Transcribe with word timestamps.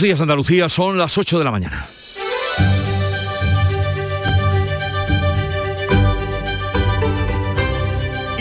días 0.00 0.20
Andalucía, 0.20 0.68
son 0.68 0.96
las 0.98 1.16
8 1.18 1.38
de 1.38 1.44
la 1.44 1.50
mañana. 1.50 1.86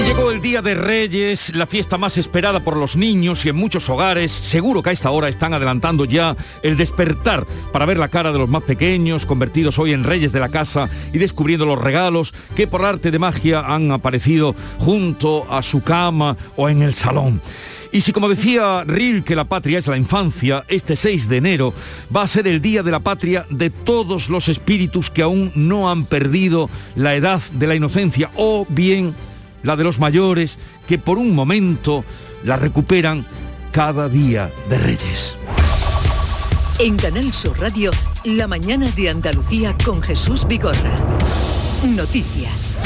Llegó 0.06 0.32
el 0.32 0.42
Día 0.42 0.62
de 0.62 0.74
Reyes, 0.74 1.54
la 1.56 1.68
fiesta 1.68 1.98
más 1.98 2.18
esperada 2.18 2.62
por 2.62 2.78
los 2.78 2.96
niños 2.96 3.46
y 3.46 3.50
en 3.50 3.56
muchos 3.56 3.90
hogares. 3.90 4.32
Seguro 4.32 4.82
que 4.82 4.90
a 4.90 4.94
esta 4.94 5.12
hora 5.12 5.28
están 5.28 5.54
adelantando 5.54 6.06
ya 6.06 6.36
el 6.64 6.78
despertar 6.78 7.46
para 7.71 7.86
ver 7.86 7.98
la 7.98 8.07
cara 8.07 8.32
de 8.32 8.39
los 8.39 8.50
más 8.50 8.64
pequeños, 8.64 9.26
convertidos 9.26 9.78
hoy 9.80 9.94
en 9.94 10.04
reyes 10.04 10.32
de 10.32 10.39
la 10.39 10.50
casa 10.50 10.89
y 11.14 11.18
descubriendo 11.20 11.66
los 11.66 11.80
regalos 11.80 12.34
que 12.55 12.68
por 12.68 12.86
arte 12.86 13.12
de 13.12 13.20
magia 13.20 13.60
han 13.60 13.91
aparecido 13.91 14.55
junto 14.80 15.46
a 15.52 15.62
su 15.62 15.82
cama 15.82 16.38
o 16.55 16.70
en 16.70 16.82
el 16.82 16.94
salón. 16.94 17.41
Y 17.92 18.02
si 18.02 18.14
como 18.14 18.30
decía 18.30 18.84
Ril 18.86 19.24
que 19.24 19.36
la 19.36 19.46
patria 19.46 19.80
es 19.80 19.88
la 19.88 19.98
infancia, 19.98 20.64
este 20.68 20.96
6 20.96 21.28
de 21.28 21.38
enero 21.38 21.74
va 22.16 22.22
a 22.22 22.28
ser 22.28 22.48
el 22.48 22.62
Día 22.62 22.84
de 22.84 22.92
la 22.92 23.00
Patria 23.00 23.48
de 23.50 23.72
todos 23.72 24.30
los 24.30 24.48
espíritus 24.48 25.09
que 25.09 25.23
aún 25.23 25.52
no 25.55 25.90
han 25.90 26.05
perdido 26.05 26.70
la 26.96 27.16
edad 27.16 27.41
de 27.54 27.66
la 27.66 27.76
inocencia 27.76 28.30
o 28.36 28.68
bien 28.70 29.16
la 29.63 29.76
de 29.76 29.84
los 29.84 29.98
mayores 29.98 30.60
que 30.88 30.99
por 30.99 31.18
un 31.18 31.34
momento 31.34 32.05
la 32.44 32.58
recuperan 32.58 33.26
cada 33.72 34.08
día 34.08 34.52
de 34.70 34.77
Reyes. 34.77 35.35
En 36.77 36.96
Canal 36.96 37.34
Sur 37.34 37.60
Radio, 37.60 37.91
la 38.24 38.48
mañana 38.48 38.90
de 38.91 39.10
Andalucía 39.10 39.76
con 39.84 40.02
Jesús 40.02 40.48
Vigorra. 40.48 40.96
Noticias. 41.84 42.77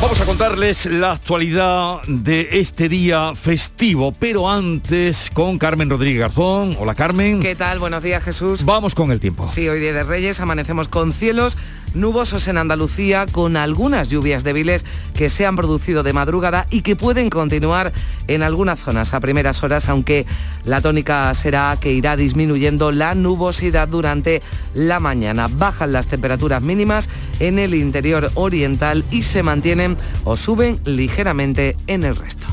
Vamos 0.00 0.18
a 0.18 0.24
contarles 0.24 0.86
la 0.86 1.12
actualidad 1.12 2.00
de 2.06 2.48
este 2.52 2.88
día 2.88 3.34
festivo, 3.34 4.12
pero 4.18 4.48
antes 4.48 5.28
con 5.34 5.58
Carmen 5.58 5.90
Rodríguez 5.90 6.20
Garzón. 6.20 6.74
Hola 6.80 6.94
Carmen. 6.94 7.40
¿Qué 7.40 7.54
tal? 7.54 7.78
Buenos 7.80 8.02
días 8.02 8.22
Jesús. 8.24 8.64
Vamos 8.64 8.94
con 8.94 9.12
el 9.12 9.20
tiempo. 9.20 9.46
Sí, 9.46 9.68
hoy 9.68 9.78
Día 9.78 9.92
de 9.92 10.02
Reyes 10.02 10.40
amanecemos 10.40 10.88
con 10.88 11.12
cielos 11.12 11.58
nubosos 11.94 12.48
en 12.48 12.58
Andalucía 12.58 13.26
con 13.26 13.56
algunas 13.56 14.08
lluvias 14.08 14.44
débiles 14.44 14.84
que 15.14 15.30
se 15.30 15.46
han 15.46 15.56
producido 15.56 16.02
de 16.02 16.12
madrugada 16.12 16.66
y 16.70 16.82
que 16.82 16.96
pueden 16.96 17.30
continuar 17.30 17.92
en 18.28 18.42
algunas 18.42 18.78
zonas 18.78 19.14
a 19.14 19.20
primeras 19.20 19.62
horas, 19.62 19.88
aunque 19.88 20.26
la 20.64 20.80
tónica 20.80 21.32
será 21.34 21.76
que 21.80 21.92
irá 21.92 22.16
disminuyendo 22.16 22.92
la 22.92 23.14
nubosidad 23.14 23.88
durante 23.88 24.42
la 24.74 25.00
mañana. 25.00 25.48
Bajan 25.48 25.92
las 25.92 26.06
temperaturas 26.06 26.62
mínimas 26.62 27.08
en 27.38 27.58
el 27.58 27.74
interior 27.74 28.30
oriental 28.34 29.04
y 29.10 29.22
se 29.22 29.42
mantienen 29.42 29.96
o 30.24 30.36
suben 30.36 30.80
ligeramente 30.84 31.76
en 31.86 32.04
el 32.04 32.16
resto. 32.16 32.46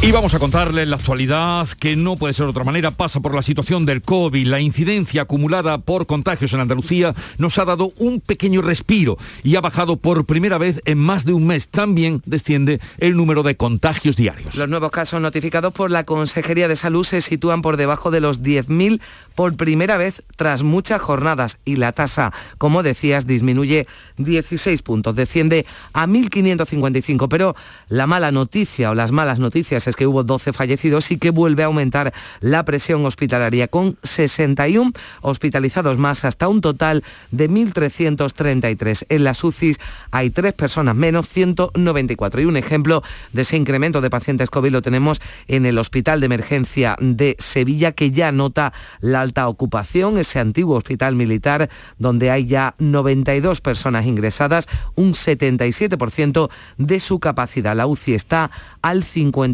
Y 0.00 0.12
vamos 0.12 0.32
a 0.32 0.38
contarles 0.38 0.86
la 0.86 0.94
actualidad, 0.94 1.66
que 1.70 1.96
no 1.96 2.16
puede 2.16 2.32
ser 2.32 2.46
de 2.46 2.50
otra 2.50 2.62
manera, 2.62 2.92
pasa 2.92 3.18
por 3.18 3.34
la 3.34 3.42
situación 3.42 3.84
del 3.84 4.00
COVID. 4.00 4.46
La 4.46 4.60
incidencia 4.60 5.22
acumulada 5.22 5.78
por 5.78 6.06
contagios 6.06 6.52
en 6.52 6.60
Andalucía 6.60 7.16
nos 7.36 7.58
ha 7.58 7.64
dado 7.64 7.92
un 7.96 8.20
pequeño 8.20 8.62
respiro 8.62 9.18
y 9.42 9.56
ha 9.56 9.60
bajado 9.60 9.96
por 9.96 10.24
primera 10.24 10.56
vez 10.56 10.80
en 10.84 10.98
más 10.98 11.24
de 11.24 11.32
un 11.32 11.48
mes. 11.48 11.66
También 11.66 12.22
desciende 12.26 12.80
el 12.98 13.16
número 13.16 13.42
de 13.42 13.56
contagios 13.56 14.14
diarios. 14.14 14.54
Los 14.54 14.68
nuevos 14.68 14.92
casos 14.92 15.20
notificados 15.20 15.72
por 15.72 15.90
la 15.90 16.04
Consejería 16.04 16.68
de 16.68 16.76
Salud 16.76 17.04
se 17.04 17.20
sitúan 17.20 17.60
por 17.60 17.76
debajo 17.76 18.12
de 18.12 18.20
los 18.20 18.40
10.000 18.40 19.00
por 19.34 19.56
primera 19.56 19.96
vez 19.96 20.22
tras 20.36 20.62
muchas 20.62 21.00
jornadas 21.00 21.58
y 21.64 21.74
la 21.74 21.90
tasa, 21.90 22.32
como 22.56 22.84
decías, 22.84 23.26
disminuye 23.26 23.88
16 24.18 24.80
puntos, 24.82 25.16
desciende 25.16 25.66
a 25.92 26.06
1.555. 26.06 27.26
Pero 27.28 27.56
la 27.88 28.06
mala 28.06 28.30
noticia 28.30 28.92
o 28.92 28.94
las 28.94 29.10
malas 29.10 29.40
noticias 29.40 29.87
que 29.96 30.06
hubo 30.06 30.24
12 30.24 30.52
fallecidos 30.52 31.10
y 31.10 31.18
que 31.18 31.30
vuelve 31.30 31.62
a 31.62 31.66
aumentar 31.66 32.12
la 32.40 32.64
presión 32.64 33.04
hospitalaria 33.06 33.68
con 33.68 33.96
61 34.02 34.92
hospitalizados 35.22 35.98
más 35.98 36.24
hasta 36.24 36.48
un 36.48 36.60
total 36.60 37.04
de 37.30 37.50
1.333. 37.50 39.06
En 39.08 39.24
las 39.24 39.42
UCIs 39.44 39.78
hay 40.10 40.30
tres 40.30 40.52
personas 40.52 40.96
menos, 40.96 41.28
194. 41.28 42.40
Y 42.40 42.44
un 42.44 42.56
ejemplo 42.56 43.02
de 43.32 43.42
ese 43.42 43.56
incremento 43.56 44.00
de 44.00 44.10
pacientes 44.10 44.50
COVID 44.50 44.72
lo 44.72 44.82
tenemos 44.82 45.20
en 45.46 45.66
el 45.66 45.78
Hospital 45.78 46.20
de 46.20 46.26
Emergencia 46.26 46.96
de 47.00 47.36
Sevilla 47.38 47.92
que 47.92 48.10
ya 48.10 48.32
nota 48.32 48.72
la 49.00 49.20
alta 49.20 49.48
ocupación, 49.48 50.18
ese 50.18 50.38
antiguo 50.38 50.76
hospital 50.76 51.14
militar 51.14 51.68
donde 51.98 52.30
hay 52.30 52.46
ya 52.46 52.74
92 52.78 53.60
personas 53.60 54.06
ingresadas, 54.06 54.68
un 54.94 55.12
77% 55.12 56.50
de 56.76 57.00
su 57.00 57.20
capacidad. 57.20 57.76
La 57.76 57.86
UCI 57.86 58.14
está 58.14 58.50
al 58.82 59.02
55 59.02 59.44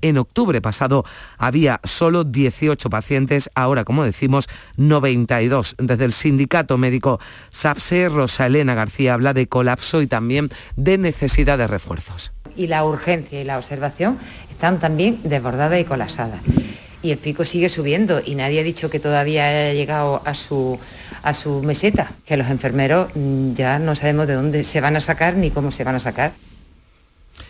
en 0.00 0.18
octubre 0.18 0.60
pasado 0.60 1.04
había 1.38 1.80
solo 1.84 2.24
18 2.24 2.90
pacientes, 2.90 3.50
ahora, 3.54 3.84
como 3.84 4.04
decimos, 4.04 4.48
92. 4.76 5.76
Desde 5.78 6.04
el 6.04 6.12
sindicato 6.12 6.78
médico 6.78 7.20
SAPSE, 7.50 8.08
Rosa 8.08 8.46
Elena 8.46 8.74
García 8.74 9.14
habla 9.14 9.34
de 9.34 9.46
colapso 9.46 10.02
y 10.02 10.06
también 10.06 10.48
de 10.76 10.98
necesidad 10.98 11.58
de 11.58 11.66
refuerzos. 11.66 12.32
Y 12.56 12.68
la 12.68 12.84
urgencia 12.84 13.40
y 13.40 13.44
la 13.44 13.58
observación 13.58 14.18
están 14.50 14.78
también 14.78 15.20
desbordadas 15.24 15.80
y 15.80 15.84
colapsadas 15.84 16.40
y 17.04 17.10
el 17.10 17.18
pico 17.18 17.44
sigue 17.44 17.68
subiendo 17.68 18.22
y 18.24 18.34
nadie 18.34 18.60
ha 18.60 18.62
dicho 18.62 18.88
que 18.88 18.98
todavía 18.98 19.46
haya 19.46 19.74
llegado 19.74 20.22
a 20.24 20.32
su, 20.32 20.78
a 21.22 21.34
su 21.34 21.62
meseta, 21.62 22.12
que 22.24 22.38
los 22.38 22.48
enfermeros 22.48 23.10
mm, 23.14 23.52
ya 23.52 23.78
no 23.78 23.94
sabemos 23.94 24.26
de 24.26 24.32
dónde 24.32 24.64
se 24.64 24.80
van 24.80 24.96
a 24.96 25.00
sacar 25.00 25.36
ni 25.36 25.50
cómo 25.50 25.70
se 25.70 25.84
van 25.84 25.96
a 25.96 26.00
sacar. 26.00 26.32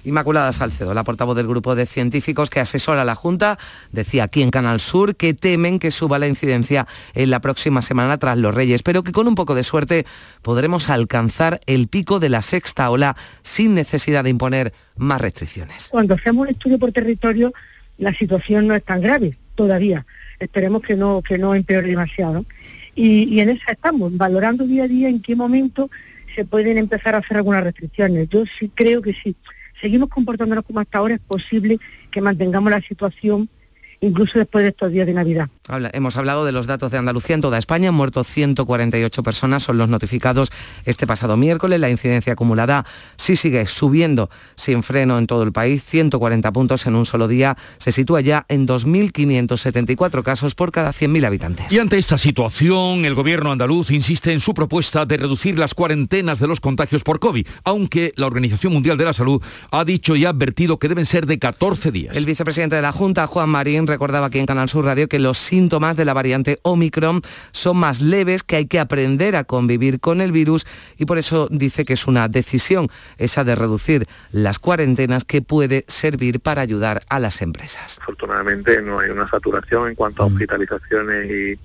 Inmaculada 0.04 0.52
Salcedo, 0.52 0.92
la 0.92 1.02
portavoz 1.02 1.34
del 1.34 1.48
grupo 1.48 1.74
de 1.74 1.86
científicos 1.86 2.50
que 2.50 2.60
asesora 2.60 3.02
a 3.02 3.04
la 3.06 3.14
Junta, 3.14 3.58
decía 3.90 4.24
aquí 4.24 4.42
en 4.42 4.50
Canal 4.50 4.78
Sur 4.78 5.16
que 5.16 5.32
temen 5.32 5.78
que 5.78 5.90
suba 5.90 6.18
la 6.18 6.28
incidencia 6.28 6.86
en 7.14 7.30
la 7.30 7.40
próxima 7.40 7.80
semana 7.80 8.18
tras 8.18 8.36
los 8.36 8.54
Reyes, 8.54 8.82
pero 8.82 9.02
que 9.02 9.12
con 9.12 9.26
un 9.26 9.34
poco 9.34 9.54
de 9.54 9.62
suerte 9.62 10.04
podremos 10.42 10.90
alcanzar 10.90 11.60
el 11.66 11.88
pico 11.88 12.20
de 12.20 12.28
la 12.28 12.42
sexta 12.42 12.90
ola 12.90 13.16
sin 13.42 13.74
necesidad 13.74 14.24
de 14.24 14.30
imponer 14.30 14.74
más 14.96 15.22
restricciones. 15.22 15.88
Cuando 15.90 16.14
hacemos 16.14 16.42
un 16.42 16.52
estudio 16.52 16.78
por 16.78 16.92
territorio, 16.92 17.54
la 17.96 18.12
situación 18.12 18.66
no 18.66 18.74
es 18.74 18.84
tan 18.84 19.00
grave 19.00 19.38
todavía. 19.54 20.04
Esperemos 20.38 20.82
que 20.82 20.96
no, 20.96 21.22
que 21.22 21.38
no 21.38 21.54
empeore 21.54 21.88
demasiado. 21.88 22.44
Y, 22.94 23.24
y 23.34 23.40
en 23.40 23.48
esa 23.48 23.72
estamos, 23.72 24.14
valorando 24.16 24.64
día 24.66 24.84
a 24.84 24.88
día 24.88 25.08
en 25.08 25.22
qué 25.22 25.34
momento 25.34 25.88
se 26.34 26.44
pueden 26.44 26.76
empezar 26.76 27.14
a 27.14 27.18
hacer 27.18 27.38
algunas 27.38 27.64
restricciones. 27.64 28.28
Yo 28.28 28.44
sí 28.58 28.70
creo 28.74 29.00
que 29.00 29.14
sí 29.14 29.34
seguimos 29.84 30.08
comportándonos 30.08 30.64
como 30.64 30.80
hasta 30.80 30.96
ahora, 30.96 31.16
es 31.16 31.20
posible 31.20 31.78
que 32.10 32.22
mantengamos 32.22 32.70
la 32.70 32.80
situación 32.80 33.50
incluso 34.00 34.38
después 34.38 34.62
de 34.62 34.70
estos 34.70 34.90
días 34.90 35.06
de 35.06 35.12
Navidad. 35.12 35.50
Hemos 35.92 36.16
hablado 36.16 36.44
de 36.44 36.52
los 36.52 36.66
datos 36.66 36.90
de 36.90 36.98
Andalucía 36.98 37.34
en 37.34 37.40
toda 37.40 37.58
España, 37.58 37.88
han 37.88 37.94
muerto 37.94 38.22
148 38.22 39.22
personas, 39.22 39.62
son 39.62 39.78
los 39.78 39.88
notificados 39.88 40.50
este 40.84 41.06
pasado 41.06 41.36
miércoles, 41.36 41.80
la 41.80 41.88
incidencia 41.88 42.34
acumulada 42.34 42.84
sí 43.16 43.34
sigue 43.34 43.66
subiendo 43.66 44.28
sin 44.56 44.82
freno 44.82 45.18
en 45.18 45.26
todo 45.26 45.42
el 45.42 45.52
país, 45.52 45.82
140 45.84 46.52
puntos 46.52 46.86
en 46.86 46.94
un 46.94 47.06
solo 47.06 47.28
día, 47.28 47.56
se 47.78 47.92
sitúa 47.92 48.20
ya 48.20 48.44
en 48.48 48.66
2.574 48.68 50.22
casos 50.22 50.54
por 50.54 50.70
cada 50.70 50.92
100.000 50.92 51.26
habitantes. 51.26 51.72
Y 51.72 51.78
ante 51.78 51.98
esta 51.98 52.18
situación, 52.18 53.04
el 53.06 53.14
gobierno 53.14 53.50
andaluz 53.50 53.90
insiste 53.90 54.32
en 54.32 54.40
su 54.40 54.52
propuesta 54.52 55.06
de 55.06 55.16
reducir 55.16 55.58
las 55.58 55.72
cuarentenas 55.72 56.40
de 56.40 56.46
los 56.46 56.60
contagios 56.60 57.02
por 57.02 57.20
COVID, 57.20 57.46
aunque 57.64 58.12
la 58.16 58.26
Organización 58.26 58.72
Mundial 58.72 58.98
de 58.98 59.04
la 59.04 59.14
Salud 59.14 59.42
ha 59.70 59.84
dicho 59.84 60.14
y 60.14 60.26
ha 60.26 60.30
advertido 60.30 60.78
que 60.78 60.88
deben 60.88 61.06
ser 61.06 61.26
de 61.26 61.38
14 61.38 61.90
días. 61.90 62.16
El 62.16 62.26
vicepresidente 62.26 62.76
de 62.76 62.82
la 62.82 62.92
Junta, 62.92 63.26
Juan 63.26 63.48
Marín, 63.48 63.86
recordaba 63.86 64.26
aquí 64.26 64.38
en 64.38 64.46
Canal 64.46 64.68
Sur 64.68 64.84
Radio 64.84 65.08
que 65.08 65.18
los 65.18 65.53
síntomas 65.54 65.96
de 65.96 66.04
la 66.04 66.14
variante 66.14 66.58
Omicron 66.62 67.22
son 67.52 67.76
más 67.76 68.00
leves, 68.00 68.42
que 68.42 68.56
hay 68.56 68.66
que 68.66 68.80
aprender 68.80 69.36
a 69.36 69.44
convivir 69.44 70.00
con 70.00 70.20
el 70.20 70.32
virus 70.32 70.66
y 70.98 71.04
por 71.04 71.16
eso 71.16 71.46
dice 71.48 71.84
que 71.84 71.92
es 71.92 72.08
una 72.08 72.26
decisión 72.26 72.88
esa 73.18 73.44
de 73.44 73.54
reducir 73.54 74.08
las 74.32 74.58
cuarentenas 74.58 75.24
que 75.24 75.42
puede 75.42 75.84
servir 75.86 76.40
para 76.40 76.60
ayudar 76.60 77.02
a 77.08 77.20
las 77.20 77.40
empresas. 77.40 78.00
Afortunadamente 78.00 78.82
no 78.82 78.98
hay 78.98 79.10
una 79.10 79.30
saturación 79.30 79.90
en 79.90 79.94
cuanto 79.94 80.24
a 80.24 80.28
mm. 80.28 80.32
hospitalizaciones 80.32 81.30
y 81.30 81.60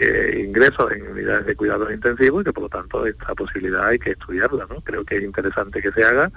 eh, 0.00 0.44
ingresos 0.44 0.90
en 0.90 1.06
unidades 1.06 1.46
de 1.46 1.54
cuidados 1.54 1.92
intensivos 1.92 2.42
y 2.42 2.46
que 2.46 2.52
por 2.52 2.64
lo 2.64 2.68
tanto 2.68 3.06
esta 3.06 3.36
posibilidad 3.36 3.86
hay 3.86 4.00
que 4.00 4.10
estudiarla. 4.10 4.66
¿no? 4.68 4.80
Creo 4.80 5.04
que 5.04 5.18
es 5.18 5.22
interesante 5.22 5.80
que 5.80 5.92
se 5.92 6.02
haga 6.02 6.32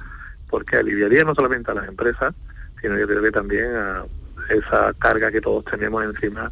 porque 0.52 0.78
aliviaría 0.78 1.24
no 1.24 1.34
solamente 1.34 1.72
a 1.72 1.74
las 1.74 1.88
empresas, 1.88 2.36
sino 2.80 2.96
yo 2.96 3.08
creo 3.08 3.24
que 3.24 3.32
también 3.32 3.76
a 3.76 4.06
esa 4.50 4.94
carga 5.00 5.32
que 5.32 5.42
todos 5.42 5.66
tenemos 5.66 6.04
encima 6.04 6.52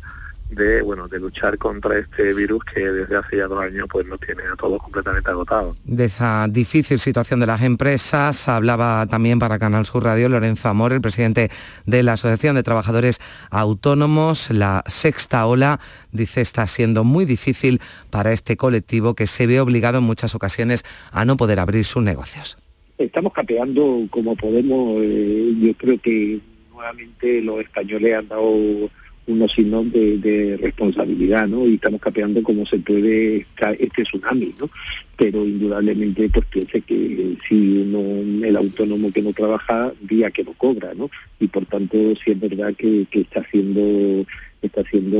de 0.50 0.82
bueno 0.82 1.08
de 1.08 1.20
luchar 1.20 1.58
contra 1.58 1.98
este 1.98 2.34
virus 2.34 2.64
que 2.64 2.82
desde 2.82 3.16
hace 3.16 3.38
ya 3.38 3.48
dos 3.48 3.62
años 3.62 3.86
pues 3.90 4.06
nos 4.08 4.20
tiene 4.20 4.44
a 4.52 4.56
todos 4.56 4.82
completamente 4.82 5.30
agotados. 5.30 5.78
De 5.84 6.06
esa 6.06 6.48
difícil 6.50 7.00
situación 7.00 7.40
de 7.40 7.46
las 7.46 7.62
empresas 7.62 8.48
hablaba 8.48 9.06
también 9.08 9.40
para 9.40 9.60
Canal 9.60 9.86
Sur 9.86 10.04
Radio 10.04 10.30
Lorenzo 10.30 10.70
Amor, 10.70 10.94
el 10.94 11.02
presidente 11.02 11.52
de 11.86 12.04
la 12.04 12.14
Asociación 12.14 12.56
de 12.56 12.64
Trabajadores 12.64 13.20
Autónomos. 13.52 14.50
La 14.50 14.84
sexta 14.88 15.46
ola, 15.46 15.80
dice, 16.12 16.42
está 16.42 16.66
siendo 16.68 17.04
muy 17.04 17.26
difícil 17.26 17.80
para 18.10 18.32
este 18.32 18.58
colectivo 18.58 19.14
que 19.14 19.28
se 19.28 19.48
ve 19.48 19.60
obligado 19.60 20.00
en 20.00 20.04
muchas 20.04 20.36
ocasiones 20.36 20.84
a 21.12 21.26
no 21.26 21.38
poder 21.38 21.60
abrir 21.60 21.86
sus 21.86 22.04
negocios. 22.04 22.58
Estamos 22.98 23.32
capeando 23.32 24.08
como 24.10 24.36
podemos, 24.36 24.98
eh, 25.02 25.54
yo 25.60 25.74
creo 25.76 26.00
que 26.02 26.40
nuevamente 26.72 27.42
los 27.42 27.62
españoles 27.62 28.18
han 28.18 28.28
dado 28.28 28.90
unos 29.30 29.52
signos 29.52 29.92
de, 29.92 30.58
responsabilidad, 30.62 31.48
¿no? 31.48 31.66
Y 31.68 31.76
estamos 31.76 32.02
capeando 32.02 32.44
cómo 32.44 32.66
se 32.66 32.80
puede 32.80 33.46
este 33.80 34.04
tsunami, 34.04 34.54
¿no? 34.60 34.70
Pero 35.16 35.46
indudablemente, 35.46 36.30
pues 36.30 36.46
piense 36.48 36.82
que 36.82 37.38
si 37.48 37.78
uno, 37.78 38.46
el 38.46 38.56
autónomo 38.56 39.12
que 39.12 39.22
no 39.22 39.34
trabaja, 39.34 39.94
día 40.02 40.32
que 40.32 40.44
no 40.44 40.54
cobra, 40.54 40.94
¿no? 40.94 41.10
Y 41.40 41.48
por 41.48 41.66
tanto, 41.66 41.98
sí 42.24 42.32
es 42.32 42.40
verdad 42.40 42.74
que, 42.76 43.08
está 43.12 43.42
haciendo, 43.42 44.26
está 44.62 44.84
siendo 44.84 45.20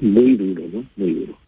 muy 0.00 0.36
duro, 0.36 0.62
¿no? 0.72 0.84
Muy 0.96 1.14
duro 1.14 1.45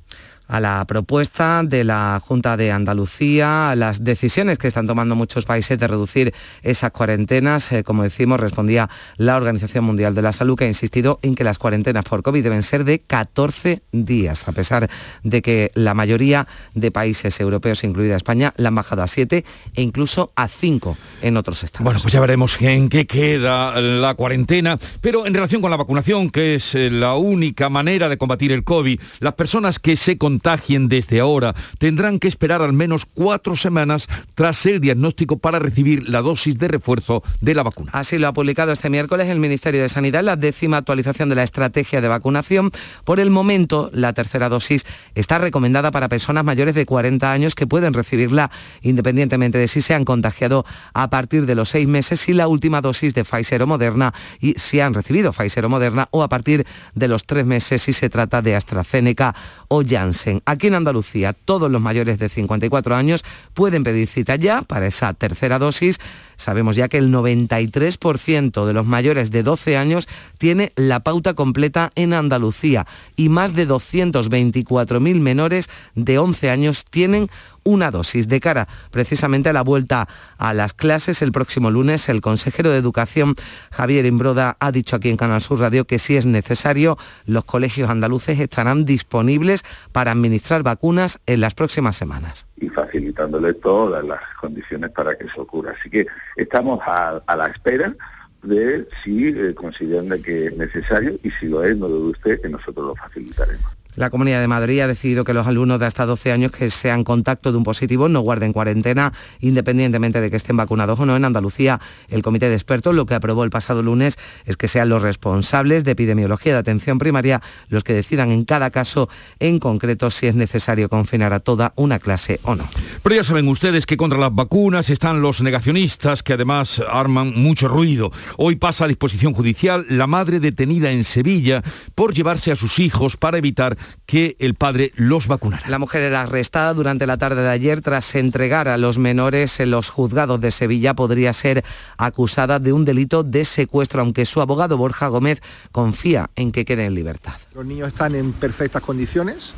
a 0.49 0.61
la 0.61 0.85
propuesta 0.87 1.62
de 1.62 1.85
la 1.85 2.21
Junta 2.25 2.56
de 2.56 2.73
Andalucía, 2.73 3.71
a 3.71 3.77
las 3.77 4.03
decisiones 4.03 4.59
que 4.59 4.67
están 4.67 4.87
tomando 4.87 5.15
muchos 5.15 5.45
países 5.45 5.79
de 5.79 5.87
reducir 5.87 6.35
esas 6.62 6.91
cuarentenas. 6.91 7.71
Eh, 7.71 7.85
como 7.85 8.03
decimos, 8.03 8.41
respondía 8.41 8.89
la 9.17 9.37
Organización 9.37 9.85
Mundial 9.85 10.15
de 10.15 10.23
la 10.23 10.33
Salud, 10.33 10.56
que 10.56 10.65
ha 10.65 10.69
insistido 10.69 11.21
en 11.23 11.35
que 11.35 11.45
las 11.45 11.59
cuarentenas 11.59 12.05
por 12.05 12.23
COVID 12.23 12.43
deben 12.43 12.62
ser 12.62 12.85
de 12.85 12.99
14 12.99 13.83
días, 13.93 14.49
a 14.49 14.53
pesar 14.53 14.89
de 15.23 15.43
que 15.43 15.71
la 15.75 15.95
mayoría 15.95 16.49
de 16.75 16.91
países 16.91 17.39
europeos, 17.41 17.85
incluida 17.85 18.17
España, 18.17 18.55
la 18.56 18.69
han 18.69 18.75
bajado 18.75 19.03
a 19.03 19.06
7 19.06 19.44
e 19.75 19.83
incluso 19.83 20.33
a 20.35 20.49
5 20.49 20.97
en 21.23 21.37
otros 21.37 21.62
estados. 21.62 21.85
Bueno, 21.85 22.01
pues 22.01 22.12
ya 22.12 22.21
veremos 22.21 22.56
en 22.61 22.89
qué 22.89 23.06
queda 23.06 23.81
la 23.81 24.15
cuarentena, 24.15 24.79
pero 25.01 25.27
en 25.27 25.35
relación 25.35 25.61
con 25.61 25.71
la 25.71 25.77
vacunación, 25.77 26.31
que 26.31 26.55
es 26.55 26.75
eh, 26.75 26.91
la 26.91 27.15
única 27.15 27.69
manera 27.69 28.09
de 28.09 28.17
combatir 28.17 28.53
el 28.53 28.65
COVID, 28.65 29.01
las 29.21 29.35
personas 29.35 29.79
que 29.79 29.97
se 29.97 30.17
contagien 30.38 30.88
desde 30.88 31.19
ahora 31.19 31.56
tendrán 31.79 32.20
que 32.20 32.29
esperar 32.29 32.62
al 32.62 32.73
menos 32.73 33.06
cuatro 33.06 33.56
semanas 33.56 34.06
tras 34.37 34.64
el 34.67 34.81
diagnóstico 34.81 35.38
para 35.38 35.58
recibir 35.58 36.08
la 36.08 36.23
dosis 36.23 36.56
de 36.58 36.69
refuerzo 36.69 37.25
de 37.40 37.55
la 37.55 37.64
vacuna. 37.64 37.90
Así 37.93 38.19
lo 38.19 38.29
ha 38.29 38.32
publicado 38.32 38.70
este 38.70 38.88
miércoles 38.88 39.29
el 39.29 39.40
Ministerio 39.40 39.82
de 39.82 39.88
Sanidad, 39.88 40.23
la 40.23 40.37
décima 40.37 40.76
actualización 40.76 41.29
de 41.29 41.35
la 41.35 41.43
estrategia 41.43 42.00
de 42.00 42.06
vacunación. 42.06 42.70
Por 43.02 43.19
el 43.19 43.31
momento, 43.31 43.90
la 43.93 44.12
tercera 44.12 44.49
dosis 44.49 44.87
está 45.17 45.38
recomendada 45.38 45.90
para 45.90 46.08
personas 46.08 46.44
mayores 46.44 46.76
de 46.76 46.87
40 46.87 47.32
años 47.32 47.56
que 47.56 47.67
pueden 47.67 47.93
recibirla 47.93 48.52
independientemente 48.82 49.58
de 49.58 49.67
si 49.67 49.82
se 49.82 49.94
han 49.94 50.05
contagiado 50.05 50.64
a 50.94 51.11
partir 51.11 51.46
de 51.46 51.56
los 51.56 51.70
seis 51.70 51.88
meses 51.88 52.29
y 52.29 52.32
la 52.32 52.46
última 52.46 52.81
dosis 52.81 53.12
de 53.12 53.25
Pfizer 53.25 53.62
o 53.62 53.67
Moderna 53.67 54.14
y 54.41 54.55
si 54.55 54.79
han 54.79 54.94
recibido 54.94 55.32
Pfizer 55.32 55.64
o 55.64 55.69
Moderna 55.69 56.06
o 56.12 56.23
a 56.23 56.29
partir 56.29 56.64
de 56.94 57.08
los 57.08 57.25
tres 57.25 57.44
meses 57.44 57.82
si 57.82 57.93
se 57.93 58.08
trata 58.08 58.41
de 58.41 58.55
AstraZeneca 58.55 59.34
o 59.67 59.82
Janssen. 59.82 60.28
Aquí 60.45 60.67
en 60.69 60.75
Andalucía, 60.75 61.33
todos 61.33 61.71
los 61.71 61.81
mayores 61.81 62.19
de 62.19 62.29
54 62.29 62.95
años 62.95 63.25
pueden 63.55 63.85
pedir 63.85 64.09
cita 64.09 64.37
ya 64.37 64.63
para 64.63 64.87
esa 64.87 65.15
tercera 65.15 65.59
dosis. 65.59 65.99
Sabemos 66.38 66.76
ya 66.76 66.88
que 66.88 66.96
el 66.96 67.12
93% 67.12 68.64
de 68.64 68.73
los 68.73 68.87
mayores 68.87 69.31
de 69.31 69.43
12 69.43 69.76
años 69.76 70.08
tiene 70.38 70.73
la 70.76 71.00
pauta 71.00 71.35
completa 71.35 71.90
en 71.96 72.14
Andalucía 72.14 72.87
y 73.17 73.29
más 73.29 73.55
de 73.55 73.69
224.000 73.69 75.20
menores 75.20 75.69
de 75.94 76.19
11 76.19 76.50
años 76.50 76.85
tienen 76.87 77.29
una 77.64 77.90
dosis. 77.90 78.29
De 78.29 78.40
cara 78.40 78.67
precisamente 78.90 79.49
a 79.49 79.52
la 79.52 79.62
vuelta 79.62 80.08
a 80.38 80.55
las 80.55 80.73
clases 80.73 81.23
el 81.23 81.32
próximo 81.32 81.70
lunes, 81.70 82.08
el 82.08 82.20
consejero 82.20 82.70
de 82.70 82.79
Educación, 82.79 83.34
Javier 83.70 84.06
Imbroda, 84.06 84.56
ha 84.58 84.73
dicho 84.73 84.96
aquí 84.96 85.11
en 85.11 85.17
Canal 85.17 85.41
Sur 85.41 85.61
Radio 85.61 85.84
que 85.84 85.99
si 85.99 86.17
es 86.17 86.25
necesario, 86.25 86.96
los 87.26 87.44
colegios 87.44 87.91
andaluces 87.91 88.41
estarán 88.41 88.84
disponibles 88.84 89.64
para 89.93 90.12
administrar 90.12 90.62
vacunas 90.62 91.19
en 91.26 91.41
las 91.41 91.55
próximas 91.55 91.96
semanas. 91.96 92.46
Y 92.56 92.69
facilitándole 92.69 93.55
todas 93.55 94.05
las 94.05 94.20
condiciones 94.41 94.91
para 94.91 95.17
que 95.17 95.26
eso 95.26 95.43
ocurra. 95.43 95.75
Así 95.79 95.91
que 95.91 96.06
estamos 96.37 96.81
a, 96.87 97.23
la 97.37 97.47
espera 97.47 97.95
de 98.43 98.87
si 99.03 99.29
eh, 99.29 99.55
consideran 99.55 100.23
que 100.23 100.47
es 100.47 100.57
necesario 100.57 101.19
y 101.23 101.31
si 101.33 101.47
lo 101.47 101.65
es, 101.65 101.77
no 101.77 101.89
dude 101.89 102.13
usted 102.13 102.41
que 102.41 102.49
nosotros 102.49 102.87
lo 102.87 102.95
facilitaremos. 102.95 103.78
La 103.99 104.11
Comunidad 104.11 104.41
de 104.41 104.47
Madrid 104.47 104.79
ha 104.79 104.87
decidido 104.87 105.25
que 105.25 105.35
los 105.35 105.49
alumnos 105.49 105.81
de 105.81 105.87
hasta 105.87 106.06
12 106.06 106.31
años 106.31 106.53
que 106.53 106.71
sean 106.71 107.03
contacto 107.03 107.50
de 107.50 107.59
un 107.59 107.65
positivo 107.65 108.09
no 108.09 108.21
guarden 108.21 108.53
cuarentena, 108.53 109.12
independientemente 109.41 110.21
de 110.21 110.31
que 110.31 110.37
estén 110.37 110.56
vacunados 110.56 111.00
o 111.00 111.05
no. 111.05 111.17
En 111.17 111.25
Andalucía, 111.25 111.81
el 112.09 112.23
Comité 112.23 112.49
de 112.49 112.55
Expertos 112.55 112.95
lo 112.95 113.06
que 113.06 113.15
aprobó 113.15 113.43
el 113.43 113.50
pasado 113.50 113.83
lunes 113.83 114.17
es 114.47 114.56
que 114.56 114.69
sean 114.69 114.89
los 114.89 115.03
responsables 115.03 115.83
de 115.83 115.91
epidemiología 115.91 116.53
de 116.53 116.61
atención 116.61 117.00
primaria 117.00 117.43
los 117.71 117.83
que 117.83 117.93
decidan 117.93 118.31
en 118.31 118.45
cada 118.45 118.71
caso 118.71 119.09
en 119.41 119.59
concreto 119.59 120.11
si 120.11 120.29
es 120.29 120.37
necesario 120.37 120.89
confinar 120.89 121.33
a 121.33 121.41
toda 121.41 121.73
una 121.75 121.99
clase 121.99 122.39
o 122.44 122.55
no. 122.55 122.69
Pero 123.03 123.17
ya 123.17 123.25
saben 123.25 123.49
ustedes 123.49 123.85
que 123.85 123.97
contra 123.97 124.17
las 124.17 124.33
vacunas 124.33 124.91
están 124.91 125.23
los 125.23 125.43
negacionistas 125.43 126.23
que 126.23 126.35
además 126.35 126.81
arman 126.89 127.35
mucho 127.35 127.67
ruido. 127.67 128.12
Hoy 128.37 128.55
pasa 128.55 128.85
a 128.85 128.89
disposición 128.89 129.35
judicial 129.35 129.87
la 129.89 130.06
madre 130.06 130.39
detenida 130.39 130.93
en 130.93 131.03
Sevilla 131.03 131.65
por 131.97 132.15
llevarse 132.15 132.53
a 132.53 132.56
sus 132.56 132.79
hijos 132.79 133.17
para 133.17 133.39
evitar 133.39 133.77
que 134.06 134.37
el 134.38 134.55
padre 134.55 134.93
los 134.96 135.26
vacunara. 135.26 135.69
La 135.69 135.79
mujer 135.79 136.02
era 136.02 136.23
arrestada 136.23 136.75
durante 136.75 137.06
la 137.06 137.19
tarde 137.19 137.43
de 137.43 137.49
ayer 137.49 137.81
tras 137.81 138.14
entregar 138.14 138.69
a 138.69 138.76
los 138.76 138.99
menores 138.99 139.61
en 139.61 139.70
los 139.70 139.90
juzgados 139.90 140.40
de 140.40 140.50
Sevilla. 140.50 140.94
Podría 140.94 141.32
ser 141.32 141.64
acusada 141.96 142.58
de 142.58 142.73
un 142.73 142.85
delito 142.85 143.23
de 143.23 143.44
secuestro, 143.44 144.00
aunque 144.00 144.26
su 144.26 144.40
abogado 144.40 144.76
Borja 144.76 145.08
Gómez 145.08 145.40
confía 145.73 146.31
en 146.37 146.52
que 146.52 146.64
quede 146.64 146.85
en 146.85 146.94
libertad. 146.94 147.35
Los 147.55 147.67
niños 147.67 147.88
están 147.88 148.14
en 148.14 148.32
perfectas 148.32 148.82
condiciones. 148.82 149.55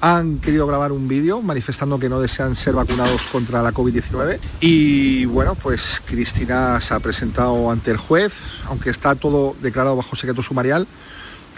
Han 0.00 0.38
querido 0.38 0.66
grabar 0.66 0.92
un 0.92 1.08
vídeo 1.08 1.42
manifestando 1.42 1.98
que 1.98 2.08
no 2.08 2.20
desean 2.20 2.54
ser 2.54 2.74
vacunados 2.74 3.26
contra 3.26 3.62
la 3.62 3.72
COVID-19 3.72 4.38
y 4.60 5.24
bueno, 5.24 5.56
pues 5.56 6.00
Cristina 6.04 6.80
se 6.80 6.94
ha 6.94 7.00
presentado 7.00 7.68
ante 7.68 7.90
el 7.90 7.96
juez, 7.96 8.32
aunque 8.66 8.90
está 8.90 9.16
todo 9.16 9.56
declarado 9.60 9.96
bajo 9.96 10.14
secreto 10.14 10.40
sumarial, 10.40 10.86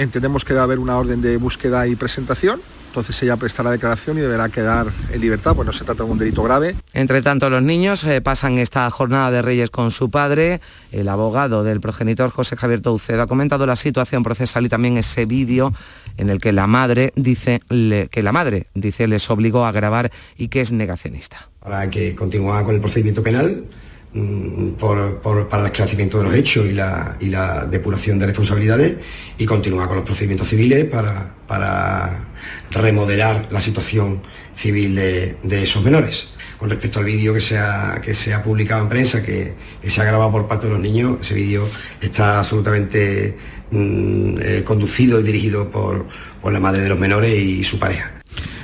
Entendemos 0.01 0.47
que 0.47 0.55
debe 0.55 0.65
haber 0.65 0.79
una 0.79 0.97
orden 0.97 1.21
de 1.21 1.37
búsqueda 1.37 1.87
y 1.87 1.95
presentación. 1.95 2.63
Entonces 2.87 3.23
ella 3.23 3.37
prestará 3.37 3.71
declaración 3.71 4.17
y 4.17 4.23
deberá 4.23 4.49
quedar 4.49 4.87
en 5.13 5.21
libertad, 5.21 5.55
pues 5.55 5.67
no 5.67 5.75
se 5.75 5.85
trata 5.85 6.05
de 6.05 6.11
un 6.11 6.17
delito 6.17 6.43
grave. 6.43 6.75
Entre 6.95 7.21
tanto, 7.21 7.51
los 7.51 7.63
niños 7.63 8.03
eh, 8.05 8.23
pasan 8.23 8.57
esta 8.57 8.89
jornada 8.91 9.31
de 9.31 9.43
Reyes 9.43 9.69
con 9.69 9.91
su 9.91 10.11
padre. 10.11 10.63
El 10.91 11.11
abogado 11.11 11.65
del 11.65 11.83
progenitor 11.83 12.31
José 12.31 12.57
Javier 12.57 12.81
Toucedo 12.81 13.21
ha 13.21 13.27
comentado 13.27 13.67
la 13.67 13.77
situación 13.77 14.23
procesal 14.23 14.65
y 14.65 14.71
también 14.71 14.97
ese 14.97 15.27
vídeo 15.27 15.75
en 16.17 16.31
el 16.31 16.41
que 16.41 16.53
la 16.53 16.67
madre 16.67 17.13
dice 17.15 17.61
que 17.69 18.23
la 18.23 18.33
madre 18.33 18.69
dice 18.73 19.07
les 19.07 19.29
obligó 19.29 19.67
a 19.67 19.73
grabar 19.73 20.11
y 20.39 20.49
que 20.49 20.63
es 20.63 20.73
negacionista. 20.73 21.51
Para 21.61 21.91
que 21.91 22.17
continúe 22.17 22.65
con 22.65 22.75
el 22.75 22.81
procedimiento 22.81 23.23
penal 23.23 23.67
Mm, 24.13 24.73
para 24.73 25.63
el 25.63 25.67
esclarecimiento 25.67 26.19
de 26.19 26.25
los 26.25 26.35
hechos 26.35 26.67
y 26.67 26.73
la, 26.73 27.67
depuración 27.71 28.19
de 28.19 28.27
responsabilidades 28.27 28.97
y 29.39 29.47
continuar 29.47 29.87
con 29.87 29.99
los 29.99 30.05
procedimientos 30.05 30.49
civiles 30.49 30.85
para, 30.87 32.27
remodelar 32.73 33.47
la 33.53 33.61
situación 33.61 34.23
civil 34.53 34.97
de, 34.97 35.63
esos 35.63 35.85
menores. 35.85 36.29
Con 36.59 36.71
respecto 36.71 36.99
al 36.99 37.05
vídeo 37.05 37.33
que 37.33 37.41
se, 37.41 37.57
ha, 37.59 38.01
que 38.03 38.13
se 38.13 38.35
ha 38.35 38.43
publicado 38.43 38.83
en 38.83 38.89
prensa, 38.89 39.23
que, 39.23 39.55
se 39.87 40.01
ha 40.01 40.05
grabado 40.05 40.33
por 40.33 40.49
parte 40.49 40.67
de 40.67 40.73
los 40.73 40.83
niños, 40.83 41.19
ese 41.21 41.35
vídeo 41.35 41.69
está 42.01 42.41
absolutamente 42.41 43.39
mm, 43.71 44.37
eh, 44.43 44.63
conducido 44.65 45.21
y 45.21 45.23
dirigido 45.23 45.71
por 45.71 46.07
la 46.53 46.61
madre 46.61 46.83
de 46.83 46.89
los 46.89 46.99
menores 46.99 47.33
y 47.33 47.63
su 47.63 47.79
pareja. 47.79 48.20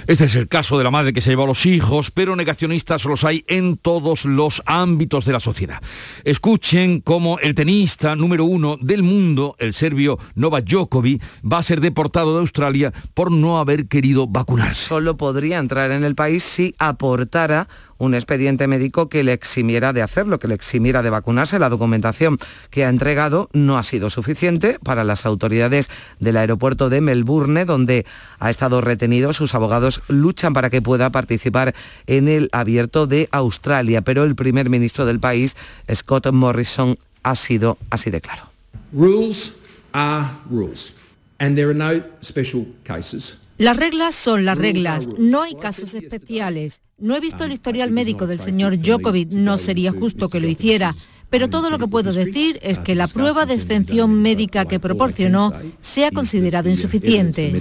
Este 0.06 0.26
es 0.26 0.36
el 0.36 0.46
caso 0.46 0.78
de 0.78 0.84
la 0.84 0.92
madre 0.92 1.12
que 1.12 1.20
se 1.20 1.30
lleva 1.30 1.42
a 1.42 1.48
los 1.48 1.66
hijos, 1.66 2.12
pero 2.12 2.36
negacionistas 2.36 3.04
los 3.06 3.24
hay 3.24 3.44
en 3.48 3.76
todos 3.76 4.24
los 4.24 4.62
ámbitos 4.64 5.24
de 5.24 5.32
la 5.32 5.40
sociedad. 5.40 5.82
Escuchen 6.22 7.00
cómo 7.00 7.40
el 7.40 7.56
tenista 7.56 8.14
número 8.14 8.44
uno 8.44 8.76
del 8.80 9.02
mundo, 9.02 9.56
el 9.58 9.74
serbio 9.74 10.20
Novak 10.36 10.64
Djokovic, 10.64 11.20
va 11.42 11.58
a 11.58 11.64
ser 11.64 11.80
deportado 11.80 12.34
de 12.34 12.40
Australia 12.40 12.92
por 13.14 13.32
no 13.32 13.58
haber 13.58 13.88
querido 13.88 14.28
vacunarse. 14.28 14.86
Solo 14.86 15.16
podría 15.16 15.58
entrar 15.58 15.90
en 15.90 16.04
el 16.04 16.14
país 16.14 16.44
si 16.44 16.72
aportara 16.78 17.68
un 17.98 18.14
expediente 18.14 18.66
médico 18.66 19.08
que 19.08 19.24
le 19.24 19.32
eximiera 19.32 19.92
de 19.92 20.02
hacerlo, 20.02 20.38
que 20.38 20.48
le 20.48 20.54
eximiera 20.54 21.02
de 21.02 21.10
vacunarse. 21.10 21.58
La 21.58 21.68
documentación 21.68 22.38
que 22.70 22.84
ha 22.84 22.88
entregado 22.88 23.48
no 23.52 23.78
ha 23.78 23.82
sido 23.82 24.10
suficiente 24.10 24.78
para 24.82 25.04
las 25.04 25.26
autoridades 25.26 25.90
del 26.20 26.36
aeropuerto 26.36 26.88
de 26.88 27.00
Melbourne, 27.00 27.64
donde 27.64 28.06
ha 28.38 28.50
estado 28.50 28.80
retenido. 28.80 29.32
Sus 29.32 29.54
abogados 29.54 30.02
luchan 30.08 30.52
para 30.52 30.70
que 30.70 30.82
pueda 30.82 31.10
participar 31.10 31.74
en 32.06 32.28
el 32.28 32.48
abierto 32.52 33.06
de 33.06 33.28
Australia, 33.32 34.02
pero 34.02 34.24
el 34.24 34.34
primer 34.34 34.70
ministro 34.70 35.06
del 35.06 35.20
país, 35.20 35.56
Scott 35.92 36.30
Morrison, 36.32 36.98
ha 37.22 37.34
sido 37.34 37.78
así 37.90 38.10
de 38.10 38.20
claro. 38.20 38.50
Rules 38.92 39.52
are 39.92 40.28
rules, 40.48 40.94
and 41.38 41.56
there 41.56 41.68
are 41.68 41.74
no 41.74 42.02
special 42.22 42.66
cases. 42.84 43.38
Las 43.58 43.78
reglas 43.78 44.14
son 44.14 44.44
las 44.44 44.58
reglas, 44.58 45.08
no 45.18 45.42
hay 45.42 45.54
casos 45.54 45.94
especiales. 45.94 46.82
No 46.98 47.16
he 47.16 47.20
visto 47.20 47.44
el 47.44 47.52
historial 47.52 47.90
médico 47.90 48.26
del 48.26 48.38
señor 48.38 48.76
Djokovic, 48.78 49.32
no 49.32 49.56
sería 49.56 49.92
justo 49.92 50.28
que 50.28 50.40
lo 50.40 50.48
hiciera, 50.48 50.94
pero 51.30 51.50
todo 51.50 51.70
lo 51.70 51.78
que 51.78 51.88
puedo 51.88 52.12
decir 52.12 52.58
es 52.62 52.78
que 52.78 52.94
la 52.94 53.08
prueba 53.08 53.46
de 53.46 53.54
extensión 53.54 54.22
médica 54.22 54.64
que 54.64 54.78
proporcionó 54.78 55.52
se 55.80 56.04
ha 56.04 56.10
considerado 56.10 56.68
insuficiente. 56.68 57.52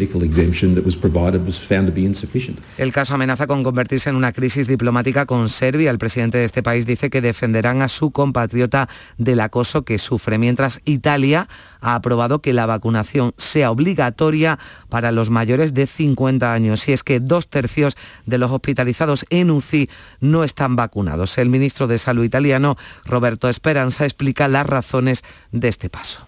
El 2.78 2.92
caso 2.92 3.16
amenaza 3.16 3.48
con 3.48 3.64
convertirse 3.64 4.10
en 4.10 4.16
una 4.16 4.34
crisis 4.34 4.68
diplomática 4.68 5.26
con 5.26 5.50
Serbia. 5.50 5.90
El 5.90 5.98
presidente 5.98 6.38
de 6.38 6.44
este 6.44 6.62
país 6.62 6.86
dice 6.86 7.10
que 7.10 7.22
defenderán 7.22 7.82
a 7.82 7.88
su 7.88 8.12
compatriota 8.12 8.88
del 9.18 9.40
acoso 9.40 9.84
que 9.84 9.98
sufre, 9.98 10.38
mientras 10.38 10.80
Italia 10.86 11.48
ha 11.86 11.94
aprobado 11.94 12.42
que 12.42 12.52
la 12.52 12.66
vacunación 12.66 13.34
sea 13.38 13.70
obligatoria 13.70 14.58
para 14.90 15.12
los 15.12 15.30
mayores 15.30 15.76
de 15.76 15.86
50 15.86 16.52
años. 16.52 16.88
Y 16.90 16.94
es 16.94 17.04
que 17.04 17.20
dos 17.20 17.48
tercios 17.48 17.96
de 18.26 18.40
los 18.40 18.52
hospitalizados 18.52 19.26
en 19.30 19.52
UCI 19.52 19.88
no 20.20 20.44
están 20.44 20.76
vacunados. 20.76 21.38
El 21.38 21.50
ministro 21.50 21.86
de 21.86 22.00
Salud 22.00 22.24
italiano, 22.24 22.76
Roberto 23.06 23.50
Esperanza, 23.50 24.04
explica 24.06 24.48
las 24.48 24.66
razones 24.66 25.24
de 25.52 25.68
este 25.68 25.90
paso. 25.90 26.26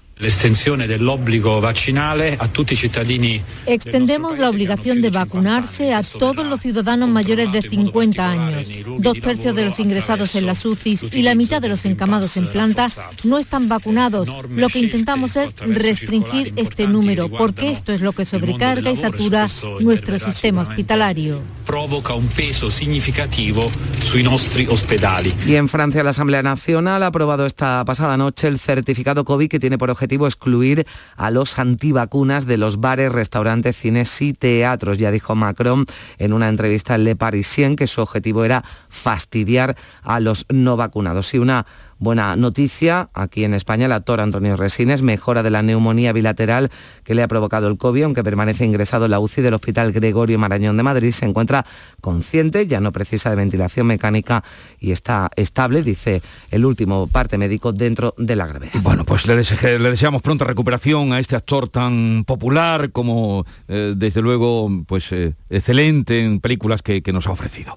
Extendemos 3.68 4.40
la 4.40 4.50
obligación 4.50 5.02
de 5.02 5.10
vacunarse 5.12 5.94
a 5.94 6.02
todos 6.02 6.46
los 6.48 6.60
ciudadanos 6.60 7.10
mayores 7.10 7.52
de 7.52 7.62
50 7.62 8.32
años. 8.32 8.68
Dos 8.98 9.22
tercios 9.22 9.56
de 9.56 9.66
los 9.66 9.80
ingresados 9.80 10.34
en 10.36 10.48
las 10.48 10.66
UCIs 10.66 11.06
y 11.14 11.22
la 11.22 11.36
mitad 11.36 11.62
de 11.62 11.70
los 11.70 11.86
encamados 11.86 12.36
en 12.38 12.48
plantas 12.48 13.00
no 13.24 13.38
están 13.38 13.70
vacunados. 13.70 14.28
Lo 14.50 14.70
que 14.70 14.80
intentamos 14.80 15.36
es 15.36 15.54
restringir 15.60 16.54
este 16.56 16.88
número, 16.88 17.30
porque 17.30 17.70
esto 17.70 17.94
es 17.94 18.02
lo 18.02 18.14
que 18.14 18.26
sobrecarga 18.26 18.90
y 18.90 18.96
satura 18.96 19.46
nuestro 19.82 20.18
sistema 20.18 20.64
hospitalario. 20.64 21.42
Provoca 21.66 22.14
un 22.14 22.28
peso 22.28 22.72
significativo 22.72 23.70
sui 24.02 24.24
nostri 24.24 24.66
ospedali. 24.68 25.34
Y 25.46 25.56
en 25.56 25.68
Francia 25.68 26.02
la 26.02 26.12
Asamblea 26.12 26.42
Nacional 26.42 27.04
ha 27.04 27.08
aprobado 27.08 27.46
esta 27.46 27.84
pasada 27.84 28.16
noche 28.16 28.48
el 28.48 28.58
certificado 28.58 29.26
COVID 29.26 29.50
que 29.50 29.60
tiene 29.60 29.78
por 29.78 29.92
objetivo 30.08 30.28
excluir 30.28 30.88
a 31.18 31.32
los 31.32 31.60
antivacunas 31.60 32.46
de 32.46 32.56
los 32.56 32.80
bares, 32.80 33.12
restaurantes, 33.12 33.76
cines 33.76 34.22
y 34.22 34.34
teatros. 34.34 34.98
Ya 34.98 35.12
dijo 35.12 35.36
Macron 35.36 35.86
en 36.18 36.32
una 36.32 36.48
entrevista 36.48 36.96
en 36.96 37.04
Le 37.04 37.18
Parisien 37.18 37.76
que 37.76 37.88
su 37.88 38.00
objetivo 38.00 38.46
era 38.46 38.64
fastidiar 38.88 39.76
a 40.04 40.22
los 40.22 40.46
no 40.48 40.78
vacunados. 40.78 41.34
Y 41.34 41.40
una 41.40 41.66
Buena 42.00 42.36
noticia, 42.36 43.10
aquí 43.16 43.44
en 43.44 43.56
España 43.56 43.88
el 43.88 43.92
actor 43.92 44.22
Antonio 44.22 44.56
Resines 44.56 45.02
mejora 45.02 45.42
de 45.42 45.50
la 45.50 45.64
neumonía 45.64 46.14
bilateral 46.14 46.70
que 47.04 47.16
le 47.16 47.24
ha 47.24 47.28
provocado 47.28 47.68
el 47.68 47.78
COVID, 47.78 48.04
aunque 48.04 48.24
permanece 48.24 48.66
ingresado 48.66 49.06
en 49.06 49.12
la 49.12 49.20
UCI 49.20 49.42
del 49.42 49.56
Hospital 49.56 49.92
Gregorio 49.94 50.38
Marañón 50.38 50.78
de 50.78 50.84
Madrid, 50.84 51.12
se 51.12 51.26
encuentra 51.26 51.66
consciente, 52.00 52.68
ya 52.68 52.80
no 52.82 52.92
precisa 52.92 53.32
de 53.32 53.38
ventilación 53.38 53.88
mecánica 53.88 54.44
y 54.80 54.92
está 54.92 55.32
estable, 55.36 55.82
dice 55.82 56.22
el 56.52 56.66
último 56.66 57.08
parte 57.08 57.40
médico 57.40 57.74
dentro 57.74 58.14
de 58.20 58.36
la 58.36 58.46
gravedad. 58.46 58.74
Bueno, 58.84 59.04
pues 59.04 59.26
le, 59.26 59.36
deseamos 59.36 60.22
pronta 60.22 60.46
recuperación 60.46 61.14
a 61.14 61.20
este 61.20 61.36
actor 61.36 61.68
tan 61.68 62.26
popular 62.26 62.92
como 62.92 63.44
eh, 63.68 63.96
desde 63.98 64.22
luego 64.22 64.70
pues 64.86 65.12
eh, 65.12 65.34
excelente 65.50 66.24
en 66.24 66.42
películas 66.42 66.84
que, 66.84 67.02
que 67.02 67.12
nos 67.12 67.26
ha 67.26 67.32
ofrecido. 67.32 67.74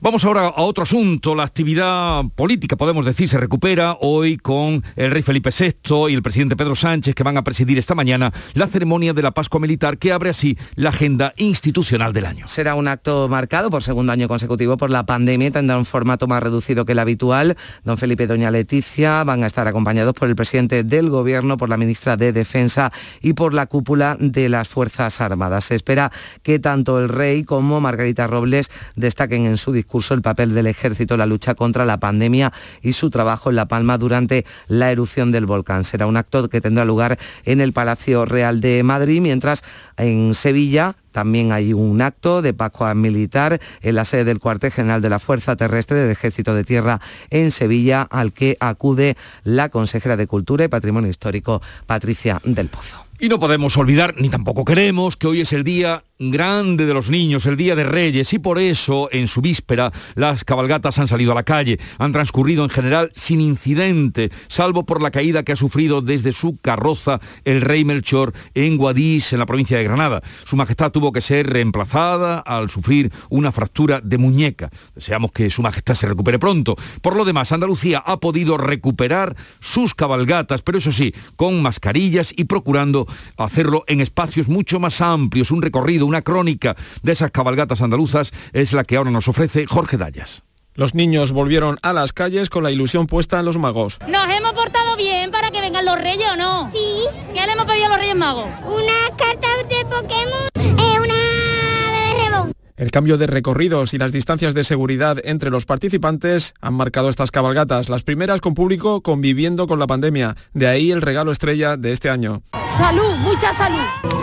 Vamos 0.00 0.24
ahora 0.24 0.46
a 0.46 0.62
otro 0.62 0.84
asunto, 0.84 1.34
la 1.34 1.42
actividad 1.42 2.22
política, 2.36 2.76
podemos 2.76 3.04
decir, 3.04 3.28
se 3.28 3.38
recupera 3.38 3.55
hoy 4.00 4.36
con 4.36 4.84
el 4.96 5.10
rey 5.10 5.22
Felipe 5.22 5.50
VI 5.50 6.10
y 6.10 6.14
el 6.14 6.22
presidente 6.22 6.56
Pedro 6.56 6.74
Sánchez 6.74 7.14
que 7.14 7.22
van 7.22 7.36
a 7.36 7.42
presidir 7.42 7.78
esta 7.78 7.94
mañana 7.94 8.32
la 8.54 8.66
ceremonia 8.66 9.12
de 9.12 9.22
la 9.22 9.32
Pascua 9.32 9.60
Militar 9.60 9.98
que 9.98 10.12
abre 10.12 10.30
así 10.30 10.56
la 10.74 10.90
agenda 10.90 11.32
institucional 11.36 12.12
del 12.12 12.26
año. 12.26 12.46
Será 12.48 12.74
un 12.74 12.86
acto 12.86 13.28
marcado 13.28 13.70
por 13.70 13.82
segundo 13.82 14.12
año 14.12 14.28
consecutivo 14.28 14.76
por 14.76 14.90
la 14.90 15.06
pandemia 15.06 15.50
tendrá 15.50 15.78
un 15.78 15.84
formato 15.84 16.26
más 16.26 16.42
reducido 16.42 16.84
que 16.84 16.92
el 16.92 16.98
habitual. 16.98 17.56
Don 17.84 17.98
Felipe 17.98 18.24
y 18.24 18.26
Doña 18.26 18.50
Leticia 18.50 19.24
van 19.24 19.42
a 19.42 19.46
estar 19.46 19.66
acompañados 19.68 20.14
por 20.14 20.28
el 20.28 20.36
presidente 20.36 20.84
del 20.84 21.10
Gobierno, 21.10 21.56
por 21.56 21.68
la 21.68 21.76
ministra 21.76 22.16
de 22.16 22.32
Defensa 22.32 22.92
y 23.20 23.32
por 23.32 23.54
la 23.54 23.66
cúpula 23.66 24.16
de 24.20 24.48
las 24.48 24.68
Fuerzas 24.68 25.20
Armadas. 25.20 25.64
Se 25.66 25.74
espera 25.74 26.12
que 26.42 26.58
tanto 26.58 27.00
el 27.00 27.08
rey 27.08 27.44
como 27.44 27.80
Margarita 27.80 28.26
Robles 28.26 28.70
destaquen 28.96 29.46
en 29.46 29.56
su 29.56 29.72
discurso 29.72 30.14
el 30.14 30.22
papel 30.22 30.54
del 30.54 30.66
ejército 30.66 31.16
la 31.16 31.26
lucha 31.26 31.54
contra 31.54 31.84
la 31.84 31.98
pandemia 31.98 32.52
y 32.82 32.92
su 32.92 33.10
trabajo 33.10 33.45
en 33.50 33.56
La 33.56 33.66
Palma 33.66 33.98
durante 33.98 34.44
la 34.68 34.90
erupción 34.90 35.32
del 35.32 35.46
volcán. 35.46 35.84
Será 35.84 36.06
un 36.06 36.16
acto 36.16 36.48
que 36.48 36.60
tendrá 36.60 36.84
lugar 36.84 37.18
en 37.44 37.60
el 37.60 37.72
Palacio 37.72 38.24
Real 38.24 38.60
de 38.60 38.82
Madrid, 38.82 39.20
mientras 39.20 39.64
en 39.96 40.34
Sevilla 40.34 40.96
también 41.12 41.50
hay 41.50 41.72
un 41.72 42.02
acto 42.02 42.42
de 42.42 42.52
Pascua 42.52 42.94
militar 42.94 43.58
en 43.80 43.94
la 43.94 44.04
sede 44.04 44.24
del 44.24 44.38
cuartel 44.38 44.70
general 44.70 45.00
de 45.00 45.08
la 45.08 45.18
Fuerza 45.18 45.56
Terrestre 45.56 45.96
del 45.96 46.10
Ejército 46.10 46.54
de 46.54 46.62
Tierra 46.62 47.00
en 47.30 47.50
Sevilla, 47.50 48.02
al 48.02 48.34
que 48.34 48.58
acude 48.60 49.16
la 49.42 49.70
consejera 49.70 50.18
de 50.18 50.26
Cultura 50.26 50.66
y 50.66 50.68
Patrimonio 50.68 51.08
Histórico, 51.08 51.62
Patricia 51.86 52.40
del 52.44 52.68
Pozo. 52.68 53.05
Y 53.18 53.30
no 53.30 53.38
podemos 53.38 53.74
olvidar, 53.78 54.14
ni 54.18 54.28
tampoco 54.28 54.66
queremos, 54.66 55.16
que 55.16 55.26
hoy 55.26 55.40
es 55.40 55.54
el 55.54 55.64
día 55.64 56.04
grande 56.18 56.86
de 56.86 56.94
los 56.94 57.10
niños, 57.10 57.44
el 57.44 57.56
Día 57.56 57.76
de 57.76 57.84
Reyes, 57.84 58.32
y 58.32 58.38
por 58.38 58.58
eso 58.58 59.08
en 59.12 59.26
su 59.26 59.42
víspera 59.42 59.92
las 60.14 60.44
cabalgatas 60.44 60.98
han 60.98 61.08
salido 61.08 61.32
a 61.32 61.34
la 61.34 61.42
calle, 61.42 61.78
han 61.98 62.12
transcurrido 62.12 62.64
en 62.64 62.70
general 62.70 63.12
sin 63.14 63.40
incidente, 63.40 64.30
salvo 64.48 64.86
por 64.86 65.02
la 65.02 65.10
caída 65.10 65.42
que 65.42 65.52
ha 65.52 65.56
sufrido 65.56 66.00
desde 66.00 66.32
su 66.32 66.56
carroza 66.56 67.20
el 67.44 67.60
rey 67.60 67.84
Melchor 67.84 68.32
en 68.54 68.78
Guadix, 68.78 69.32
en 69.32 69.40
la 69.40 69.46
provincia 69.46 69.76
de 69.76 69.84
Granada. 69.84 70.22
Su 70.44 70.56
Majestad 70.56 70.90
tuvo 70.90 71.12
que 71.12 71.20
ser 71.20 71.48
reemplazada 71.48 72.38
al 72.38 72.70
sufrir 72.70 73.12
una 73.28 73.52
fractura 73.52 74.00
de 74.02 74.18
muñeca. 74.18 74.70
Deseamos 74.94 75.32
que 75.32 75.50
Su 75.50 75.62
Majestad 75.62 75.94
se 75.94 76.08
recupere 76.08 76.38
pronto. 76.38 76.76
Por 77.02 77.16
lo 77.16 77.24
demás, 77.24 77.52
Andalucía 77.52 78.02
ha 78.04 78.18
podido 78.18 78.56
recuperar 78.56 79.36
sus 79.60 79.94
cabalgatas, 79.94 80.62
pero 80.62 80.78
eso 80.78 80.92
sí, 80.92 81.14
con 81.36 81.60
mascarillas 81.60 82.32
y 82.34 82.44
procurando 82.44 83.05
hacerlo 83.36 83.84
en 83.86 84.00
espacios 84.00 84.48
mucho 84.48 84.80
más 84.80 85.00
amplios, 85.00 85.50
un 85.50 85.62
recorrido 85.62 86.06
una 86.06 86.22
crónica 86.22 86.76
de 87.02 87.12
esas 87.12 87.30
cabalgatas 87.30 87.80
andaluzas 87.80 88.32
es 88.52 88.72
la 88.72 88.84
que 88.84 88.96
ahora 88.96 89.10
nos 89.10 89.28
ofrece 89.28 89.66
Jorge 89.66 89.96
Dallas. 89.96 90.42
Los 90.76 90.94
niños 90.94 91.32
volvieron 91.32 91.78
a 91.80 91.94
las 91.94 92.12
calles 92.12 92.50
con 92.50 92.62
la 92.62 92.70
ilusión 92.70 93.06
puesta 93.06 93.38
en 93.38 93.46
los 93.46 93.56
magos. 93.56 93.98
¿Nos 94.06 94.28
hemos 94.28 94.52
portado 94.52 94.94
bien 94.96 95.30
para 95.30 95.50
que 95.50 95.62
vengan 95.62 95.86
los 95.86 95.96
reyes 95.96 96.26
o 96.34 96.36
no? 96.36 96.70
Sí. 96.70 97.04
¿Qué 97.32 97.46
le 97.46 97.52
hemos 97.52 97.64
pedido 97.64 97.86
a 97.86 97.88
los 97.88 97.96
reyes 97.96 98.14
magos? 98.14 98.50
Una 98.66 99.16
carta 99.16 99.48
de 99.70 99.84
Pokémon, 99.86 100.48
eh, 100.54 100.98
una 100.98 101.14
bebé 101.14 102.24
rebón. 102.24 102.52
El 102.76 102.90
cambio 102.90 103.16
de 103.16 103.26
recorridos 103.26 103.94
y 103.94 103.98
las 103.98 104.12
distancias 104.12 104.52
de 104.52 104.64
seguridad 104.64 105.16
entre 105.24 105.48
los 105.48 105.64
participantes 105.64 106.52
han 106.60 106.74
marcado 106.74 107.08
estas 107.08 107.30
cabalgatas, 107.30 107.88
las 107.88 108.02
primeras 108.02 108.42
con 108.42 108.52
público 108.52 109.00
conviviendo 109.00 109.66
con 109.66 109.78
la 109.78 109.86
pandemia. 109.86 110.36
De 110.52 110.66
ahí 110.66 110.92
el 110.92 111.00
regalo 111.00 111.32
estrella 111.32 111.78
de 111.78 111.92
este 111.92 112.10
año. 112.10 112.42
Salud, 112.78 113.16
mucha 113.16 113.54
salud. 113.54 113.78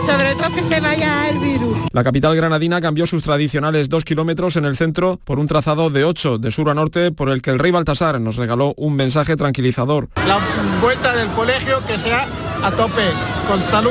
Sobre 0.06 0.34
todo 0.36 0.54
que 0.54 0.62
se 0.62 0.80
vaya 0.80 1.28
el 1.28 1.38
virus. 1.38 1.76
La 1.92 2.04
capital 2.04 2.36
granadina 2.36 2.80
cambió 2.80 3.06
sus 3.06 3.22
tradicionales 3.22 3.88
dos 3.88 4.04
kilómetros 4.04 4.54
en 4.56 4.64
el 4.64 4.76
centro 4.76 5.18
por 5.24 5.40
un 5.40 5.48
trazado 5.48 5.90
de 5.90 6.04
ocho 6.04 6.38
de 6.38 6.52
sur 6.52 6.70
a 6.70 6.74
norte 6.74 7.10
por 7.10 7.30
el 7.30 7.42
que 7.42 7.50
el 7.50 7.58
rey 7.58 7.72
Baltasar 7.72 8.20
nos 8.20 8.36
regaló 8.36 8.74
un 8.76 8.94
mensaje 8.94 9.36
tranquilizador. 9.36 10.08
La 10.26 10.38
vuelta 10.80 11.14
del 11.16 11.28
colegio 11.30 11.80
que 11.86 11.98
sea 11.98 12.26
a 12.62 12.70
tope, 12.70 13.02
con 13.48 13.60
salud, 13.60 13.90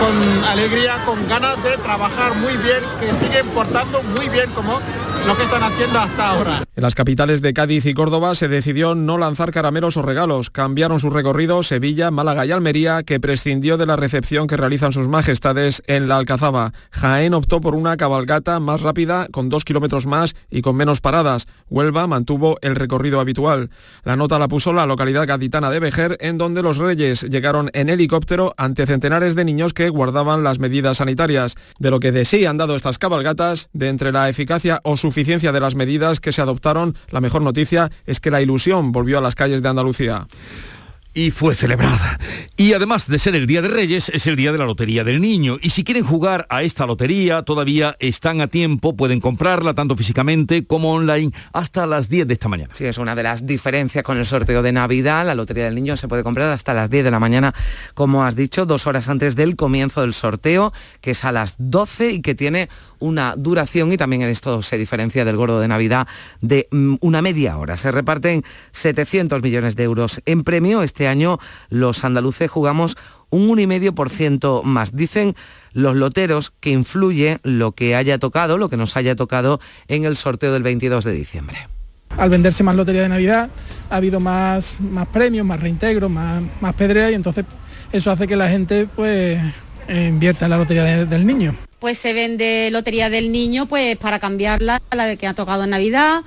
con 0.00 0.44
alegría, 0.48 1.04
con 1.04 1.28
ganas 1.28 1.62
de 1.62 1.76
trabajar 1.76 2.34
muy 2.36 2.56
bien, 2.56 2.82
que 2.98 3.12
siguen 3.12 3.46
portando 3.48 4.02
muy 4.16 4.28
bien 4.30 4.50
como 4.50 4.80
lo 5.26 5.36
que 5.36 5.42
están 5.42 5.62
haciendo 5.62 5.98
hasta 5.98 6.30
ahora. 6.30 6.62
En 6.76 6.82
las 6.82 6.94
capitales 6.94 7.42
de 7.42 7.52
Cádiz 7.52 7.84
y 7.86 7.94
Córdoba 7.94 8.34
se 8.34 8.48
decidió 8.48 8.94
no 8.94 9.18
lanzar 9.18 9.50
caramelos 9.52 9.96
o 9.96 10.02
regalos. 10.02 10.50
Cambiaron 10.50 11.00
sus 11.00 11.12
recorridos 11.12 11.66
Sevilla, 11.66 12.10
Málaga 12.10 12.46
y 12.46 12.52
Almería, 12.52 13.02
que 13.02 13.20
prescindió 13.20 13.76
de 13.76 13.86
la 13.86 13.96
recepción 13.96 14.46
que 14.46 14.56
realizan 14.56 14.92
sus 14.92 15.08
majestades 15.08 15.82
en 15.86 16.08
la 16.08 16.16
Alcazaba. 16.16 16.72
Jaén 16.90 17.34
optó 17.34 17.60
por 17.60 17.74
una 17.74 17.96
cabalgata 17.96 18.60
más 18.60 18.80
rápida, 18.80 19.26
con 19.30 19.48
dos 19.48 19.64
kilómetros 19.64 20.06
más 20.06 20.34
y 20.50 20.62
con 20.62 20.76
menos 20.76 21.00
paradas. 21.00 21.46
Huelva 21.68 22.06
mantuvo 22.06 22.56
el 22.62 22.76
recorrido 22.76 23.20
habitual. 23.20 23.70
La 24.04 24.16
nota 24.16 24.38
la 24.38 24.48
puso 24.48 24.72
la 24.72 24.86
localidad 24.86 25.26
gaditana 25.26 25.70
de 25.70 25.80
Vejer, 25.80 26.16
en 26.20 26.38
donde 26.38 26.62
los 26.62 26.78
reyes 26.78 27.22
llegaron 27.22 27.70
en 27.74 27.90
helicóptero 27.90 28.54
ante 28.56 28.86
centenares 28.86 29.34
de 29.34 29.44
niños 29.44 29.74
que 29.74 29.88
guardaban 29.90 30.44
las 30.44 30.58
medidas 30.58 30.98
sanitarias. 30.98 31.56
De 31.78 31.90
lo 31.90 32.00
que 32.00 32.12
de 32.12 32.24
sí 32.24 32.46
han 32.46 32.56
dado 32.56 32.74
estas 32.76 32.98
cabalgatas, 32.98 33.68
de 33.72 33.88
entre 33.88 34.12
la 34.12 34.28
eficacia 34.28 34.80
o 34.84 34.96
suficiencia 35.10 35.50
de 35.50 35.58
las 35.58 35.74
medidas 35.74 36.20
que 36.20 36.30
se 36.30 36.40
adoptaron, 36.40 36.96
la 37.10 37.20
mejor 37.20 37.42
noticia 37.42 37.90
es 38.06 38.20
que 38.20 38.30
la 38.30 38.40
ilusión 38.40 38.92
volvió 38.92 39.18
a 39.18 39.20
las 39.20 39.34
calles 39.34 39.60
de 39.60 39.68
Andalucía 39.68 40.28
y 41.12 41.30
fue 41.30 41.54
celebrada. 41.54 42.18
Y 42.56 42.72
además 42.72 43.08
de 43.08 43.18
ser 43.18 43.34
el 43.34 43.46
Día 43.46 43.62
de 43.62 43.68
Reyes, 43.68 44.10
es 44.10 44.26
el 44.26 44.36
Día 44.36 44.52
de 44.52 44.58
la 44.58 44.64
Lotería 44.64 45.02
del 45.02 45.20
Niño. 45.20 45.58
Y 45.60 45.70
si 45.70 45.82
quieren 45.82 46.04
jugar 46.04 46.46
a 46.48 46.62
esta 46.62 46.86
lotería, 46.86 47.42
todavía 47.42 47.96
están 47.98 48.40
a 48.40 48.46
tiempo, 48.46 48.94
pueden 48.94 49.20
comprarla 49.20 49.74
tanto 49.74 49.96
físicamente 49.96 50.64
como 50.64 50.92
online 50.92 51.32
hasta 51.52 51.86
las 51.86 52.08
10 52.08 52.28
de 52.28 52.34
esta 52.34 52.48
mañana. 52.48 52.74
Sí, 52.74 52.84
es 52.84 52.98
una 52.98 53.14
de 53.14 53.22
las 53.24 53.46
diferencias 53.46 54.04
con 54.04 54.18
el 54.18 54.26
sorteo 54.26 54.62
de 54.62 54.72
Navidad. 54.72 55.26
La 55.26 55.34
Lotería 55.34 55.64
del 55.64 55.74
Niño 55.74 55.96
se 55.96 56.06
puede 56.06 56.22
comprar 56.22 56.50
hasta 56.50 56.74
las 56.74 56.90
10 56.90 57.04
de 57.04 57.10
la 57.10 57.18
mañana, 57.18 57.54
como 57.94 58.24
has 58.24 58.36
dicho, 58.36 58.66
dos 58.66 58.86
horas 58.86 59.08
antes 59.08 59.34
del 59.34 59.56
comienzo 59.56 60.02
del 60.02 60.14
sorteo, 60.14 60.72
que 61.00 61.12
es 61.12 61.24
a 61.24 61.32
las 61.32 61.56
12 61.58 62.12
y 62.12 62.22
que 62.22 62.34
tiene 62.34 62.68
una 63.00 63.34
duración 63.36 63.90
y 63.92 63.96
también 63.96 64.22
en 64.22 64.28
esto 64.28 64.62
se 64.62 64.78
diferencia 64.78 65.24
del 65.24 65.36
gordo 65.36 65.58
de 65.60 65.68
Navidad 65.68 66.06
de 66.40 66.68
mm, 66.70 66.96
una 67.00 67.20
media 67.22 67.58
hora. 67.58 67.76
Se 67.76 67.90
reparten 67.90 68.44
700 68.72 69.42
millones 69.42 69.74
de 69.76 69.82
euros 69.84 70.20
en 70.26 70.44
premio. 70.44 70.82
Este 70.82 71.08
año 71.08 71.38
los 71.68 72.04
andaluces 72.04 72.50
jugamos 72.50 72.96
un 73.30 73.48
1,5% 73.48 74.62
más. 74.64 74.94
Dicen 74.94 75.34
los 75.72 75.94
loteros 75.96 76.52
que 76.60 76.70
influye 76.70 77.38
lo 77.42 77.72
que 77.72 77.94
haya 77.96 78.18
tocado, 78.18 78.58
lo 78.58 78.68
que 78.68 78.76
nos 78.76 78.96
haya 78.96 79.14
tocado 79.16 79.60
en 79.88 80.04
el 80.04 80.16
sorteo 80.16 80.52
del 80.52 80.62
22 80.62 81.04
de 81.04 81.12
diciembre. 81.12 81.68
Al 82.18 82.28
venderse 82.28 82.64
más 82.64 82.74
lotería 82.74 83.02
de 83.02 83.08
Navidad 83.08 83.50
ha 83.88 83.96
habido 83.96 84.18
más, 84.18 84.80
más 84.80 85.06
premios, 85.08 85.46
más 85.46 85.60
reintegros, 85.60 86.10
más, 86.10 86.42
más 86.60 86.74
pedrea 86.74 87.10
y 87.10 87.14
entonces 87.14 87.44
eso 87.92 88.10
hace 88.10 88.26
que 88.26 88.34
la 88.36 88.48
gente 88.50 88.88
pues 88.96 89.38
invierta 89.88 90.46
en 90.46 90.50
la 90.50 90.58
lotería 90.58 90.82
de- 90.84 91.06
del 91.06 91.24
niño. 91.24 91.54
Pues 91.80 91.98
se 91.98 92.12
vende 92.12 92.68
lotería 92.70 93.10
del 93.10 93.32
niño 93.32 93.66
pues 93.66 93.96
para 93.96 94.18
cambiarla 94.18 94.80
a 94.90 94.96
la 94.96 95.06
de 95.06 95.16
que 95.16 95.26
ha 95.26 95.34
tocado 95.34 95.64
en 95.64 95.70
Navidad 95.70 96.22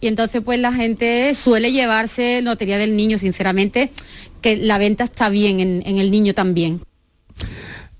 y 0.00 0.06
entonces 0.06 0.42
pues 0.44 0.60
la 0.60 0.72
gente 0.72 1.34
suele 1.34 1.72
llevarse 1.72 2.40
lotería 2.42 2.78
del 2.78 2.96
niño, 2.96 3.18
sinceramente, 3.18 3.90
que 4.40 4.56
la 4.56 4.78
venta 4.78 5.04
está 5.04 5.28
bien 5.28 5.60
en, 5.60 5.82
en 5.84 5.98
el 5.98 6.10
niño 6.10 6.34
también. 6.34 6.80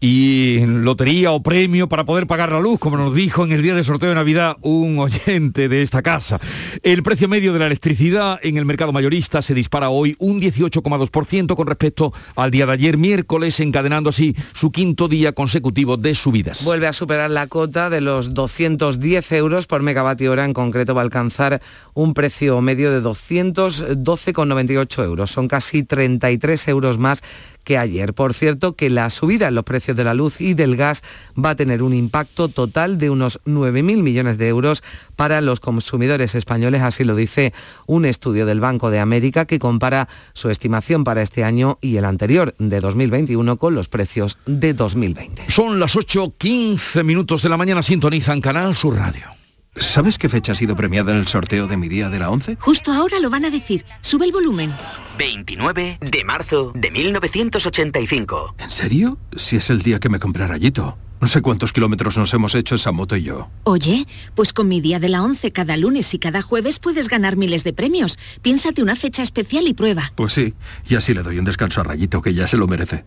Y 0.01 0.61
lotería 0.65 1.33
o 1.33 1.43
premio 1.43 1.89
para 1.89 2.05
poder 2.05 2.27
pagar 2.27 2.53
la 2.53 2.61
luz, 2.61 2.79
como 2.79 2.97
nos 2.97 3.15
dijo 3.15 3.45
en 3.45 3.53
el 3.53 3.63
día 3.63 3.75
de 3.75 3.83
sorteo 3.83 4.11
de 4.11 4.15
Navidad 4.15 4.57
un 4.63 4.99
oyente 4.99 5.69
de 5.69 5.83
esta 5.83 6.03
casa. 6.03 6.39
El 6.83 7.03
precio 7.03 7.29
medio 7.29 7.53
de 7.53 7.59
la 7.59 7.67
electricidad 7.67 8.39
en 8.43 8.57
el 8.57 8.65
mercado 8.65 8.93
mayorista 8.93 9.43
se 9.43 9.55
dispara 9.55 9.91
hoy 9.91 10.15
un 10.19 10.41
18,2% 10.41 11.57
con 11.57 11.67
respecto 11.67 12.13
al 12.37 12.51
día 12.51 12.67
de 12.67 12.73
ayer 12.73 12.97
miércoles, 12.97 13.59
encadenando 13.61 14.11
así 14.11 14.37
su 14.53 14.71
quinto 14.71 15.09
día 15.09 15.33
consecutivo 15.33 15.97
de 15.97 16.15
subidas. 16.15 16.65
Vuelve 16.65 16.87
a 16.87 16.93
superar 16.93 17.31
la 17.31 17.49
cota 17.49 17.91
de 17.91 18.01
los 18.01 18.35
210 18.35 19.33
euros 19.33 19.67
por 19.67 19.83
megavatio 19.83 20.31
hora, 20.31 20.45
en 20.45 20.53
concreto 20.53 20.95
va 20.95 21.01
a 21.01 21.05
alcanzar 21.05 21.61
un 21.95 22.15
precio 22.15 22.61
medio 22.61 22.93
de 22.93 23.03
212,98 23.03 25.05
euros. 25.05 25.31
Son 25.31 25.49
casi 25.49 25.83
33 25.83 26.69
euros 26.69 26.99
más 26.99 27.23
que 27.69 27.77
ayer. 27.77 28.15
Por 28.15 28.33
cierto, 28.33 28.77
que 28.77 28.89
la 28.89 29.11
subida 29.11 29.49
en 29.49 29.55
los 29.55 29.65
precios 29.65 29.95
de 29.95 30.03
la 30.03 30.15
luz 30.15 30.41
y 30.41 30.55
del 30.55 30.75
gas 30.75 31.03
va 31.37 31.51
a 31.51 31.55
tener 31.55 31.83
un 31.83 31.93
impacto 31.93 32.49
total 32.49 32.97
de 32.97 33.11
unos 33.11 33.41
9.000 33.45 34.03
millones 34.03 34.39
de 34.39 34.49
euros 34.49 34.83
para 35.17 35.43
los 35.43 35.61
consumidores 35.61 36.35
españoles, 36.35 36.81
así 36.81 37.05
lo 37.05 37.15
dice 37.15 37.53
un 37.87 38.07
estudio 38.07 38.47
del 38.47 38.59
Banco 38.59 38.89
de 38.89 39.01
América 39.01 39.45
que 39.45 39.59
compara 39.59 40.09
su 40.33 40.49
estimación 40.49 41.05
para 41.05 41.21
este 41.21 41.45
año 41.45 41.77
y 41.83 41.99
el 41.99 42.07
anterior 42.07 42.55
de 42.59 42.81
2021 42.81 43.59
con 43.59 43.75
los 43.75 43.89
precios 43.89 44.39
de 44.47 44.73
2020. 44.73 45.45
Son 45.49 45.79
las 45.79 45.95
8.15 45.95 47.05
minutos 47.05 47.43
de 47.43 47.51
la 47.51 47.59
mañana, 47.59 47.83
sintonizan 47.83 48.41
Canal 48.41 48.75
Sur 48.75 48.97
Radio. 48.97 49.38
¿Sabes 49.81 50.19
qué 50.19 50.29
fecha 50.29 50.53
ha 50.53 50.55
sido 50.55 50.77
premiada 50.77 51.13
en 51.13 51.19
el 51.19 51.27
sorteo 51.27 51.67
de 51.67 51.77
mi 51.77 51.89
día 51.89 52.09
de 52.09 52.19
la 52.19 52.31
11? 52.31 52.57
Justo 52.61 52.93
ahora 52.93 53.19
lo 53.21 53.31
van 53.31 53.45
a 53.45 53.51
decir. 53.51 53.85
Sube 54.01 54.25
el 54.25 54.33
volumen. 54.33 54.75
29 55.19 55.99
de 56.01 56.25
marzo 56.25 56.73
de 56.75 56.91
1985. 56.91 58.57
¿En 58.59 58.71
serio? 58.71 59.19
Si 59.37 59.57
es 59.57 59.71
el 59.71 59.83
día 59.83 60.01
que 60.01 60.09
me 60.09 60.19
compré 60.19 60.47
rayito. 60.47 60.99
No 61.21 61.27
sé 61.27 61.43
cuántos 61.43 61.73
kilómetros 61.73 62.17
nos 62.17 62.33
hemos 62.33 62.55
hecho 62.55 62.77
esa 62.77 62.93
moto 62.93 63.17
y 63.17 63.25
yo. 63.25 63.51
Oye, 63.65 64.07
pues 64.35 64.53
con 64.53 64.69
mi 64.69 64.81
día 64.81 65.01
de 65.01 65.09
la 65.09 65.23
11 65.23 65.51
cada 65.51 65.77
lunes 65.77 66.15
y 66.15 66.19
cada 66.19 66.43
jueves 66.43 66.79
puedes 66.79 67.09
ganar 67.09 67.37
miles 67.37 67.65
de 67.65 67.73
premios. 67.73 68.19
Piénsate 68.41 68.83
una 68.83 68.95
fecha 68.95 69.23
especial 69.23 69.67
y 69.67 69.75
prueba. 69.75 70.13
Pues 70.15 70.33
sí, 70.33 70.55
y 70.89 70.95
así 70.95 71.15
le 71.15 71.23
doy 71.23 71.39
un 71.39 71.45
descanso 71.45 71.81
a 71.81 71.85
Rayito 71.85 72.23
que 72.23 72.35
ya 72.35 72.47
se 72.47 72.57
lo 72.57 72.69
merece. 72.69 73.05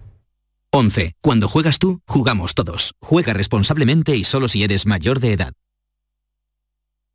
11. 0.73 1.15
Cuando 1.21 1.47
juegas 1.47 1.79
tú, 1.79 2.01
jugamos 2.05 2.53
todos. 2.55 2.95
Juega 3.01 3.33
responsablemente 3.33 4.15
y 4.15 4.23
solo 4.23 4.47
si 4.47 4.63
eres 4.63 4.85
mayor 4.85 5.19
de 5.19 5.33
edad. 5.33 5.53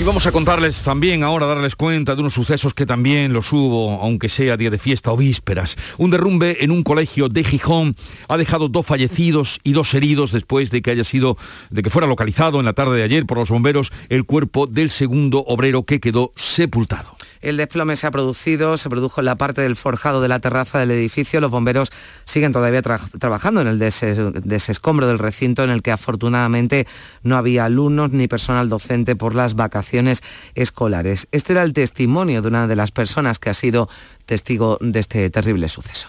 Y 0.00 0.02
vamos 0.02 0.24
a 0.24 0.32
contarles 0.32 0.80
también 0.80 1.22
ahora, 1.22 1.44
darles 1.44 1.76
cuenta 1.76 2.14
de 2.14 2.22
unos 2.22 2.32
sucesos 2.32 2.72
que 2.72 2.86
también 2.86 3.34
los 3.34 3.52
hubo, 3.52 4.00
aunque 4.00 4.30
sea 4.30 4.56
día 4.56 4.70
de 4.70 4.78
fiesta 4.78 5.12
o 5.12 5.16
vísperas. 5.18 5.76
Un 5.98 6.10
derrumbe 6.10 6.64
en 6.64 6.70
un 6.70 6.82
colegio 6.82 7.28
de 7.28 7.44
Gijón 7.44 7.96
ha 8.26 8.38
dejado 8.38 8.70
dos 8.70 8.86
fallecidos 8.86 9.60
y 9.62 9.74
dos 9.74 9.92
heridos 9.92 10.32
después 10.32 10.70
de 10.70 10.80
que 10.80 10.90
haya 10.90 11.04
sido, 11.04 11.36
de 11.68 11.82
que 11.82 11.90
fuera 11.90 12.08
localizado 12.08 12.60
en 12.60 12.64
la 12.64 12.72
tarde 12.72 12.96
de 12.96 13.02
ayer 13.02 13.26
por 13.26 13.36
los 13.36 13.50
bomberos 13.50 13.92
el 14.08 14.24
cuerpo 14.24 14.66
del 14.66 14.88
segundo 14.88 15.40
obrero 15.40 15.82
que 15.82 16.00
quedó 16.00 16.32
sepultado. 16.34 17.14
El 17.42 17.56
desplome 17.56 17.96
se 17.96 18.06
ha 18.06 18.10
producido, 18.10 18.76
se 18.76 18.90
produjo 18.90 19.20
en 19.22 19.24
la 19.24 19.36
parte 19.36 19.62
del 19.62 19.74
forjado 19.76 20.20
de 20.20 20.28
la 20.28 20.40
terraza 20.40 20.78
del 20.78 20.90
edificio. 20.90 21.40
Los 21.40 21.50
bomberos 21.50 21.90
siguen 22.24 22.52
todavía 22.52 22.82
tra- 22.82 23.00
trabajando 23.18 23.62
en 23.62 23.66
el 23.68 23.78
des- 23.78 24.04
desescombro 24.44 25.06
del 25.06 25.18
recinto 25.18 25.64
en 25.64 25.70
el 25.70 25.80
que 25.82 25.90
afortunadamente 25.90 26.86
no 27.22 27.36
había 27.38 27.64
alumnos 27.64 28.10
ni 28.10 28.28
personal 28.28 28.68
docente 28.68 29.16
por 29.16 29.34
las 29.34 29.54
vacaciones 29.54 30.22
escolares. 30.54 31.28
Este 31.32 31.54
era 31.54 31.62
el 31.62 31.72
testimonio 31.72 32.42
de 32.42 32.48
una 32.48 32.66
de 32.66 32.76
las 32.76 32.90
personas 32.90 33.38
que 33.38 33.48
ha 33.50 33.54
sido 33.54 33.88
testigo 34.26 34.76
de 34.82 35.00
este 35.00 35.30
terrible 35.30 35.68
suceso. 35.68 36.08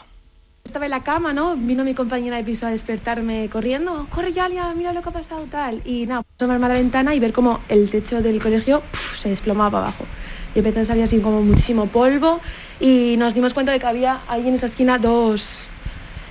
Estaba 0.66 0.86
en 0.86 0.92
la 0.92 1.02
cama, 1.04 1.34
¿no? 1.34 1.56
Vino 1.56 1.84
mi 1.84 1.96
compañera 1.96 2.36
de 2.38 2.44
piso 2.44 2.68
a 2.68 2.70
despertarme 2.70 3.50
corriendo. 3.52 4.06
Corre, 4.12 4.32
Yalia, 4.32 4.72
mira 4.76 4.94
lo 4.94 5.02
que 5.02 5.10
ha 5.10 5.14
pasado, 5.14 5.46
tal. 5.50 5.82
Y 5.86 6.06
nada, 6.06 6.24
tomarme 6.38 6.66
a 6.68 6.70
la 6.70 6.76
ventana 6.76 7.16
y 7.16 7.20
ver 7.20 7.34
cómo 7.34 7.62
el 7.68 7.90
techo 7.90 8.22
del 8.22 8.40
colegio 8.42 8.84
se 9.18 9.30
desplomaba 9.30 9.72
para 9.72 9.84
abajo. 9.86 10.06
Y 10.56 10.60
empezó 10.60 10.82
a 10.82 10.86
salir 10.86 11.04
así 11.04 11.20
como 11.20 11.42
muchísimo 11.42 11.86
polvo 11.88 12.42
y 12.80 13.16
nos 13.18 13.34
dimos 13.34 13.54
cuenta 13.54 13.72
de 13.72 13.80
que 13.80 13.86
había 13.86 14.22
ahí 14.28 14.48
en 14.48 14.56
esa 14.56 14.66
esquina 14.66 14.98
dos, 14.98 15.70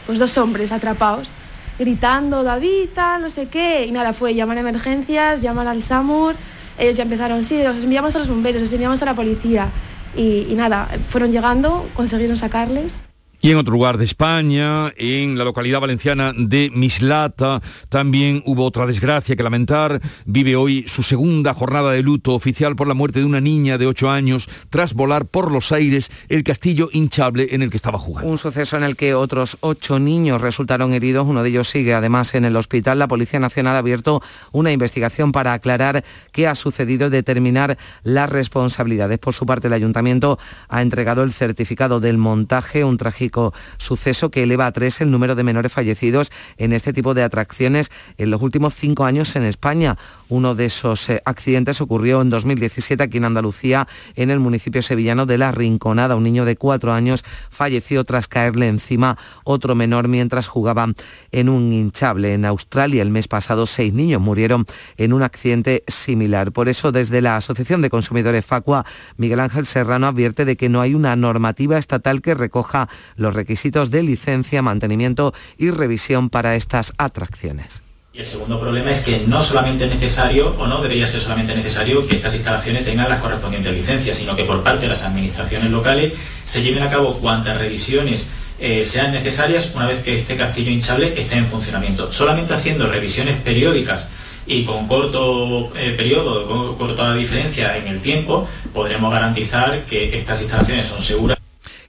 pues 0.07 0.19
dos 0.19 0.37
hombres 0.39 0.73
atrapados, 0.73 1.33
gritando, 1.79 2.43
David, 2.43 2.91
no 3.21 3.31
sé 3.31 3.47
qué. 3.47 3.87
Y 3.87 3.93
nada, 3.93 4.13
fue 4.13 4.35
llamar 4.35 4.59
a 4.59 4.61
emergencias, 4.61 5.41
llamar 5.41 5.69
al 5.69 5.83
SAMUR. 5.83 6.35
Ellos 6.79 6.97
ya 6.97 7.03
empezaron, 7.03 7.45
sí, 7.45 7.63
los 7.63 7.83
enviamos 7.85 8.15
a 8.17 8.19
los 8.19 8.29
bomberos, 8.29 8.63
los 8.63 8.73
enviamos 8.73 9.03
a 9.03 9.05
la 9.05 9.15
policía. 9.15 9.69
Y, 10.17 10.47
y 10.51 10.55
nada, 10.55 10.87
fueron 11.09 11.31
llegando, 11.31 11.87
consiguieron 11.95 12.37
sacarles. 12.37 13.01
Y 13.43 13.51
en 13.51 13.57
otro 13.57 13.73
lugar 13.73 13.97
de 13.97 14.05
España, 14.05 14.93
en 14.99 15.39
la 15.39 15.45
localidad 15.45 15.81
valenciana 15.81 16.35
de 16.37 16.71
Mislata, 16.75 17.63
también 17.89 18.43
hubo 18.45 18.67
otra 18.67 18.85
desgracia 18.85 19.35
que 19.35 19.43
lamentar. 19.43 20.03
Vive 20.27 20.57
hoy 20.57 20.85
su 20.87 21.03
segunda 21.03 21.55
jornada 21.55 21.93
de 21.93 22.03
luto 22.03 22.35
oficial 22.35 22.77
por 22.77 22.87
la 22.87 22.93
muerte 22.93 23.21
de 23.21 23.25
una 23.25 23.41
niña 23.41 23.79
de 23.79 23.87
8 23.87 24.11
años 24.11 24.47
tras 24.69 24.93
volar 24.93 25.25
por 25.25 25.51
los 25.51 25.73
aires 25.73 26.11
el 26.29 26.45
castillo 26.45 26.91
hinchable 26.93 27.49
en 27.53 27.63
el 27.63 27.71
que 27.71 27.79
estaba 27.79 27.99
jugando. 27.99 28.29
Un 28.31 28.37
suceso 28.37 28.77
en 28.77 28.83
el 28.83 28.95
que 28.95 29.15
otros 29.15 29.57
ocho 29.61 29.99
niños 29.99 30.43
resultaron 30.43 30.93
heridos, 30.93 31.27
uno 31.27 31.43
de 31.43 31.49
ellos 31.49 31.67
sigue 31.67 31.95
además 31.95 32.35
en 32.35 32.45
el 32.45 32.57
hospital. 32.57 32.99
La 32.99 33.09
Policía 33.09 33.41
Nacional 33.41 33.77
ha 33.77 33.79
abierto 33.79 34.21
una 34.53 34.71
investigación 34.71 35.33
para 35.33 35.55
aclarar 35.55 36.05
qué 36.33 36.47
ha 36.47 36.55
sucedido 36.55 37.07
y 37.07 37.11
determinar 37.11 37.79
las 38.03 38.29
responsabilidades. 38.29 39.19
Por 39.19 39.33
su 39.33 39.47
parte, 39.47 39.69
el 39.69 39.73
Ayuntamiento 39.73 40.39
ha 40.69 40.83
entregado 40.83 41.23
el 41.23 41.33
certificado 41.33 42.01
del 42.01 42.19
montaje, 42.19 42.85
un 42.85 42.99
trágico 42.99 43.30
suceso 43.79 44.31
que 44.31 44.43
eleva 44.43 44.67
a 44.67 44.73
tres 44.73 45.01
el 45.01 45.11
número 45.11 45.35
de 45.35 45.45
menores 45.45 45.73
fallecidos 45.73 46.31
en 46.57 46.73
este 46.73 46.93
tipo 46.93 47.15
de 47.15 47.23
atracciones 47.23 47.91
en 48.19 48.31
los 48.31 48.43
últimos 48.43 48.75
cinco 48.75 49.05
años 49.05 49.37
en 49.37 49.45
España. 49.45 49.97
Uno 50.29 50.55
de 50.55 50.67
esos 50.67 51.09
eh, 51.09 51.23
accidentes 51.25 51.81
ocurrió 51.81 52.23
en 52.23 52.31
2017 52.31 53.03
aquí 53.03 53.19
en 53.19 53.25
Andalucía, 53.25 53.89
en 54.15 54.31
el 54.31 54.39
municipio 54.39 54.83
sevillano 54.83 55.27
de 55.27 55.39
La 55.39 55.51
Rinconada. 55.51 56.17
Un 56.17 56.25
niño 56.25 56.45
de 56.45 56.57
cuatro 56.57 56.93
años 56.93 57.25
falleció 57.51 58.05
tras 58.05 58.29
caerle 58.29 58.69
encima 58.69 59.19
otro 59.45 59.75
menor 59.75 60.09
mientras 60.09 60.49
jugaban 60.49 60.95
en 61.33 61.49
un 61.49 61.73
hinchable. 61.73 62.35
En 62.35 62.45
Australia 62.45 63.03
el 63.03 63.11
mes 63.11 63.29
pasado 63.29 63.67
seis 63.67 63.93
niños 63.93 64.21
murieron 64.21 64.67
en 64.97 65.13
un 65.13 65.23
accidente 65.23 65.83
similar. 65.87 66.53
Por 66.53 66.69
eso 66.69 66.93
desde 66.93 67.21
la 67.21 67.37
Asociación 67.37 67.83
de 67.83 67.91
Consumidores 67.91 68.45
Facua, 68.45 68.85
Miguel 69.17 69.41
Ángel 69.41 69.67
Serrano 69.67 70.07
advierte 70.07 70.45
de 70.45 70.57
que 70.57 70.69
no 70.69 70.81
hay 70.81 70.95
una 70.95 71.17
normativa 71.17 71.79
estatal 71.79 72.23
que 72.23 72.35
recoja 72.35 72.89
los 73.21 73.35
requisitos 73.35 73.91
de 73.91 74.03
licencia, 74.03 74.63
mantenimiento 74.63 75.35
y 75.59 75.71
revisión 75.71 76.31
para 76.31 76.57
estas 76.57 76.93
atracciones. 76.99 77.83
Y 78.13 78.19
el 78.19 78.27
segundo 78.27 78.59
problema 78.59 78.91
es 78.91 79.01
que 79.01 79.25
no 79.27 79.41
solamente 79.41 79.85
es 79.85 79.95
necesario, 79.95 80.57
o 80.59 80.67
no 80.67 80.83
debería 80.83 81.07
ser 81.07 81.21
solamente 81.21 81.55
necesario, 81.55 82.07
que 82.07 82.17
estas 82.17 82.35
instalaciones 82.35 82.85
tengan 82.85 83.09
las 83.09 83.21
correspondientes 83.21 83.73
licencias, 83.73 84.17
sino 84.17 84.35
que 84.35 84.45
por 84.45 84.65
parte 84.65 84.83
de 84.83 84.89
las 84.89 85.03
administraciones 85.03 85.71
locales 85.71 86.15
se 86.45 86.63
lleven 86.63 86.83
a 86.83 86.91
cabo 86.91 87.19
cuantas 87.19 87.57
revisiones 87.59 88.29
eh, 88.59 88.85
sean 88.85 89.13
necesarias 89.13 89.73
una 89.75 89.87
vez 89.87 90.03
que 90.03 90.15
este 90.15 90.37
castillo 90.37 90.71
hinchable 90.71 91.15
esté 91.17 91.37
en 91.37 91.47
funcionamiento. 91.47 92.11
Solamente 92.11 92.53
haciendo 92.53 92.89
revisiones 92.89 93.41
periódicas 93.43 94.11
y 94.47 94.65
con 94.65 94.89
corto 94.89 95.73
eh, 95.77 95.93
periodo, 95.97 96.47
con 96.49 96.77
corta 96.77 97.15
diferencia 97.15 97.77
en 97.77 97.87
el 97.87 98.01
tiempo, 98.01 98.49
podremos 98.75 99.13
garantizar 99.13 99.85
que 99.85 100.17
estas 100.19 100.41
instalaciones 100.43 100.87
son 100.87 101.01
seguras 101.01 101.40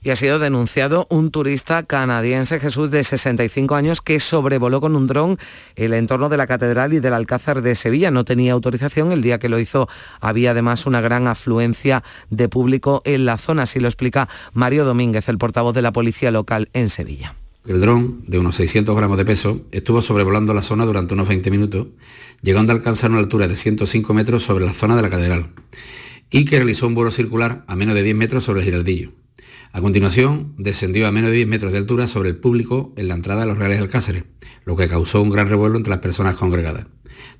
y 0.02 0.10
ha 0.10 0.16
sido 0.16 0.38
denunciado 0.38 1.06
un 1.10 1.30
turista 1.30 1.84
canadiense, 1.84 2.58
Jesús, 2.58 2.90
de 2.90 3.04
65 3.04 3.74
años, 3.74 4.00
que 4.00 4.18
sobrevoló 4.20 4.80
con 4.80 4.96
un 4.96 5.06
dron 5.06 5.38
el 5.76 5.94
entorno 5.94 6.28
de 6.28 6.36
la 6.36 6.46
Catedral 6.46 6.92
y 6.92 7.00
del 7.00 7.14
Alcázar 7.14 7.62
de 7.62 7.74
Sevilla. 7.74 8.10
No 8.10 8.24
tenía 8.24 8.52
autorización. 8.52 9.12
El 9.12 9.22
día 9.22 9.38
que 9.38 9.48
lo 9.48 9.58
hizo 9.60 9.88
había 10.20 10.50
además 10.50 10.86
una 10.86 11.00
gran 11.00 11.28
afluencia 11.28 12.02
de 12.30 12.48
público 12.48 13.02
en 13.04 13.24
la 13.24 13.38
zona. 13.38 13.62
Así 13.62 13.78
lo 13.80 13.88
explica 13.88 14.28
Mario 14.52 14.84
Domínguez, 14.84 15.28
el 15.28 15.38
portavoz 15.38 15.74
de 15.74 15.82
la 15.82 15.92
Policía 15.92 16.30
Local 16.30 16.68
en 16.72 16.88
Sevilla. 16.88 17.36
El 17.64 17.80
dron, 17.80 18.24
de 18.26 18.38
unos 18.38 18.56
600 18.56 18.96
gramos 18.96 19.16
de 19.16 19.24
peso, 19.24 19.60
estuvo 19.70 20.02
sobrevolando 20.02 20.52
la 20.52 20.62
zona 20.62 20.84
durante 20.84 21.14
unos 21.14 21.28
20 21.28 21.48
minutos, 21.52 21.86
llegando 22.42 22.72
a 22.72 22.76
alcanzar 22.76 23.12
una 23.12 23.20
altura 23.20 23.46
de 23.46 23.54
105 23.54 24.12
metros 24.14 24.42
sobre 24.42 24.64
la 24.64 24.74
zona 24.74 24.96
de 24.96 25.02
la 25.02 25.10
catedral, 25.10 25.50
y 26.28 26.44
que 26.44 26.56
realizó 26.56 26.88
un 26.88 26.96
vuelo 26.96 27.12
circular 27.12 27.62
a 27.68 27.76
menos 27.76 27.94
de 27.94 28.02
10 28.02 28.16
metros 28.16 28.42
sobre 28.42 28.60
el 28.60 28.64
giraldillo. 28.64 29.12
A 29.74 29.80
continuación, 29.80 30.52
descendió 30.58 31.06
a 31.06 31.12
menos 31.12 31.30
de 31.30 31.36
10 31.36 31.48
metros 31.48 31.72
de 31.72 31.78
altura 31.78 32.06
sobre 32.06 32.28
el 32.28 32.36
público 32.36 32.92
en 32.96 33.08
la 33.08 33.14
entrada 33.14 33.40
de 33.40 33.46
los 33.46 33.56
Reales 33.56 33.80
Alcáceres, 33.80 34.24
lo 34.66 34.76
que 34.76 34.86
causó 34.86 35.22
un 35.22 35.30
gran 35.30 35.48
revuelo 35.48 35.78
entre 35.78 35.88
las 35.88 36.00
personas 36.00 36.34
congregadas. 36.34 36.86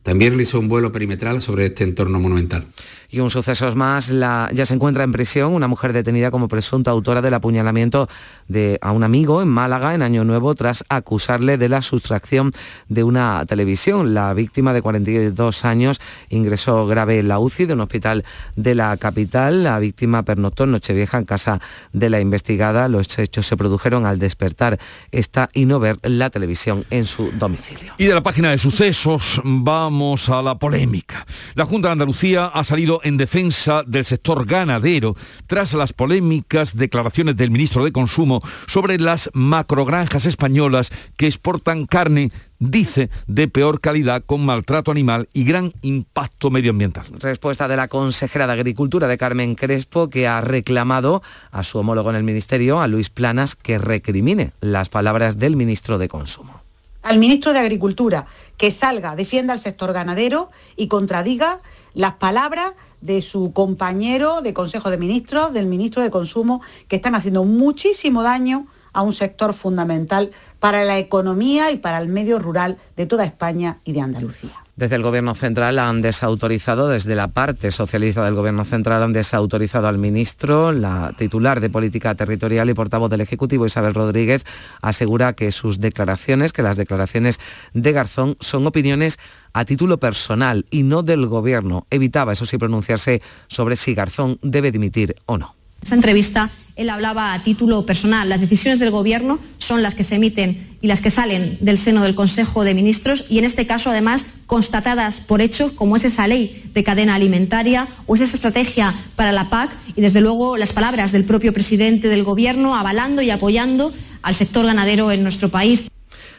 También 0.03 0.33
realizó 0.33 0.59
un 0.59 0.69
vuelo 0.69 0.93
perimetral 0.93 1.43
sobre 1.43 1.67
este 1.67 1.85
entorno 1.85 2.21
monumental. 2.21 2.67
Y 3.13 3.21
un 3.21 3.29
suceso 3.29 3.71
más, 3.77 4.09
ya 4.09 4.65
se 4.65 4.73
encuentra 4.73 5.05
en 5.05 5.13
prisión 5.13 5.53
una 5.53 5.69
mujer 5.69 5.93
detenida 5.93 6.31
como 6.31 6.49
presunta 6.49 6.91
autora 6.91 7.21
del 7.21 7.35
apuñalamiento 7.35 8.09
de, 8.49 8.79
a 8.81 8.91
un 8.91 9.05
amigo 9.05 9.43
en 9.43 9.49
Málaga 9.49 9.95
en 9.95 10.01
Año 10.01 10.25
Nuevo 10.25 10.55
tras 10.55 10.83
acusarle 10.89 11.59
de 11.59 11.69
la 11.69 11.83
sustracción 11.83 12.53
de 12.89 13.05
una 13.05 13.45
televisión. 13.45 14.15
La 14.15 14.33
víctima 14.33 14.73
de 14.73 14.81
42 14.81 15.67
años 15.67 16.01
ingresó 16.31 16.87
grave 16.87 17.19
en 17.19 17.29
la 17.29 17.39
UCI 17.39 17.67
de 17.67 17.75
un 17.75 17.83
hospital 17.83 18.25
de 18.57 18.75
la 18.75 18.97
capital. 18.97 19.63
La 19.63 19.79
víctima 19.79 20.23
pernoctó 20.23 20.65
en 20.65 20.71
Nochevieja 20.71 21.19
en 21.19 21.27
casa 21.27 21.61
de 21.93 22.09
la 22.09 22.19
investigada. 22.19 22.89
Los 22.89 23.19
hechos 23.19 23.47
se 23.47 23.59
produjeron 23.59 24.07
al 24.07 24.19
despertar 24.19 24.79
esta 25.11 25.51
y 25.53 25.67
no 25.67 25.81
ver 25.81 25.99
la 26.01 26.31
televisión 26.31 26.87
en 26.89 27.05
su 27.05 27.31
domicilio. 27.33 27.93
Y 27.99 28.07
de 28.07 28.15
la 28.15 28.23
página 28.23 28.53
de 28.53 28.59
sucesos 28.59 29.43
vamos 29.45 30.31
a 30.31 30.41
la 30.41 30.55
polémica. 30.55 31.27
La 31.55 31.67
Junta 31.67 31.89
de 31.89 31.93
Andalucía 31.93 32.47
ha 32.47 32.65
salido 32.65 33.02
en 33.03 33.17
defensa 33.17 33.83
del 33.87 34.05
sector 34.05 34.47
ganadero 34.47 35.17
tras 35.47 35.75
las 35.75 35.93
polémicas 35.93 36.77
declaraciones 36.77 37.37
del 37.37 37.51
ministro 37.51 37.85
de 37.85 37.93
Consumo 37.93 38.43
sobre 38.67 38.99
las 38.99 39.31
macrogranjas 39.33 40.27
españolas 40.27 40.91
que 41.17 41.27
exportan 41.27 41.87
carne 41.87 42.31
dice, 42.71 43.11
de 43.27 43.49
peor 43.49 43.81
calidad, 43.81 44.23
con 44.25 44.45
maltrato 44.45 44.91
animal 44.91 45.29
y 45.33 45.45
gran 45.45 45.73
impacto 45.83 46.51
medioambiental. 46.51 47.07
Respuesta 47.19 47.67
de 47.67 47.77
la 47.77 47.89
consejera 47.89 48.47
de 48.47 48.53
Agricultura 48.53 49.09
de 49.09 49.19
Carmen 49.19 49.55
Crespo, 49.55 50.09
que 50.09 50.29
ha 50.29 50.41
reclamado 50.41 51.23
a 51.51 51.65
su 51.65 51.79
homólogo 51.79 52.11
en 52.11 52.17
el 52.17 52.23
Ministerio, 52.23 52.81
a 52.81 52.89
Luis 52.89 53.11
Planas, 53.11 53.57
que 53.57 53.79
recrimine 53.79 54.53
las 54.61 54.89
palabras 54.89 55.39
del 55.39 55.57
ministro 55.57 55.99
de 55.99 56.09
Consumo. 56.09 56.61
Al 57.03 57.19
ministro 57.19 57.53
de 57.53 57.59
Agricultura, 57.59 58.27
que 58.57 58.71
salga, 58.71 59.17
defienda 59.17 59.53
al 59.53 59.61
sector 59.61 59.93
ganadero 59.93 60.51
y 60.77 60.87
contradiga 60.87 61.59
las 61.95 62.15
palabras 62.15 62.73
de 63.01 63.21
su 63.21 63.53
compañero 63.53 64.43
de 64.43 64.55
Consejo 64.55 64.91
de 64.91 64.99
Ministros, 64.99 65.53
del 65.53 65.67
ministro 65.67 66.03
de 66.03 66.11
Consumo, 66.11 66.63
que 66.89 66.97
están 66.97 67.15
haciendo 67.15 67.45
muchísimo 67.45 68.23
daño 68.23 68.67
a 68.93 69.03
un 69.03 69.13
sector 69.13 69.55
fundamental 69.55 70.31
para 70.61 70.85
la 70.85 70.99
economía 70.99 71.71
y 71.71 71.79
para 71.79 71.99
el 71.99 72.09
medio 72.09 72.39
rural 72.39 72.79
de 72.97 73.07
toda 73.07 73.25
España 73.25 73.81
y 73.85 73.93
de 73.93 74.01
Andalucía. 74.01 74.65
Desde 74.75 74.97
el 74.97 75.03
Gobierno 75.03 75.35
Central 75.35 75.79
han 75.79 76.01
desautorizado, 76.01 76.89
desde 76.89 77.15
la 77.15 77.29
parte 77.29 77.71
socialista 77.71 78.25
del 78.25 78.35
Gobierno 78.35 78.65
Central 78.65 79.03
han 79.03 79.13
desautorizado 79.13 79.87
al 79.87 79.99
ministro, 79.99 80.73
la 80.73 81.13
titular 81.19 81.61
de 81.61 81.69
Política 81.69 82.15
Territorial 82.15 82.71
y 82.71 82.75
portavoz 82.75 83.11
del 83.11 83.21
Ejecutivo, 83.21 83.67
Isabel 83.67 83.93
Rodríguez, 83.93 84.45
asegura 84.81 85.35
que 85.35 85.53
sus 85.53 85.79
declaraciones, 85.79 86.55
que 86.55 86.63
las 86.63 86.79
declaraciones 86.79 87.39
de 87.75 87.93
Garzón 87.93 88.39
son 88.41 88.67
opiniones 88.67 89.19
a 89.53 89.67
título 89.67 89.99
personal 89.99 90.65
y 90.71 90.85
no 90.85 91.03
del 91.03 91.27
Gobierno. 91.27 91.87
Evitaba, 91.91 92.33
eso 92.33 92.47
sí, 92.47 92.57
pronunciarse 92.57 93.21
sobre 93.49 93.77
si 93.77 93.95
Garzón 93.95 94.39
debe 94.41 94.73
dimitir 94.73 95.17
o 95.27 95.37
no. 95.37 95.62
Esa 95.83 95.95
entrevista 95.95 96.51
él 96.75 96.89
hablaba 96.89 97.35
a 97.35 97.43
título 97.43 97.85
personal. 97.85 98.29
Las 98.29 98.41
decisiones 98.41 98.79
del 98.79 98.91
Gobierno 98.91 99.39
son 99.59 99.83
las 99.83 99.95
que 99.95 100.05
se 100.05 100.17
emiten 100.17 100.77
y 100.81 100.87
las 100.87 101.01
que 101.01 101.11
salen 101.11 101.59
del 101.61 101.77
seno 101.77 102.03
del 102.03 102.15
Consejo 102.15 102.65
de 102.65 102.75
Ministros 102.75 103.27
y 103.29 103.39
en 103.39 103.45
este 103.45 103.67
caso 103.67 103.91
además 103.91 104.25
constatadas 104.47 105.21
por 105.21 105.43
hecho, 105.43 105.75
como 105.77 105.97
es 105.97 106.05
esa 106.05 106.27
ley 106.27 106.71
de 106.73 106.83
cadena 106.83 107.15
alimentaria 107.15 107.89
o 108.07 108.15
es 108.15 108.23
esa 108.23 108.37
estrategia 108.37 108.95
para 109.17 109.33
la 109.33 109.51
PAC 109.51 109.71
y 109.97 110.01
desde 110.01 110.21
luego 110.21 110.57
las 110.57 110.73
palabras 110.73 111.13
del 111.13 111.25
propio 111.25 111.53
presidente 111.53 112.09
del 112.09 112.25
Gobierno 112.25 112.75
avalando 112.75 113.23
y 113.23 113.31
apoyando 113.31 113.93
al 114.23 114.35
sector 114.35 114.65
ganadero 114.65 115.13
en 115.13 115.23
nuestro 115.23 115.51
país. 115.51 115.89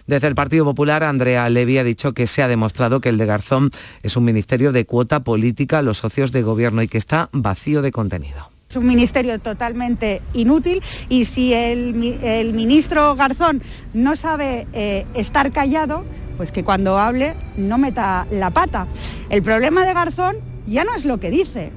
Desde 0.07 0.27
el 0.27 0.35
Partido 0.35 0.65
Popular, 0.65 1.03
Andrea 1.03 1.47
Levy 1.47 1.77
ha 1.77 1.83
dicho 1.83 2.13
que 2.13 2.27
se 2.27 2.43
ha 2.43 2.49
demostrado 2.49 2.99
que 2.99 3.09
el 3.09 3.17
de 3.17 3.25
Garzón 3.25 3.71
es 4.01 4.17
un 4.17 4.25
ministerio 4.25 4.73
de 4.73 4.85
cuota 4.85 5.21
política 5.21 5.79
a 5.79 5.81
los 5.81 5.99
socios 5.99 6.31
de 6.33 6.41
gobierno 6.41 6.81
y 6.81 6.87
que 6.87 6.97
está 6.97 7.29
vacío 7.31 7.81
de 7.81 7.93
contenido. 7.93 8.52
Es 8.73 8.77
un 8.77 8.87
ministerio 8.87 9.37
totalmente 9.37 10.23
inútil 10.33 10.81
y 11.07 11.25
si 11.25 11.53
el, 11.53 11.93
ministro 11.93 13.15
Garzón 13.15 13.61
no 13.93 14.15
sabe 14.15 14.65
eh, 14.73 15.05
estar 15.13 15.51
callado, 15.51 16.03
pues 16.37 16.51
que 16.51 16.63
cuando 16.63 16.97
hable 16.97 17.35
no 17.55 17.77
meta 17.77 18.25
la 18.31 18.49
pata. 18.49 18.87
El 19.29 19.43
problema 19.43 19.85
de 19.85 19.93
Garzón 19.93 20.37
ya 20.65 20.85
no 20.85 20.95
es 20.95 21.05
lo 21.05 21.19
que 21.19 21.29
dice, 21.29 21.71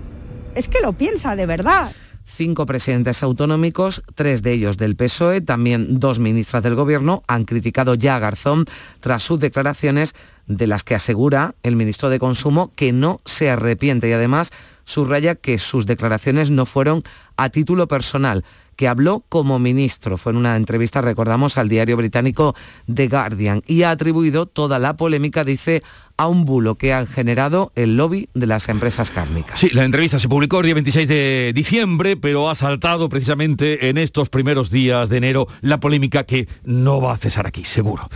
es 0.54 0.70
que 0.70 0.80
lo 0.80 0.94
piensa 0.94 1.36
de 1.36 1.44
verdad 1.44 1.92
cinco 2.26 2.66
presidentes 2.66 3.22
autonómicos, 3.22 4.02
tres 4.14 4.42
de 4.42 4.52
ellos 4.52 4.76
del 4.76 4.96
PSOE, 4.96 5.40
también 5.40 6.00
dos 6.00 6.18
ministras 6.18 6.62
del 6.62 6.74
Gobierno, 6.74 7.22
han 7.28 7.44
criticado 7.44 7.94
ya 7.94 8.16
a 8.16 8.18
Garzón 8.18 8.66
tras 9.00 9.22
sus 9.22 9.38
declaraciones 9.38 10.14
de 10.46 10.66
las 10.66 10.84
que 10.84 10.94
asegura 10.94 11.54
el 11.62 11.76
ministro 11.76 12.10
de 12.10 12.18
Consumo 12.18 12.72
que 12.74 12.92
no 12.92 13.20
se 13.24 13.48
arrepiente 13.48 14.08
y 14.08 14.12
además 14.12 14.50
subraya 14.86 15.34
que 15.34 15.58
sus 15.58 15.84
declaraciones 15.84 16.50
no 16.50 16.64
fueron 16.64 17.02
a 17.36 17.50
título 17.50 17.86
personal, 17.86 18.44
que 18.76 18.88
habló 18.88 19.24
como 19.28 19.58
ministro. 19.58 20.16
Fue 20.16 20.32
en 20.32 20.38
una 20.38 20.56
entrevista, 20.56 21.02
recordamos, 21.02 21.58
al 21.58 21.68
diario 21.68 21.96
británico 21.96 22.54
The 22.92 23.08
Guardian 23.08 23.62
y 23.66 23.82
ha 23.82 23.90
atribuido 23.90 24.46
toda 24.46 24.78
la 24.78 24.96
polémica, 24.96 25.44
dice, 25.44 25.82
a 26.16 26.28
un 26.28 26.44
bulo 26.44 26.76
que 26.76 26.92
han 26.92 27.06
generado 27.06 27.72
el 27.74 27.96
lobby 27.96 28.28
de 28.34 28.46
las 28.46 28.68
empresas 28.68 29.10
cárnicas. 29.10 29.60
Sí, 29.60 29.70
la 29.72 29.84
entrevista 29.84 30.18
se 30.18 30.28
publicó 30.28 30.60
el 30.60 30.66
día 30.66 30.74
26 30.74 31.08
de 31.08 31.52
diciembre, 31.54 32.16
pero 32.16 32.50
ha 32.50 32.54
saltado 32.54 33.08
precisamente 33.08 33.88
en 33.88 33.98
estos 33.98 34.28
primeros 34.28 34.70
días 34.70 35.08
de 35.08 35.18
enero 35.18 35.46
la 35.60 35.80
polémica 35.80 36.24
que 36.24 36.48
no 36.64 37.00
va 37.00 37.14
a 37.14 37.18
cesar 37.18 37.46
aquí, 37.46 37.64
seguro. 37.64 38.08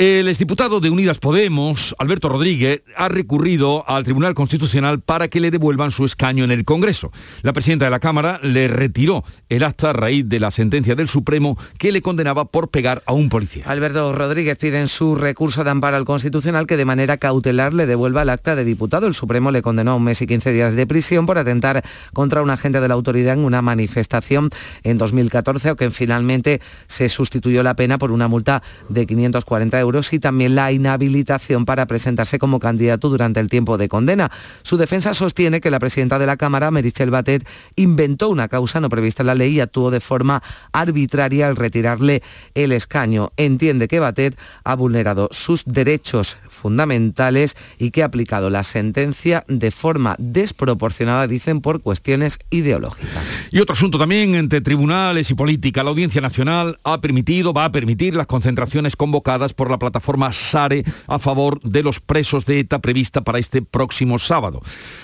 El 0.00 0.28
exdiputado 0.28 0.80
de 0.80 0.88
Unidas 0.88 1.18
Podemos, 1.18 1.94
Alberto 1.98 2.30
Rodríguez, 2.30 2.82
ha 2.96 3.10
recurrido 3.10 3.84
al 3.86 4.04
Tribunal 4.04 4.34
Constitucional 4.34 5.00
para 5.00 5.28
que 5.28 5.40
le 5.40 5.50
devuelvan 5.50 5.90
su 5.90 6.06
escaño 6.06 6.42
en 6.42 6.50
el 6.50 6.64
Congreso. 6.64 7.12
La 7.42 7.52
presidenta 7.52 7.84
de 7.84 7.90
la 7.90 8.00
Cámara 8.00 8.40
le 8.42 8.66
retiró 8.68 9.24
el 9.50 9.62
acta 9.62 9.90
a 9.90 9.92
raíz 9.92 10.26
de 10.26 10.40
la 10.40 10.50
sentencia 10.50 10.94
del 10.94 11.06
Supremo 11.06 11.58
que 11.76 11.92
le 11.92 12.00
condenaba 12.00 12.46
por 12.46 12.70
pegar 12.70 13.02
a 13.04 13.12
un 13.12 13.28
policía. 13.28 13.64
Alberto 13.66 14.14
Rodríguez 14.14 14.56
pide 14.56 14.80
en 14.80 14.88
su 14.88 15.16
recurso 15.16 15.64
de 15.64 15.70
amparo 15.70 15.98
al 15.98 16.06
Constitucional 16.06 16.66
que 16.66 16.78
de 16.78 16.86
manera 16.86 17.18
cautelar 17.30 17.72
le 17.72 17.86
devuelva 17.86 18.22
el 18.22 18.28
acta 18.28 18.56
de 18.56 18.64
diputado. 18.64 19.06
El 19.06 19.14
Supremo 19.14 19.52
le 19.52 19.62
condenó 19.62 19.92
a 19.92 19.94
un 19.94 20.02
mes 20.02 20.20
y 20.20 20.26
15 20.26 20.52
días 20.52 20.74
de 20.74 20.84
prisión 20.84 21.26
por 21.26 21.38
atentar 21.38 21.84
contra 22.12 22.42
un 22.42 22.50
agente 22.50 22.80
de 22.80 22.88
la 22.88 22.94
autoridad 22.94 23.34
en 23.34 23.44
una 23.44 23.62
manifestación 23.62 24.50
en 24.82 24.98
2014, 24.98 25.68
aunque 25.68 25.92
finalmente 25.92 26.60
se 26.88 27.08
sustituyó 27.08 27.62
la 27.62 27.74
pena 27.74 27.98
por 27.98 28.10
una 28.10 28.26
multa 28.26 28.64
de 28.88 29.06
540 29.06 29.78
euros 29.78 30.12
y 30.12 30.18
también 30.18 30.56
la 30.56 30.72
inhabilitación 30.72 31.66
para 31.66 31.86
presentarse 31.86 32.40
como 32.40 32.58
candidato 32.58 33.08
durante 33.08 33.38
el 33.38 33.48
tiempo 33.48 33.78
de 33.78 33.88
condena. 33.88 34.32
Su 34.62 34.76
defensa 34.76 35.14
sostiene 35.14 35.60
que 35.60 35.70
la 35.70 35.78
presidenta 35.78 36.18
de 36.18 36.26
la 36.26 36.36
Cámara, 36.36 36.72
Merichel 36.72 37.12
Batet, 37.12 37.46
inventó 37.76 38.28
una 38.28 38.48
causa 38.48 38.80
no 38.80 38.88
prevista 38.88 39.22
en 39.22 39.28
la 39.28 39.36
ley 39.36 39.54
y 39.54 39.60
actuó 39.60 39.92
de 39.92 40.00
forma 40.00 40.42
arbitraria 40.72 41.46
al 41.46 41.54
retirarle 41.54 42.24
el 42.54 42.72
escaño. 42.72 43.30
Entiende 43.36 43.86
que 43.86 44.00
Batet 44.00 44.36
ha 44.64 44.74
vulnerado 44.74 45.28
sus 45.30 45.64
derechos 45.64 46.36
fundamentales 46.60 47.56
y 47.78 47.90
que 47.90 48.02
ha 48.02 48.06
aplicado 48.06 48.50
la 48.50 48.62
sentencia 48.62 49.44
de 49.48 49.70
forma 49.70 50.14
desproporcionada, 50.18 51.26
dicen, 51.26 51.60
por 51.60 51.80
cuestiones 51.80 52.38
ideológicas. 52.50 53.36
Y 53.50 53.60
otro 53.60 53.72
asunto 53.72 53.98
también 53.98 54.34
entre 54.34 54.60
tribunales 54.60 55.30
y 55.30 55.34
política. 55.34 55.82
La 55.82 55.90
Audiencia 55.90 56.20
Nacional 56.20 56.78
ha 56.84 57.00
permitido, 57.00 57.52
va 57.52 57.64
a 57.64 57.72
permitir 57.72 58.14
las 58.14 58.26
concentraciones 58.26 58.96
convocadas 58.96 59.52
por 59.52 59.70
la 59.70 59.78
plataforma 59.78 60.32
SARE 60.32 60.84
a 61.06 61.18
favor 61.18 61.60
de 61.62 61.82
los 61.82 62.00
presos 62.00 62.44
de 62.44 62.60
ETA 62.60 62.78
prevista 62.80 63.22
para 63.22 63.38
este 63.38 63.62
próximo 63.62 64.18
sábado. 64.18 64.62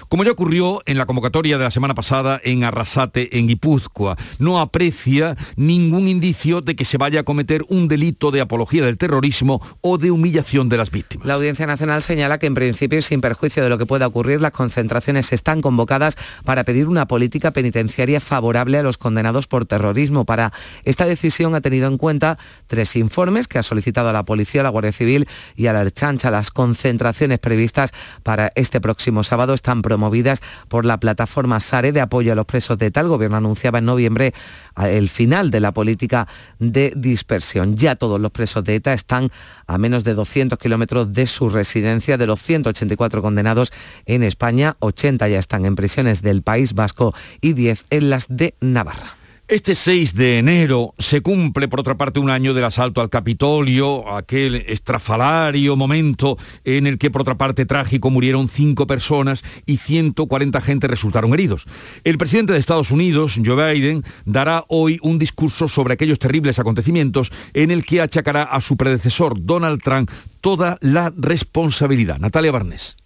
Como 0.09 0.23
ya 0.23 0.31
ocurrió 0.31 0.83
en 0.87 0.99
la 0.99 1.07
convocatoria 1.07 1.59
de 1.59 1.64
la 1.64 1.71
semana 1.71 1.95
pasada 1.95 2.40
en 2.45 2.62
Arrasate, 2.62 3.38
en 3.38 3.49
Guipúzcoa, 3.49 4.16
no 4.38 4.61
aprecia 4.61 5.37
ningún 5.57 6.07
indicio 6.07 6.61
de 6.61 6.77
que 6.77 6.85
se 6.85 6.97
vaya 6.97 7.21
a 7.21 7.23
cometer 7.25 7.64
un 7.69 7.88
delito 7.88 8.31
de 8.31 8.40
apología 8.40 8.85
del 8.85 8.99
terrorismo 8.99 9.61
o 9.81 9.99
de 9.99 10.12
humillación 10.12 10.69
de 10.69 10.77
las 10.77 10.90
víctimas. 10.90 11.27
La 11.27 11.35
Audiencia 11.35 11.66
Nacional 11.66 12.03
señala 12.03 12.38
que 12.38 12.47
en 12.47 12.55
principio, 12.55 13.03
sin 13.03 13.21
perjuicio 13.21 13.64
de 13.64 13.69
lo 13.69 13.79
que 13.79 13.87
pueda 13.87 14.07
ocurrir, 14.07 14.40
las 14.40 14.53
concentraciones 14.53 15.33
están 15.33 15.61
convocadas 15.61 16.16
para 16.45 16.62
pedir 16.62 16.87
una 16.87 17.07
política 17.07 17.51
penitenciaria 17.51 18.21
favorable 18.21 18.79
a 18.79 18.83
los 18.83 18.99
condenados 18.99 19.49
por 19.49 19.66
terrorismo. 19.66 20.25
Para 20.25 20.53
esta 20.85 21.05
decisión 21.05 21.55
ha 21.55 21.61
tenido 21.61 21.88
en 21.88 21.99
cuenta 21.99 22.38
tres 22.69 22.95
informes 22.95 23.49
que 23.49 23.59
ha 23.59 23.62
solicitado 23.64 24.09
a 24.09 24.12
la 24.12 24.25
Policía, 24.25 24.61
a 24.61 24.64
la 24.64 24.71
Guardia 24.71 24.92
Civil 24.92 25.27
y 25.57 25.66
a 25.66 25.73
la 25.73 25.81
Archancha. 25.81 26.31
Las 26.31 26.51
concentraciones 26.51 27.40
previstas 27.40 27.92
para 28.23 28.53
este 28.55 28.81
próximo 28.81 29.25
sábado 29.25 29.55
están 29.55 29.83
promovidas 29.97 30.43
por 30.69 30.85
la 30.85 31.01
plataforma 31.01 31.59
SARE 31.59 31.91
de 31.91 32.03
apoyo 32.03 32.33
a 32.33 32.35
los 32.35 32.45
presos 32.45 32.77
de 32.77 32.91
tal. 32.91 33.09
gobierno 33.09 33.39
anunciaba 33.39 33.79
en 33.79 33.87
noviembre 33.87 34.35
el 34.77 35.09
final 35.09 35.51
de 35.51 35.61
la 35.61 35.73
política 35.73 36.29
de 36.59 36.93
dispersión. 36.95 37.77
Ya 37.77 37.97
todos 37.97 38.21
los 38.21 38.31
presos 38.31 38.63
de 38.63 38.75
ETA 38.75 38.93
están 38.93 39.31
a 39.67 39.79
menos 39.79 40.05
de 40.05 40.13
200 40.13 40.59
kilómetros 40.59 41.15
de 41.15 41.27
su 41.27 41.49
residencia. 41.49 42.19
De 42.19 42.27
los 42.27 42.43
184 42.43 43.23
condenados 43.23 43.73
en 44.05 44.23
España, 44.23 44.77
80 44.81 45.29
ya 45.29 45.39
están 45.39 45.65
en 45.65 45.77
prisiones 45.77 46.21
del 46.21 46.43
País 46.43 46.75
Vasco 46.75 47.15
y 47.41 47.55
10 47.55 47.87
en 47.89 48.11
las 48.11 48.27
de 48.29 48.55
Navarra. 48.61 49.26
Este 49.49 49.77
6 49.77 50.17
de 50.17 50.39
enero 50.39 50.93
se 50.99 51.21
cumple, 51.21 51.69
por 51.69 51.79
otra 51.79 51.97
parte, 51.97 52.19
un 52.19 52.31
año 52.31 52.53
del 52.53 52.65
asalto 52.65 53.01
al 53.01 53.11
Capitolio, 53.11 54.13
aquel 54.13 54.57
estrafalario 54.67 55.77
momento 55.77 56.37
en 56.65 56.89
el 56.89 56.99
que, 56.99 57.13
por 57.13 57.21
otra 57.21 57.39
parte, 57.39 57.65
trágico, 57.65 58.11
murieron 58.11 58.49
cinco 58.49 58.89
personas 58.89 59.45
y 59.65 59.77
140 59.77 60.61
gente 60.61 60.89
resultaron 60.89 61.33
heridos. 61.33 61.67
El 62.03 62.19
presidente 62.19 62.55
de 62.55 62.59
Estados 62.59 62.91
Unidos, 62.91 63.39
Joe 63.45 63.73
Biden, 63.73 64.03
dará 64.25 64.65
hoy 64.67 64.99
un 65.01 65.17
discurso 65.17 65.69
sobre 65.69 65.95
aquellos 65.95 66.19
terribles 66.19 66.59
acontecimientos 66.59 67.31
en 67.55 67.71
el 67.71 67.85
que 67.85 68.01
achacará 68.01 68.43
a 68.43 68.61
su 68.61 68.77
predecesor, 68.77 69.37
Donald 69.39 69.81
Trump, 69.81 70.11
toda 70.41 70.77
la 70.81 71.13
responsabilidad. 71.17 72.19
Natalia 72.19 72.51
Barnes. 72.51 72.97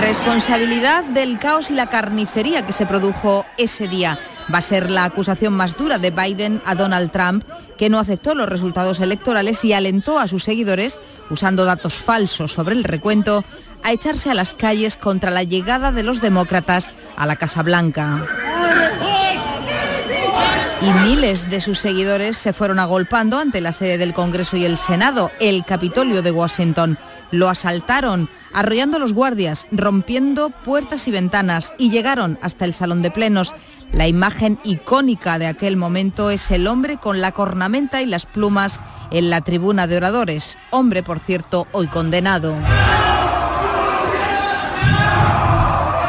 Responsabilidad 0.00 1.04
del 1.04 1.38
caos 1.38 1.70
y 1.70 1.74
la 1.74 1.86
carnicería 1.86 2.66
que 2.66 2.74
se 2.74 2.84
produjo 2.84 3.46
ese 3.56 3.88
día. 3.88 4.18
Va 4.52 4.58
a 4.58 4.62
ser 4.62 4.90
la 4.90 5.04
acusación 5.04 5.54
más 5.54 5.76
dura 5.76 5.98
de 5.98 6.10
Biden 6.10 6.60
a 6.64 6.74
Donald 6.74 7.10
Trump, 7.10 7.44
que 7.78 7.88
no 7.88 7.98
aceptó 7.98 8.34
los 8.34 8.48
resultados 8.48 9.00
electorales 9.00 9.64
y 9.64 9.72
alentó 9.72 10.18
a 10.18 10.28
sus 10.28 10.44
seguidores, 10.44 10.98
usando 11.30 11.64
datos 11.64 11.96
falsos 11.96 12.52
sobre 12.52 12.74
el 12.74 12.84
recuento, 12.84 13.44
a 13.82 13.92
echarse 13.92 14.30
a 14.30 14.34
las 14.34 14.54
calles 14.54 14.96
contra 14.96 15.30
la 15.30 15.42
llegada 15.42 15.92
de 15.92 16.02
los 16.02 16.20
demócratas 16.20 16.90
a 17.16 17.26
la 17.26 17.36
Casa 17.36 17.62
Blanca. 17.62 18.24
Y 20.80 20.92
miles 21.06 21.48
de 21.48 21.60
sus 21.60 21.78
seguidores 21.78 22.36
se 22.36 22.52
fueron 22.52 22.78
agolpando 22.78 23.38
ante 23.38 23.62
la 23.62 23.72
sede 23.72 23.96
del 23.96 24.12
Congreso 24.12 24.58
y 24.58 24.66
el 24.66 24.76
Senado, 24.76 25.30
el 25.40 25.64
Capitolio 25.64 26.20
de 26.20 26.30
Washington. 26.30 26.98
Lo 27.30 27.48
asaltaron, 27.48 28.28
arrollando 28.52 28.98
a 28.98 29.00
los 29.00 29.14
guardias, 29.14 29.66
rompiendo 29.72 30.50
puertas 30.50 31.08
y 31.08 31.10
ventanas 31.10 31.72
y 31.78 31.90
llegaron 31.90 32.38
hasta 32.42 32.66
el 32.66 32.74
Salón 32.74 33.00
de 33.00 33.10
Plenos. 33.10 33.54
La 33.92 34.08
imagen 34.08 34.58
icónica 34.64 35.38
de 35.38 35.46
aquel 35.46 35.76
momento 35.76 36.30
es 36.30 36.50
el 36.50 36.66
hombre 36.66 36.96
con 36.96 37.20
la 37.20 37.32
cornamenta 37.32 38.02
y 38.02 38.06
las 38.06 38.26
plumas 38.26 38.80
en 39.10 39.30
la 39.30 39.42
tribuna 39.42 39.86
de 39.86 39.96
oradores, 39.96 40.58
hombre, 40.70 41.02
por 41.02 41.20
cierto, 41.20 41.68
hoy 41.72 41.86
condenado. 41.86 42.56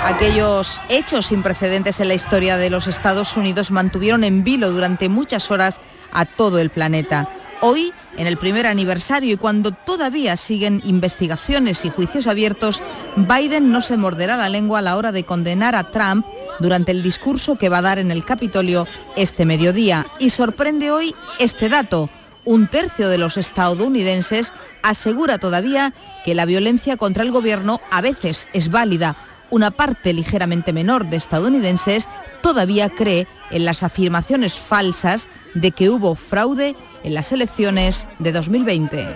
Aquellos 0.05 0.81
hechos 0.87 1.27
sin 1.27 1.43
precedentes 1.43 1.99
en 1.99 2.07
la 2.07 2.13
historia 2.13 2.57
de 2.57 2.69
los 2.69 2.87
Estados 2.87 3.37
Unidos 3.37 3.71
mantuvieron 3.71 4.23
en 4.23 4.43
vilo 4.43 4.71
durante 4.71 5.09
muchas 5.09 5.51
horas 5.51 5.79
a 6.11 6.25
todo 6.25 6.59
el 6.59 6.69
planeta. 6.69 7.27
Hoy, 7.61 7.91
en 8.17 8.27
el 8.27 8.37
primer 8.37 8.67
aniversario 8.67 9.33
y 9.33 9.37
cuando 9.37 9.71
todavía 9.71 10.37
siguen 10.37 10.81
investigaciones 10.85 11.85
y 11.85 11.89
juicios 11.89 12.27
abiertos, 12.27 12.83
Biden 13.15 13.71
no 13.71 13.81
se 13.81 13.97
morderá 13.97 14.37
la 14.37 14.49
lengua 14.49 14.79
a 14.79 14.81
la 14.83 14.97
hora 14.97 15.11
de 15.11 15.23
condenar 15.23 15.75
a 15.75 15.89
Trump 15.89 16.25
durante 16.59 16.91
el 16.91 17.03
discurso 17.03 17.57
que 17.57 17.69
va 17.69 17.79
a 17.79 17.83
dar 17.83 17.99
en 17.99 18.11
el 18.11 18.25
Capitolio 18.25 18.87
este 19.15 19.45
mediodía. 19.45 20.05
Y 20.19 20.29
sorprende 20.29 20.91
hoy 20.91 21.15
este 21.39 21.69
dato. 21.69 22.09
Un 22.43 22.67
tercio 22.67 23.09
de 23.09 23.17
los 23.17 23.37
estadounidenses 23.37 24.53
asegura 24.83 25.39
todavía 25.39 25.93
que 26.23 26.35
la 26.35 26.45
violencia 26.45 26.95
contra 26.95 27.23
el 27.23 27.31
gobierno 27.31 27.81
a 27.91 28.01
veces 28.01 28.47
es 28.53 28.69
válida 28.69 29.17
una 29.49 29.71
parte 29.71 30.13
ligeramente 30.13 30.73
menor 30.73 31.05
de 31.05 31.17
estadounidenses 31.17 32.09
todavía 32.41 32.89
cree 32.89 33.27
en 33.51 33.65
las 33.65 33.83
afirmaciones 33.83 34.55
falsas 34.55 35.29
de 35.53 35.71
que 35.71 35.89
hubo 35.89 36.15
fraude 36.15 36.75
en 37.03 37.13
las 37.13 37.31
elecciones 37.31 38.07
de 38.19 38.31
2020. 38.31 39.07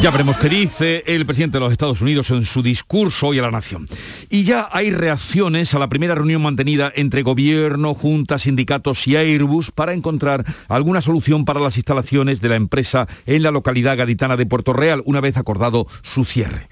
Ya 0.00 0.10
veremos 0.10 0.36
qué 0.36 0.48
dice 0.48 1.04
el 1.06 1.24
presidente 1.26 1.58
de 1.58 1.60
los 1.60 1.70
Estados 1.70 2.00
Unidos 2.00 2.30
en 2.30 2.44
su 2.44 2.60
discurso 2.62 3.28
hoy 3.28 3.38
a 3.38 3.42
la 3.42 3.50
nación. 3.52 3.88
Y 4.30 4.42
ya 4.42 4.68
hay 4.72 4.90
reacciones 4.90 5.74
a 5.74 5.78
la 5.78 5.88
primera 5.88 6.14
reunión 6.14 6.42
mantenida 6.42 6.92
entre 6.96 7.22
gobierno, 7.22 7.94
juntas, 7.94 8.42
sindicatos 8.42 9.06
y 9.06 9.16
Airbus 9.16 9.70
para 9.70 9.92
encontrar 9.92 10.44
alguna 10.68 11.02
solución 11.02 11.44
para 11.44 11.60
las 11.60 11.76
instalaciones 11.76 12.40
de 12.40 12.48
la 12.48 12.56
empresa 12.56 13.06
en 13.26 13.44
la 13.44 13.52
localidad 13.52 13.96
gaditana 13.96 14.36
de 14.36 14.46
Puerto 14.46 14.72
Real, 14.72 15.02
una 15.04 15.20
vez 15.20 15.36
acordado 15.36 15.86
su 16.02 16.24
cierre. 16.24 16.68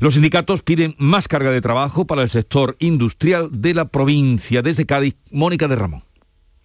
Los 0.00 0.14
sindicatos 0.14 0.62
piden 0.62 0.96
más 0.98 1.28
carga 1.28 1.52
de 1.52 1.60
trabajo 1.60 2.06
para 2.06 2.22
el 2.22 2.30
sector 2.30 2.76
industrial 2.80 3.48
de 3.52 3.74
la 3.74 3.84
provincia. 3.84 4.60
Desde 4.60 4.86
Cádiz, 4.86 5.14
Mónica 5.30 5.68
de 5.68 5.76
Ramón. 5.76 6.11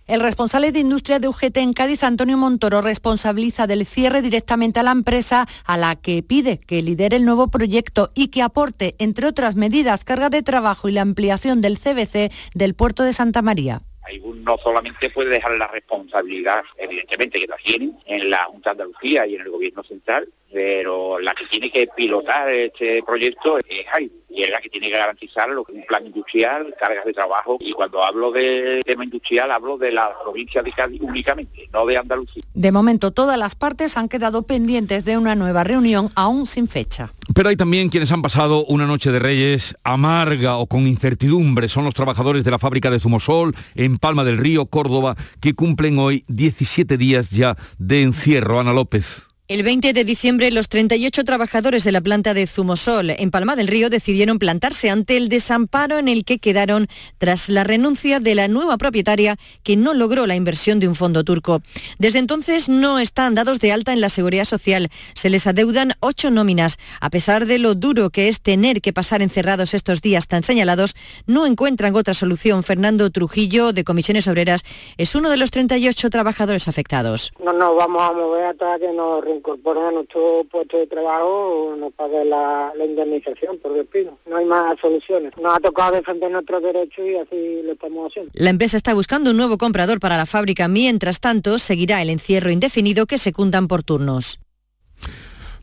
El 0.07 0.21
responsable 0.21 0.71
de 0.71 0.79
industria 0.79 1.19
de 1.19 1.27
UGT 1.27 1.57
en 1.57 1.73
Cádiz, 1.73 2.01
Antonio 2.01 2.37
Montoro, 2.37 2.81
responsabiliza 2.81 3.67
del 3.67 3.85
cierre 3.85 4.21
directamente 4.21 4.79
a 4.79 4.83
la 4.83 4.91
empresa 4.91 5.47
a 5.65 5.75
la 5.75 5.97
que 5.97 6.23
pide 6.23 6.61
que 6.61 6.81
lidere 6.81 7.17
el 7.17 7.25
nuevo 7.25 7.49
proyecto 7.49 8.11
y 8.15 8.29
que 8.29 8.41
aporte, 8.41 8.95
entre 8.99 9.27
otras 9.27 9.57
medidas, 9.57 10.05
carga 10.05 10.29
de 10.29 10.43
trabajo 10.43 10.87
y 10.87 10.93
la 10.93 11.01
ampliación 11.01 11.59
del 11.59 11.77
CBC 11.77 12.31
del 12.53 12.73
puerto 12.73 13.03
de 13.03 13.11
Santa 13.11 13.41
María. 13.41 13.81
No 14.23 14.57
solamente 14.63 15.09
puede 15.09 15.29
dejar 15.29 15.51
la 15.57 15.67
responsabilidad, 15.67 16.63
evidentemente 16.77 17.41
que 17.41 17.47
la 17.47 17.57
tienen 17.57 17.99
en 18.05 18.29
la 18.29 18.45
Junta 18.45 18.69
de 18.69 18.83
Andalucía 18.83 19.27
y 19.27 19.35
en 19.35 19.41
el 19.41 19.49
Gobierno 19.49 19.83
Central, 19.83 20.29
pero 20.51 21.19
la 21.19 21.33
que 21.33 21.45
tiene 21.45 21.69
que 21.71 21.87
pilotar 21.95 22.49
este 22.49 23.03
proyecto 23.03 23.57
es 23.59 23.85
Jaime 23.87 24.11
y 24.29 24.43
es 24.43 24.51
la 24.51 24.61
que 24.61 24.69
tiene 24.69 24.89
que 24.89 24.97
garantizar 24.97 25.49
lo 25.49 25.63
que 25.63 25.71
es 25.71 25.79
un 25.79 25.85
plan 25.85 26.05
industrial, 26.05 26.75
cargas 26.79 27.05
de 27.05 27.13
trabajo 27.13 27.57
y 27.59 27.71
cuando 27.71 28.03
hablo 28.03 28.31
de 28.31 28.81
tema 28.85 29.03
industrial 29.03 29.51
hablo 29.51 29.77
de 29.77 29.91
la 29.91 30.15
provincia 30.21 30.61
de 30.61 30.71
Cádiz 30.71 31.01
únicamente, 31.01 31.67
no 31.73 31.85
de 31.85 31.97
Andalucía. 31.97 32.43
De 32.53 32.71
momento 32.71 33.11
todas 33.11 33.37
las 33.37 33.55
partes 33.55 33.97
han 33.97 34.09
quedado 34.09 34.43
pendientes 34.43 35.05
de 35.05 35.17
una 35.17 35.35
nueva 35.35 35.63
reunión 35.63 36.11
aún 36.15 36.45
sin 36.45 36.67
fecha. 36.67 37.13
Pero 37.33 37.49
hay 37.49 37.57
también 37.57 37.89
quienes 37.89 38.11
han 38.11 38.21
pasado 38.21 38.65
una 38.65 38.85
noche 38.85 39.11
de 39.11 39.19
Reyes 39.19 39.75
amarga 39.83 40.57
o 40.57 40.67
con 40.67 40.87
incertidumbre. 40.87 41.67
Son 41.67 41.83
los 41.83 41.93
trabajadores 41.93 42.43
de 42.43 42.51
la 42.51 42.59
fábrica 42.59 42.89
de 42.89 42.99
Zumosol 42.99 43.55
en 43.75 43.97
Palma 43.97 44.23
del 44.23 44.37
Río, 44.37 44.65
Córdoba, 44.67 45.15
que 45.41 45.53
cumplen 45.53 45.99
hoy 45.99 46.23
17 46.27 46.97
días 46.97 47.31
ya 47.31 47.57
de 47.77 48.03
encierro. 48.03 48.59
Ana 48.59 48.73
López. 48.73 49.26
El 49.49 49.63
20 49.63 49.93
de 49.93 50.03
diciembre, 50.03 50.51
los 50.51 50.67
38 50.67 51.23
trabajadores 51.23 51.85
de 51.85 51.93
la 51.93 52.01
planta 52.01 52.33
de 52.33 52.47
Zumosol 52.47 53.11
en 53.11 53.31
Palma 53.31 53.55
del 53.55 53.69
Río 53.69 53.89
decidieron 53.89 54.39
plantarse 54.39 54.89
ante 54.89 55.15
el 55.15 55.29
desamparo 55.29 55.99
en 55.99 56.09
el 56.09 56.25
que 56.25 56.39
quedaron 56.39 56.87
tras 57.17 57.47
la 57.47 57.63
renuncia 57.63 58.19
de 58.19 58.35
la 58.35 58.49
nueva 58.49 58.77
propietaria 58.77 59.37
que 59.63 59.77
no 59.77 59.93
logró 59.93 60.27
la 60.27 60.35
inversión 60.35 60.81
de 60.81 60.89
un 60.89 60.95
fondo 60.95 61.23
turco. 61.23 61.61
Desde 61.97 62.19
entonces 62.19 62.67
no 62.67 62.99
están 62.99 63.35
dados 63.35 63.61
de 63.61 63.71
alta 63.71 63.93
en 63.93 64.01
la 64.01 64.09
seguridad 64.09 64.43
social. 64.43 64.89
Se 65.13 65.29
les 65.29 65.47
adeudan 65.47 65.93
ocho 66.01 66.29
nóminas. 66.29 66.77
A 66.99 67.09
pesar 67.09 67.45
de 67.45 67.57
lo 67.57 67.73
duro 67.73 68.09
que 68.09 68.27
es 68.27 68.41
tener 68.41 68.81
que 68.81 68.91
pasar 68.91 69.21
encerrados 69.21 69.73
estos 69.73 70.01
días 70.01 70.27
tan 70.27 70.43
señalados, 70.43 70.93
no 71.25 71.45
encuentran 71.45 71.95
otra 71.95 72.13
solución. 72.13 72.63
Fernando 72.63 73.09
Trujillo, 73.11 73.71
de 73.71 73.85
Comisiones 73.85 74.27
Obreras, 74.27 74.65
es 74.97 75.15
uno 75.15 75.29
de 75.29 75.37
los 75.37 75.51
38 75.51 76.09
trabajadores 76.09 76.67
afectados. 76.67 77.31
No 77.41 77.53
nos 77.53 77.77
vamos 77.77 78.03
a 78.03 78.11
mover 78.11 78.47
hasta 78.47 78.77
que 78.77 78.91
nos 78.91 79.23
incorporan 79.37 79.85
a 79.85 79.91
nuestro 79.91 80.43
puesto 80.51 80.77
de 80.77 80.87
trabajo 80.87 81.75
nos 81.77 81.93
pague 81.93 82.25
la, 82.25 82.73
indemnización 82.83 83.57
por 83.59 83.73
despido. 83.73 84.17
No 84.25 84.37
hay 84.37 84.45
más 84.45 84.75
soluciones. 84.81 85.33
Nos 85.37 85.55
ha 85.55 85.59
tocado 85.59 85.93
defender 85.93 86.31
nuestros 86.31 86.61
derechos 86.63 87.05
y 87.05 87.15
así 87.15 87.61
lo 87.63 87.73
estamos 87.73 88.11
haciendo. 88.11 88.31
La 88.33 88.49
empresa 88.49 88.77
está 88.77 88.93
buscando 88.93 89.31
un 89.31 89.37
nuevo 89.37 89.57
comprador 89.57 89.99
para 89.99 90.17
la 90.17 90.25
fábrica. 90.25 90.67
Mientras 90.67 91.19
tanto, 91.19 91.59
seguirá 91.59 92.01
el 92.01 92.09
encierro 92.09 92.49
indefinido 92.49 93.05
que 93.05 93.17
secundan 93.17 93.67
por 93.67 93.83
turnos. 93.83 94.39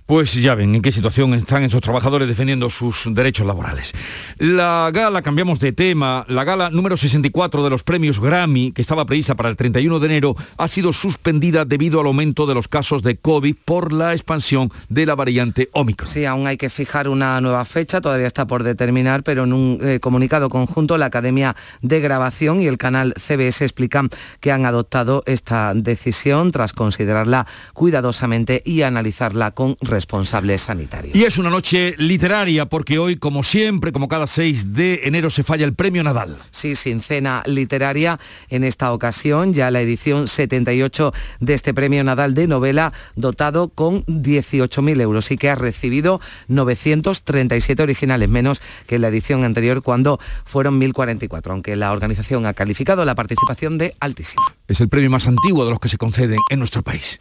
Pues 0.07 0.35
ya 0.35 0.55
ven 0.55 0.75
en 0.75 0.83
qué 0.83 0.93
situación 0.93 1.33
están 1.33 1.63
esos 1.63 1.81
trabajadores 1.81 2.29
defendiendo 2.29 2.69
sus 2.69 3.09
derechos 3.15 3.47
laborales. 3.47 3.95
La 4.37 4.91
gala, 4.93 5.23
cambiamos 5.23 5.61
de 5.61 5.73
tema, 5.73 6.27
la 6.29 6.45
gala 6.45 6.69
número 6.69 6.99
64 6.99 7.65
de 7.65 7.71
los 7.71 7.85
premios 7.85 8.21
Grammy, 8.21 8.73
que 8.73 8.83
estaba 8.83 9.07
prevista 9.07 9.35
para 9.35 9.49
el 9.49 9.57
31 9.57 10.01
de 10.01 10.07
enero, 10.07 10.37
ha 10.59 10.69
sido 10.69 10.93
suspendida 10.93 11.65
debido 11.65 12.01
al 12.01 12.07
aumento 12.07 12.45
de 12.45 12.55
los 12.55 12.69
casos 12.69 13.03
de 13.03 13.17
COVID 13.17 13.57
por 13.65 13.95
la 13.95 14.13
expansión 14.13 14.71
de 14.91 15.07
la 15.07 15.15
variante 15.15 15.71
Omicron. 15.73 16.07
Sí, 16.07 16.27
aún 16.27 16.47
hay 16.47 16.59
que 16.59 16.69
fijar 16.69 17.09
una 17.09 17.41
nueva 17.41 17.65
fecha, 17.65 18.03
todavía 18.03 18.27
está 18.27 18.47
por 18.47 18.63
determinar, 18.63 19.23
pero 19.23 19.45
en 19.45 19.55
un 19.55 19.79
eh, 19.83 20.01
comunicado 20.01 20.51
conjunto 20.51 20.99
la 20.99 21.07
Academia 21.07 21.57
de 21.81 22.01
Grabación 22.01 22.61
y 22.61 22.67
el 22.67 22.77
canal 22.77 23.15
CBS 23.17 23.65
explican 23.65 24.11
que 24.41 24.53
han 24.53 24.67
adoptado 24.67 25.23
esta 25.25 25.73
decisión 25.73 26.53
tras 26.53 26.75
considerarla 26.75 27.47
cuidadosamente 27.73 28.61
y 28.67 28.83
analizarla 28.83 29.53
con 29.53 29.79
responsables 29.95 30.63
sanitarios. 30.63 31.15
Y 31.15 31.23
es 31.23 31.39
una 31.39 31.51
noche 31.51 31.95
literaria 31.99 32.67
porque 32.67 32.99
hoy, 32.99 33.15
como 33.15 33.45
siempre, 33.45 33.93
como 33.93 34.09
cada 34.09 34.27
6 34.27 34.75
de 34.75 35.03
enero, 35.05 35.31
se 35.31 35.45
falla 35.45 35.65
el 35.65 35.75
premio 35.75 36.03
Nadal. 36.03 36.37
Sí, 36.51 36.75
sin 36.75 37.01
cena 37.01 37.45
literaria 37.47 38.19
en 38.49 38.65
esta 38.65 38.93
ocasión, 38.93 39.53
ya 39.53 39.71
la 39.71 39.81
edición 39.81 40.27
78 40.27 41.13
de 41.39 41.55
este 41.55 41.73
premio 41.73 42.03
Nadal 42.03 42.35
de 42.35 42.49
novela, 42.49 42.93
dotado 43.15 43.69
con 43.69 44.05
18.000 44.07 45.01
euros 45.01 45.31
y 45.31 45.37
que 45.37 45.49
ha 45.49 45.55
recibido 45.55 46.21
937 46.49 47.81
originales, 47.81 48.29
menos 48.29 48.61
que 48.89 48.97
en 48.97 49.03
la 49.03 49.09
edición 49.09 49.45
anterior 49.45 49.83
cuando 49.83 50.19
fueron 50.45 50.81
1.044, 50.81 51.53
aunque 51.53 51.77
la 51.77 51.93
organización 51.93 52.47
ha 52.47 52.55
calificado 52.55 53.05
la 53.05 53.15
participación 53.15 53.79
de 53.79 53.95
altísima. 54.01 54.43
Es 54.67 54.81
el 54.81 54.89
premio 54.89 55.09
más 55.11 55.29
antiguo 55.29 55.65
de 55.65 55.71
los 55.71 55.79
que 55.79 55.89
se 55.89 55.99
conceden 55.99 56.41
en 56.51 56.59
nuestro 56.59 56.83
país. 56.83 57.21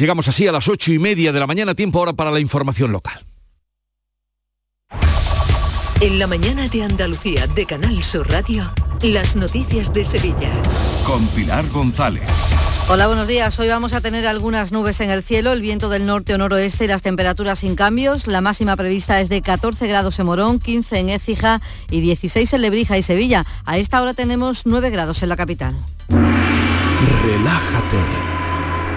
Llegamos 0.00 0.26
así 0.28 0.46
a 0.48 0.52
las 0.52 0.66
ocho 0.66 0.92
y 0.92 0.98
media 0.98 1.30
de 1.30 1.38
la 1.38 1.46
mañana, 1.46 1.74
tiempo 1.74 1.98
ahora 1.98 2.14
para 2.14 2.30
la 2.30 2.40
información 2.40 2.90
local. 2.90 3.22
En 6.00 6.18
la 6.18 6.26
mañana 6.26 6.66
de 6.68 6.82
Andalucía 6.82 7.46
de 7.48 7.66
Canal 7.66 8.02
Sur 8.02 8.26
Radio, 8.30 8.72
las 9.02 9.36
noticias 9.36 9.92
de 9.92 10.06
Sevilla. 10.06 10.50
Con 11.04 11.26
Pilar 11.28 11.68
González. 11.68 12.22
Hola, 12.88 13.08
buenos 13.08 13.28
días. 13.28 13.58
Hoy 13.58 13.68
vamos 13.68 13.92
a 13.92 14.00
tener 14.00 14.26
algunas 14.26 14.72
nubes 14.72 15.02
en 15.02 15.10
el 15.10 15.22
cielo, 15.22 15.52
el 15.52 15.60
viento 15.60 15.90
del 15.90 16.06
norte 16.06 16.32
o 16.32 16.38
noroeste 16.38 16.86
y 16.86 16.88
las 16.88 17.02
temperaturas 17.02 17.58
sin 17.58 17.76
cambios. 17.76 18.26
La 18.26 18.40
máxima 18.40 18.76
prevista 18.76 19.20
es 19.20 19.28
de 19.28 19.42
14 19.42 19.86
grados 19.86 20.18
en 20.18 20.24
Morón, 20.24 20.60
15 20.60 20.98
en 20.98 21.10
Écija 21.10 21.60
y 21.90 22.00
16 22.00 22.54
en 22.54 22.62
Lebrija 22.62 22.96
y 22.96 23.02
Sevilla. 23.02 23.44
A 23.66 23.76
esta 23.76 24.00
hora 24.00 24.14
tenemos 24.14 24.64
9 24.64 24.88
grados 24.88 25.22
en 25.22 25.28
la 25.28 25.36
capital. 25.36 25.76
Relájate 27.22 28.39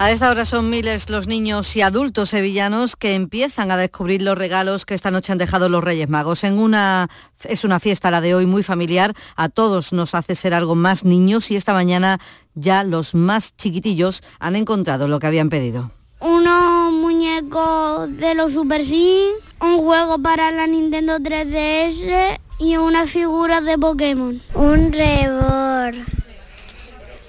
A 0.00 0.12
esta 0.12 0.30
hora 0.30 0.44
son 0.44 0.70
miles 0.70 1.10
los 1.10 1.26
niños 1.26 1.74
y 1.74 1.80
adultos 1.80 2.28
sevillanos 2.28 2.94
que 2.94 3.16
empiezan 3.16 3.72
a 3.72 3.76
descubrir 3.76 4.22
los 4.22 4.38
regalos 4.38 4.86
que 4.86 4.94
esta 4.94 5.10
noche 5.10 5.32
han 5.32 5.38
dejado 5.38 5.68
los 5.68 5.82
Reyes 5.82 6.08
Magos. 6.08 6.44
En 6.44 6.56
una, 6.56 7.10
es 7.42 7.64
una 7.64 7.80
fiesta 7.80 8.12
la 8.12 8.20
de 8.20 8.32
hoy 8.32 8.46
muy 8.46 8.62
familiar, 8.62 9.12
a 9.34 9.48
todos 9.48 9.92
nos 9.92 10.14
hace 10.14 10.36
ser 10.36 10.54
algo 10.54 10.76
más 10.76 11.04
niños 11.04 11.50
y 11.50 11.56
esta 11.56 11.72
mañana 11.72 12.20
ya 12.54 12.84
los 12.84 13.16
más 13.16 13.56
chiquitillos 13.56 14.22
han 14.38 14.54
encontrado 14.54 15.08
lo 15.08 15.18
que 15.18 15.26
habían 15.26 15.50
pedido. 15.50 15.90
Unos 16.20 16.92
muñecos 16.92 18.16
de 18.18 18.36
los 18.36 18.52
Super 18.52 18.84
Sim, 18.84 19.34
un 19.60 19.78
juego 19.78 20.20
para 20.20 20.52
la 20.52 20.68
Nintendo 20.68 21.18
3DS 21.18 22.38
y 22.60 22.76
unas 22.76 23.10
figuras 23.10 23.64
de 23.64 23.76
Pokémon. 23.76 24.40
Un 24.54 24.92
rebor. 24.92 25.94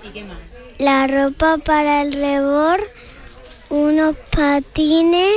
¿Y 0.04 0.10
qué 0.14 0.24
más? 0.24 0.49
La 0.80 1.08
ropa 1.08 1.58
para 1.58 2.02
el 2.02 2.14
rebor, 2.14 2.80
unos 3.70 4.16
patines 4.32 5.34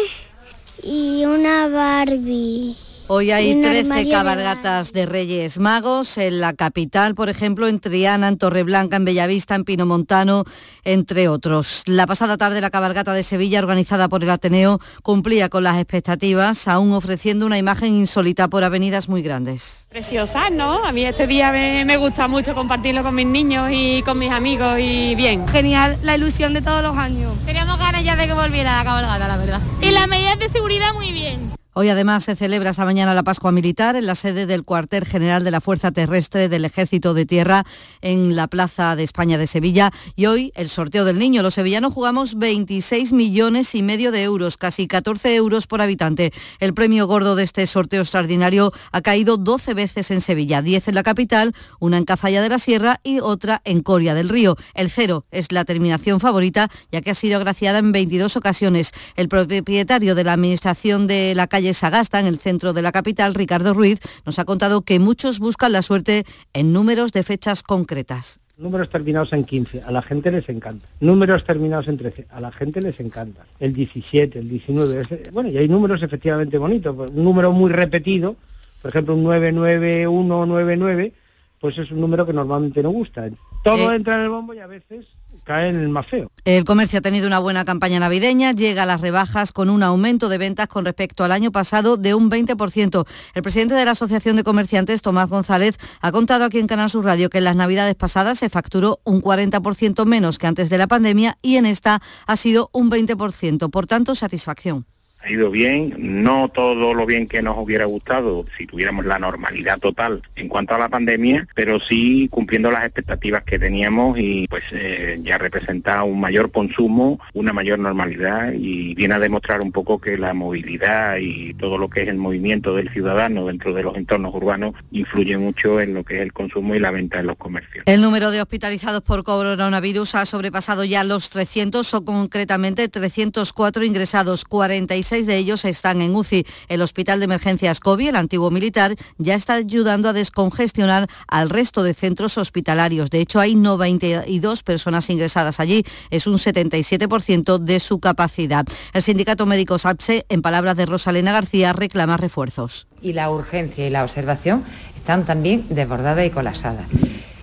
y 0.85 1.25
una 1.25 1.67
Barbie. 1.67 2.77
Hoy 3.09 3.31
hay 3.31 3.53
Un 3.53 3.62
13 3.62 3.81
armario 3.81 4.05
de 4.05 4.11
cabalgatas 4.11 4.93
de 4.93 5.07
Reyes 5.07 5.59
Magos 5.59 6.17
en 6.19 6.41
la 6.41 6.55
capital, 6.55 7.15
por 7.15 7.29
ejemplo, 7.29 7.67
en 7.67 7.81
Triana, 7.81 8.29
en 8.29 8.38
Torreblanca, 8.38 8.97
en 8.97 9.05
Bellavista, 9.05 9.55
en 9.55 9.65
Pinomontano, 9.65 10.45
entre 10.85 11.29
otros. 11.29 11.83
La 11.87 12.07
pasada 12.07 12.37
tarde 12.37 12.61
la 12.61 12.71
cabalgata 12.71 13.12
de 13.12 13.23
Sevilla, 13.23 13.59
organizada 13.59 14.09
por 14.09 14.23
el 14.23 14.31
Ateneo, 14.31 14.79
cumplía 15.03 15.49
con 15.49 15.65
las 15.65 15.79
expectativas, 15.79 16.69
aún 16.69 16.93
ofreciendo 16.93 17.45
una 17.45 17.59
imagen 17.59 17.95
insólita 17.95 18.49
por 18.49 18.62
avenidas 18.65 19.09
muy 19.09 19.23
grandes. 19.23 19.88
Preciosa, 19.91 20.49
¿no? 20.51 20.85
A 20.85 20.93
mí 20.93 21.05
este 21.05 21.27
día 21.27 21.51
me, 21.51 21.85
me 21.85 21.97
gusta 21.97 22.29
mucho 22.29 22.55
compartirlo 22.55 23.03
con 23.03 23.15
mis 23.15 23.27
niños 23.27 23.69
y 23.73 24.03
con 24.03 24.19
mis 24.19 24.31
amigos 24.31 24.79
y 24.79 25.15
bien. 25.17 25.47
Genial, 25.49 25.99
la 26.03 26.17
ilusión 26.17 26.53
de 26.55 26.62
todos 26.62 26.83
los 26.83 26.97
años. 26.97 27.33
Teníamos 27.45 27.79
ganas 27.79 28.05
ya 28.05 28.17
de 28.17 28.27
que 28.27 28.35
volviera 28.35 28.79
la 28.79 28.85
cabalgata, 28.85 29.29
la 29.29 29.37
verdad. 29.37 29.61
Y 29.81 29.91
las 29.91 30.07
medidas 30.07 30.38
de 30.38 30.49
seguridad 30.49 30.95
muy 30.95 31.12
bien. 31.12 31.53
Hoy 31.75 31.89
además 31.89 32.25
se 32.25 32.37
celebra 32.37 32.69
esta 32.69 32.85
mañana 32.85 33.15
la 33.15 33.23
Pascua 33.23 33.51
Militar 33.51 33.97
en 33.97 34.05
la 34.05 34.15
sede 34.15 34.45
del 34.45 34.63
cuartel 34.63 35.07
general 35.07 35.43
de 35.43 35.51
la 35.51 35.63
Fuerza 35.63 35.91
Terrestre 35.91 36.51
del 36.51 36.67
Ejército 36.67 37.15
de 37.15 37.25
Tierra 37.25 37.65
en 38.03 38.37
la 38.37 38.47
Plaza 38.47 38.95
de 38.95 39.05
España 39.05 39.39
de 39.39 39.47
Sevilla 39.47 39.91
y 40.15 40.27
hoy 40.27 40.53
el 40.55 40.69
sorteo 40.69 41.07
del 41.07 41.19
niño. 41.19 41.43
Los 41.43 41.55
sevillanos 41.55 41.95
jugamos 41.95 42.35
26 42.35 43.15
millones 43.15 43.75
y 43.75 43.83
medio 43.83 44.13
de 44.13 44.23
euros, 44.23 44.59
casi 44.59 44.87
14 44.87 45.35
euros 45.35 45.67
por 45.67 45.81
habitante. 45.81 46.35
El 46.61 46.75
premio 46.75 47.07
gordo 47.07 47.37
de 47.37 47.45
este 47.45 47.67
sorteo 47.67 48.03
extraordinario 48.03 48.71
ha 48.91 49.01
caído 49.01 49.39
12 49.39 49.73
veces 49.73 50.11
en 50.11 50.21
Sevilla, 50.21 50.61
10 50.61 50.89
en 50.89 50.95
la 50.95 51.03
capital, 51.03 51.55
una 51.81 51.97
en 51.97 52.05
Cazalla 52.05 52.43
de 52.43 52.51
la 52.51 52.59
Sierra 52.59 53.01
y 53.03 53.21
otra 53.21 53.63
en 53.65 53.81
Coria 53.81 54.13
del 54.13 54.29
Río. 54.29 54.59
El 54.75 54.91
cero 54.91 55.25
es 55.31 55.53
la 55.53 55.65
terminación 55.65 56.21
favorita 56.21 56.71
ya 56.91 57.01
que 57.01 57.13
ha 57.13 57.15
sido 57.15 57.39
agraciada 57.39 57.79
en 57.79 57.93
22 57.93 58.37
ocasiones. 58.37 58.93
El 59.17 59.31
propietario 59.31 60.15
de 60.15 60.25
la 60.25 60.35
administración 60.35 61.07
de 61.07 61.35
la 61.35 61.47
calle 61.47 61.62
Sagasta, 61.72 62.18
en 62.20 62.27
el 62.27 62.38
centro 62.38 62.72
de 62.72 62.83
la 62.83 62.92
capital, 62.92 63.35
Ricardo 63.35 63.72
Ruiz, 63.75 63.98
nos 64.27 64.38
ha 64.38 64.44
contado 64.44 64.83
que 64.83 64.98
muchos 64.98 65.38
buscan 65.38 65.72
la 65.72 65.83
suerte 65.83 66.25
en 66.53 66.72
números 66.72 67.12
de 67.12 67.22
fechas 67.22 67.62
concretas. 67.62 68.40
Números 68.59 68.90
terminados 68.90 69.33
en 69.33 69.44
15, 69.44 69.83
a 69.83 69.90
la 69.90 70.03
gente 70.03 70.31
les 70.31 70.48
encanta. 70.48 70.87
Números 71.01 71.44
terminados 71.44 71.88
en 71.88 71.96
13, 71.96 72.27
a 72.31 72.40
la 72.40 72.53
gente 72.53 72.81
les 72.81 73.01
encanta. 73.01 73.44
El 73.59 73.72
17, 73.72 74.38
el 74.38 74.48
19, 74.48 75.01
ese- 75.01 75.22
bueno, 75.33 75.48
y 75.48 75.57
hay 75.59 75.68
números 75.68 76.03
efectivamente 76.03 76.59
bonitos. 76.59 76.94
pues, 76.94 77.11
Un 77.11 77.25
número 77.25 77.51
muy 77.53 77.70
repetido, 77.72 78.37
por 78.83 78.90
ejemplo, 78.90 79.14
un 79.14 79.25
99199, 79.25 81.12
pues 81.61 81.79
es 81.79 81.90
un 81.90 82.01
número 82.01 82.27
que 82.27 82.33
normalmente 82.33 82.83
no 82.83 82.90
gusta. 82.90 83.29
Todo 83.64 83.92
Eh. 83.92 83.96
entra 83.96 84.16
en 84.16 84.22
el 84.22 84.29
bombo 84.31 84.53
y 84.55 84.59
a 84.59 84.66
veces 84.66 85.07
cae 85.45 85.69
en 85.69 85.81
el 85.81 85.89
más. 85.89 86.07
El 86.45 86.65
comercio 86.65 86.99
ha 86.99 87.03
tenido 87.03 87.27
una 87.27 87.39
buena 87.39 87.65
campaña 87.65 88.01
navideña, 88.01 88.53
llega 88.53 88.83
a 88.83 88.87
las 88.87 89.01
rebajas 89.01 89.53
con 89.53 89.71
un 89.71 89.83
aumento 89.83 90.29
de 90.29 90.39
ventas 90.39 90.69
con 90.69 90.85
respecto 90.85 91.25
al 91.25 91.33
año 91.33 91.53
pasado 91.53 91.97
de 91.97 92.15
un 92.15 92.31
20%. 92.31 93.07
El 93.35 93.43
presidente 93.43 93.75
de 93.75 93.85
la 93.85 93.93
Asociación 93.93 94.37
de 94.37 94.45
Comerciantes, 94.45 95.03
Tomás 95.03 95.31
González, 95.31 95.79
ha 96.01 96.13
contado 96.13 96.45
aquí 96.45 96.59
en 96.59 96.67
Canal 96.67 96.91
Sur 96.91 97.05
Radio 97.05 97.31
que 97.31 97.39
en 97.39 97.45
las 97.45 97.57
navidades 97.57 97.95
pasadas 97.95 98.39
se 98.39 98.49
facturó 98.49 99.01
un 99.05 99.23
40% 99.23 100.05
menos 100.05 100.39
que 100.39 100.47
antes 100.47 100.71
de 100.71 100.79
la 100.79 100.87
pandemia 100.87 101.39
y 101.43 101.57
en 101.57 101.67
esta 101.67 102.03
ha 102.27 102.37
sido 102.37 102.69
un 102.73 102.91
20%. 102.91 103.71
Por 103.71 103.87
tanto, 103.87 104.15
satisfacción. 104.15 104.87
Ha 105.23 105.31
ido 105.31 105.51
bien, 105.51 105.95
no 105.99 106.49
todo 106.49 106.95
lo 106.95 107.07
bien 107.07 107.29
que 107.29 107.43
nos 107.43 107.57
hubiera 107.57 107.85
gustado 107.85 108.45
si 108.57 108.67
tuviéramos 108.67 109.05
la 109.05 109.19
normalidad 109.19 109.79
total 109.79 110.23
en 110.37 110.49
cuanto 110.49 110.75
a 110.75 110.79
la 110.79 110.89
pandemia, 110.89 111.47
pero 111.55 111.79
sí 111.81 112.29
cumpliendo 112.31 112.71
las 112.71 112.85
expectativas 112.85 113.45
que 113.45 113.59
teníamos 113.59 114.19
y 114.19 114.47
pues 114.49 114.65
eh, 114.73 115.21
ya 115.23 115.39
representa 115.39 116.03
un 116.03 116.21
mayor 116.21 116.51
consumo, 116.51 117.21
una 117.35 117.53
mayor 117.53 117.79
normalidad 117.79 118.53
y 118.53 118.95
viene 118.95 119.15
a 119.15 119.19
demostrar 119.19 119.61
un 119.61 119.73
poco 119.73 120.01
que 120.01 120.19
la 120.19 120.35
movilidad 120.35 121.19
y 121.21 121.55
todo 121.55 121.79
lo 121.79 121.89
que 121.89 122.03
es 122.03 122.09
el 122.09 122.17
movimiento 122.17 122.75
del 122.75 122.91
ciudadano 122.91 123.47
dentro 123.47 123.73
de 123.73 123.83
los 123.83 123.97
entornos 123.97 124.35
urbanos 124.35 124.75
influye 124.91 125.37
mucho 125.39 125.81
en 125.81 125.95
lo 125.95 126.05
que 126.05 126.17
es 126.17 126.23
el 126.23 126.33
consumo 126.33 126.75
y 126.75 126.81
la 126.81 126.91
venta 126.91 127.21
en 127.21 127.27
los 127.27 127.37
comercios. 127.37 127.85
El 127.87 128.03
número 128.03 128.31
de 128.31 128.43
hospitalizados 128.43 129.03
por 129.03 129.23
coronavirus 129.23 130.15
ha 130.17 130.27
sobrepasado 130.27 130.85
ya 130.85 131.05
los 131.05 131.31
300 131.31 131.95
o 131.95 132.05
concretamente 132.05 132.89
304 132.89 133.85
ingresados, 133.85 134.45
46 134.45 135.12
16 135.12 135.27
de 135.27 135.37
ellos 135.37 135.64
están 135.66 136.01
en 136.01 136.14
UCI. 136.14 136.46
El 136.68 136.81
Hospital 136.81 137.18
de 137.18 137.27
Emergencias 137.27 137.81
COVID, 137.81 138.09
el 138.09 138.16
antiguo 138.16 138.51
militar, 138.51 138.94
ya 139.18 139.35
está 139.35 139.55
ayudando 139.55 140.09
a 140.09 140.14
descongestionar 140.14 141.07
al 141.29 141.51
resto 141.51 141.83
de 141.83 141.92
centros 141.92 142.38
hospitalarios. 142.38 143.11
De 143.11 143.20
hecho, 143.20 143.38
hay 143.38 143.55
92 143.55 144.62
personas 144.62 145.11
ingresadas 145.11 145.61
allí. 145.61 145.85
Es 146.09 146.27
un 146.27 146.38
77% 146.38 147.59
de 147.59 147.79
su 147.79 148.01
capacidad. 148.01 148.64
El 148.94 149.03
sindicato 149.03 149.44
médico 149.44 149.77
SAPSE, 149.77 150.25
en 150.31 150.40
palabras 150.40 150.79
de 150.79 150.87
Rosalena 150.87 151.33
García, 151.33 151.75
reclama 151.75 152.16
refuerzos. 152.16 152.87
Y 153.03 153.12
la 153.12 153.29
urgencia 153.31 153.87
y 153.87 153.90
la 153.90 154.05
observación 154.05 154.64
están 154.96 155.27
también 155.27 155.66
desbordadas 155.68 156.27
y 156.27 156.31
colapsadas 156.31 156.87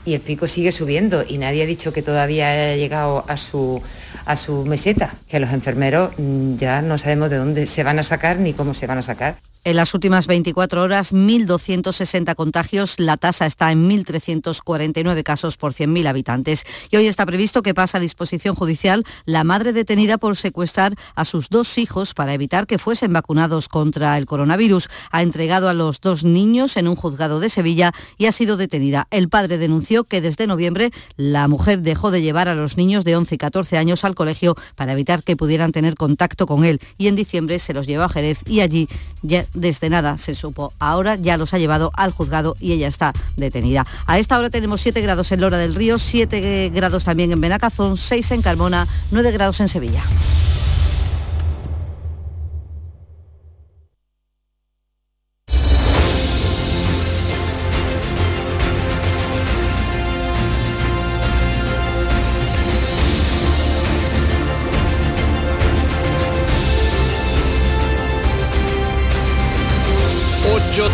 y 0.06 0.14
el 0.14 0.22
pico 0.22 0.48
sigue 0.48 0.72
subiendo 0.72 1.24
y 1.28 1.38
nadie 1.38 1.64
ha 1.64 1.66
dicho 1.66 1.94
que 1.94 2.02
todavía 2.02 2.50
haya 2.50 2.76
llegado 2.76 3.26
a 3.28 3.38
su, 3.38 3.82
a 4.26 4.36
su 4.36 4.66
meseta, 4.66 5.14
que 5.28 5.40
los 5.40 5.52
enfermeros 5.52 6.12
mm, 6.18 6.56
ya 6.56 6.82
no 6.82 6.98
sabemos 6.98 7.30
de 7.30 7.38
dónde 7.38 7.66
se 7.66 7.84
van 7.84 8.00
a 8.00 8.04
sacar 8.04 8.40
ni 8.40 8.54
cómo 8.54 8.74
se 8.74 8.88
van 8.88 9.00
a 9.00 9.04
sacar. 9.04 9.38
En 9.66 9.76
las 9.76 9.94
últimas 9.94 10.26
24 10.26 10.82
horas, 10.82 11.14
1.260 11.14 12.34
contagios. 12.36 12.96
La 12.98 13.18
tasa 13.18 13.46
está 13.46 13.74
en 13.74 13.90
1.349 13.90 15.22
casos 15.24 15.58
por 15.58 15.74
100.000 15.74 16.08
habitantes. 16.08 16.64
Y 16.90 16.96
hoy 16.96 17.08
está 17.08 17.26
previsto 17.26 17.62
que 17.62 17.74
pase 17.74 17.98
a 17.98 18.00
disposición 18.00 18.56
judicial 18.56 19.04
la 19.26 19.44
madre 19.44 19.74
detenida 19.74 20.18
por 20.18 20.38
secuestrar 20.38 20.96
a 21.14 21.26
sus 21.26 21.50
dos 21.50 21.78
hijos 21.78 22.14
para 22.14 22.34
evitar 22.34 22.68
que 22.68 22.78
fuesen 22.78 23.12
vacunados 23.12 23.68
contra 23.68 24.18
el 24.18 24.26
coronavirus. 24.26 24.88
Ha 25.12 25.24
entregado 25.24 25.68
a 25.68 25.74
los 25.74 26.00
dos 26.00 26.24
niños 26.24 26.78
en 26.78 26.88
un 26.88 26.96
juzgado 26.96 27.42
de 27.42 27.50
Sevilla 27.50 27.92
y 28.18 28.28
ha 28.28 28.32
sido 28.32 28.56
detenida. 28.56 29.08
El 29.12 29.28
padre 29.28 29.58
denunció 29.58 30.06
que 30.06 30.22
desde 30.22 30.48
noviembre 30.48 30.92
la 31.18 31.50
mujer 31.50 31.82
dejó 31.82 32.12
de 32.12 32.22
llevar 32.22 32.48
a 32.48 32.56
los 32.56 32.78
niños 32.78 33.04
de 33.04 33.18
11 33.18 33.36
y 33.36 33.38
14 33.38 33.78
años 33.78 34.06
al 34.06 34.16
colegio 34.16 34.56
para 34.76 34.94
evitar 34.94 35.22
que 35.22 35.36
pudieran 35.36 35.74
tener 35.74 35.96
contacto 35.96 36.48
con 36.48 36.64
él. 36.64 36.80
Y 36.98 37.08
en 37.08 37.18
diciembre 37.18 37.60
se 37.60 37.74
los 37.74 37.88
llevó 37.88 38.04
a 38.04 38.10
Jerez 38.10 38.40
y 38.48 38.62
allí 38.62 38.88
ya 39.22 39.46
desde 39.54 39.90
nada 39.90 40.18
se 40.18 40.36
supo. 40.36 40.74
Ahora 40.80 41.16
ya 41.16 41.38
los 41.38 41.54
ha 41.54 41.58
llevado 41.58 41.92
al 41.96 42.12
juzgado 42.12 42.56
y 42.60 42.74
ella 42.74 42.88
está 42.88 43.14
detenida. 43.38 43.86
A 44.06 44.20
esta 44.20 44.38
hora 44.38 44.50
tenemos 44.50 44.82
7 44.82 45.02
grados 45.02 45.32
en 45.32 45.42
Lora 45.42 45.58
del 45.58 45.76
Río, 45.76 46.00
7 46.00 46.72
grados 46.74 47.04
también 47.04 47.32
en 47.32 47.42
Benacazón, 47.42 47.98
6 47.98 48.32
en 48.32 48.42
Carmona, 48.42 48.88
9 49.12 49.32
grados 49.32 49.60
en 49.60 49.68
Sevilla. 49.68 50.04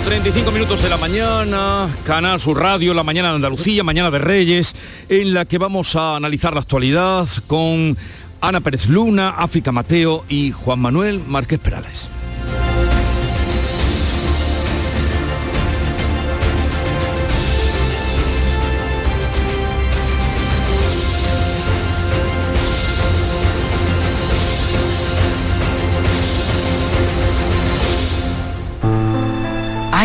35 0.06 0.52
minutos 0.52 0.84
de 0.84 0.90
la 0.90 0.98
mañana, 0.98 1.90
Canal 2.06 2.40
Sur 2.40 2.60
Radio, 2.60 2.94
la 2.94 3.02
mañana 3.02 3.30
de 3.30 3.38
Andalucía, 3.38 3.84
mañana 3.84 4.12
de 4.12 4.20
Reyes, 4.20 4.76
en 5.10 5.34
la 5.34 5.46
que 5.46 5.58
vamos 5.58 5.96
a 5.96 6.16
analizar 6.16 6.54
la 6.54 6.60
actualidad 6.60 7.28
con 7.48 7.98
Ana 8.40 8.62
Pérez 8.62 8.88
Luna, 8.88 9.30
África 9.30 9.72
Mateo 9.72 10.24
y 10.30 10.52
Juan 10.52 10.80
Manuel 10.80 11.24
Márquez 11.26 11.58
Perales. 11.60 12.12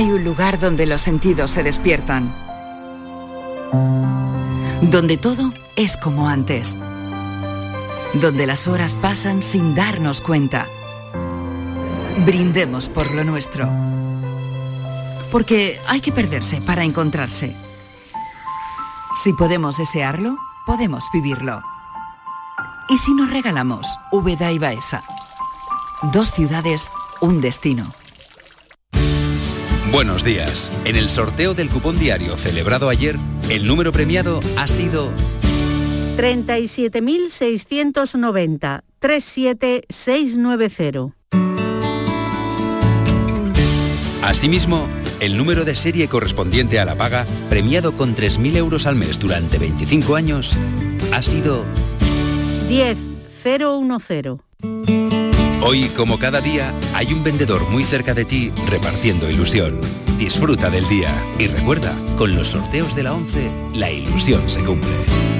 Hay 0.01 0.11
un 0.13 0.25
lugar 0.25 0.59
donde 0.59 0.87
los 0.87 1.03
sentidos 1.03 1.51
se 1.51 1.63
despiertan. 1.63 2.35
Donde 4.81 5.19
todo 5.19 5.53
es 5.77 5.99
como 5.99 6.27
antes. 6.27 6.79
Donde 8.15 8.47
las 8.47 8.67
horas 8.67 8.95
pasan 8.95 9.43
sin 9.43 9.75
darnos 9.75 10.23
cuenta. 10.23 10.67
Brindemos 12.25 12.89
por 12.89 13.15
lo 13.15 13.25
nuestro. 13.25 13.69
Porque 15.31 15.79
hay 15.87 16.01
que 16.01 16.13
perderse 16.13 16.63
para 16.63 16.83
encontrarse. 16.85 17.55
Si 19.23 19.35
podemos 19.35 19.77
desearlo, 19.77 20.35
podemos 20.65 21.05
vivirlo. 21.13 21.61
¿Y 22.89 22.97
si 22.97 23.13
nos 23.13 23.29
regalamos 23.29 23.87
Úbeda 24.13 24.51
y 24.51 24.59
Baeza? 24.59 25.03
Dos 26.05 26.31
ciudades, 26.31 26.91
un 27.21 27.43
destino. 27.43 28.00
Buenos 29.93 30.25
días. 30.25 30.73
En 30.85 30.95
el 30.95 31.09
sorteo 31.09 31.53
del 31.53 31.69
cupón 31.69 31.99
diario 31.99 32.37
celebrado 32.37 32.89
ayer, 32.89 33.17
el 33.49 33.67
número 33.67 33.91
premiado 33.91 34.39
ha 34.57 34.69
sido 34.69 35.11
37.690 36.17 38.85
37690. 39.01 41.17
Asimismo, 44.23 44.87
el 45.19 45.37
número 45.37 45.65
de 45.65 45.75
serie 45.75 46.07
correspondiente 46.07 46.79
a 46.79 46.85
la 46.85 46.97
paga, 46.97 47.27
premiado 47.49 47.97
con 47.97 48.15
3.000 48.15 48.59
euros 48.59 48.87
al 48.87 48.95
mes 48.95 49.19
durante 49.19 49.59
25 49.59 50.15
años, 50.15 50.57
ha 51.13 51.21
sido 51.21 51.65
10010. 52.69 55.20
Hoy, 55.63 55.91
como 55.95 56.19
cada 56.19 56.41
día, 56.41 56.75
hay 56.95 57.13
un 57.13 57.23
vendedor 57.23 57.69
muy 57.69 57.85
cerca 57.85 58.15
de 58.15 58.25
ti 58.25 58.51
repartiendo 58.67 59.31
ilusión. 59.31 59.79
Disfruta 60.19 60.71
del 60.71 60.89
día 60.89 61.11
y 61.39 61.49
recuerda, 61.49 61.95
con 62.17 62.35
los 62.35 62.49
sorteos 62.49 62.95
de 62.97 63.03
la 63.03 63.13
11, 63.13 63.51
la 63.75 63.91
ilusión 63.91 64.49
se 64.49 64.65
cumple. 64.65 65.40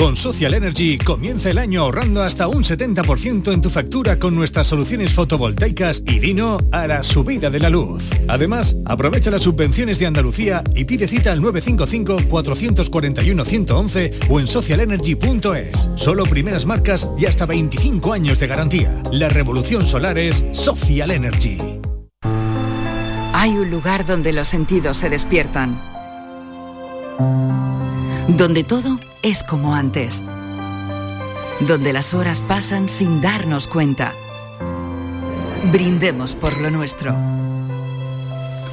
Con 0.00 0.16
Social 0.16 0.54
Energy 0.54 0.96
comienza 0.96 1.50
el 1.50 1.58
año 1.58 1.82
ahorrando 1.82 2.22
hasta 2.22 2.48
un 2.48 2.64
70% 2.64 3.52
en 3.52 3.60
tu 3.60 3.68
factura 3.68 4.18
con 4.18 4.34
nuestras 4.34 4.66
soluciones 4.66 5.12
fotovoltaicas 5.12 6.02
y 6.06 6.20
Dino 6.20 6.56
a 6.72 6.86
la 6.86 7.02
subida 7.02 7.50
de 7.50 7.60
la 7.60 7.68
luz. 7.68 8.08
Además, 8.26 8.76
aprovecha 8.86 9.30
las 9.30 9.42
subvenciones 9.42 9.98
de 9.98 10.06
Andalucía 10.06 10.64
y 10.74 10.86
pide 10.86 11.06
cita 11.06 11.32
al 11.32 11.42
955-441-111 11.42 14.28
o 14.30 14.40
en 14.40 14.46
socialenergy.es. 14.46 15.90
Solo 15.96 16.24
primeras 16.24 16.64
marcas 16.64 17.06
y 17.18 17.26
hasta 17.26 17.44
25 17.44 18.14
años 18.14 18.38
de 18.38 18.46
garantía. 18.46 19.02
La 19.12 19.28
revolución 19.28 19.84
solar 19.84 20.16
es 20.16 20.46
Social 20.52 21.10
Energy. 21.10 21.58
Hay 23.34 23.50
un 23.50 23.70
lugar 23.70 24.06
donde 24.06 24.32
los 24.32 24.48
sentidos 24.48 24.96
se 24.96 25.10
despiertan. 25.10 25.78
Donde 28.28 28.64
todo 28.64 28.98
es 29.22 29.42
como 29.42 29.74
antes. 29.74 30.22
Donde 31.60 31.92
las 31.92 32.14
horas 32.14 32.40
pasan 32.40 32.88
sin 32.88 33.20
darnos 33.20 33.68
cuenta. 33.68 34.14
Brindemos 35.70 36.34
por 36.34 36.58
lo 36.58 36.70
nuestro. 36.70 37.14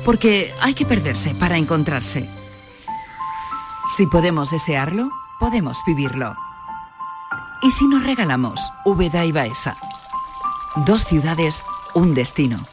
Porque 0.06 0.54
hay 0.62 0.74
que 0.74 0.86
perderse 0.86 1.36
para 1.36 1.58
encontrarse. 1.58 2.30
Si 3.96 4.06
podemos 4.08 4.52
desearlo, 4.52 5.10
podemos 5.40 5.78
vivirlo. 5.86 6.36
¿Y 7.62 7.72
si 7.72 7.88
nos 7.88 8.04
regalamos 8.06 8.62
Úbeda 8.86 9.26
y 9.26 9.32
Baeza? 9.32 9.76
Dos 10.86 11.04
ciudades, 11.04 11.64
un 11.94 12.14
destino. 12.14 12.66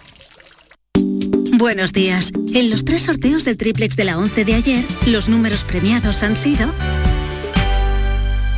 Buenos 1.56 1.92
días. 1.92 2.32
En 2.52 2.68
los 2.68 2.84
tres 2.84 3.02
sorteos 3.02 3.44
del 3.44 3.56
triplex 3.56 3.96
de 3.96 4.04
la 4.04 4.18
11 4.18 4.44
de 4.44 4.54
ayer, 4.54 4.84
los 5.06 5.28
números 5.28 5.64
premiados 5.64 6.22
han 6.22 6.36
sido 6.36 6.68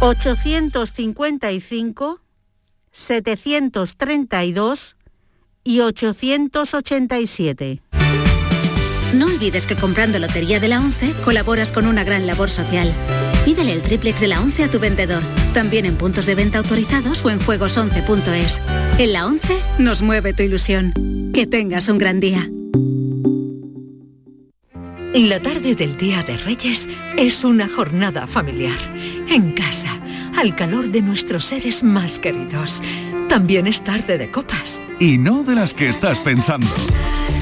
855, 0.01 2.21
732 2.93 4.97
y 5.65 5.81
887. 5.81 7.83
No 9.15 9.27
olvides 9.27 9.67
que 9.67 9.77
comprando 9.77 10.19
Lotería 10.19 10.61
de 10.61 10.69
la 10.69 10.81
11 10.81 11.15
colaboras 11.25 11.73
con 11.73 11.87
una 11.87 12.05
gran 12.05 12.27
labor 12.27 12.51
social. 12.51 12.93
Pídele 13.45 13.73
el 13.73 13.83
triplex 13.83 14.21
de 14.21 14.29
la 14.29 14.41
11 14.41 14.65
a 14.65 14.71
tu 14.71 14.81
vendedor, 14.81 15.23
también 15.55 15.87
en 15.87 15.97
puntos 15.97 16.27
de 16.27 16.35
venta 16.35 16.59
autorizados 16.59 17.25
o 17.25 17.31
en 17.31 17.41
juegos11.es. 17.41 18.61
En 18.99 19.13
la 19.13 19.27
11 19.27 19.57
nos 19.79 20.03
mueve 20.03 20.35
tu 20.35 20.43
ilusión. 20.43 20.93
Que 21.33 21.47
tengas 21.47 21.89
un 21.89 21.99
gran 21.99 22.21
día. 22.21 22.51
La 25.15 25.41
tarde 25.41 25.75
del 25.75 25.97
Día 25.97 26.23
de 26.23 26.37
Reyes 26.37 26.89
es 27.17 27.45
una 27.45 27.69
jornada 27.69 28.27
familiar, 28.27 28.79
en 29.29 29.53
casa, 29.53 29.91
al 30.37 30.55
calor 30.55 30.91
de 30.91 31.01
nuestros 31.01 31.47
seres 31.47 31.83
más 31.83 32.19
queridos. 32.19 32.83
También 33.29 33.67
es 33.67 33.83
tarde 33.83 34.19
de 34.19 34.31
copas, 34.31 34.81
y 35.01 35.19
no 35.19 35.43
de 35.43 35.55
las 35.55 35.75
que 35.75 35.89
estás 35.89 36.19
pensando. 36.21 36.69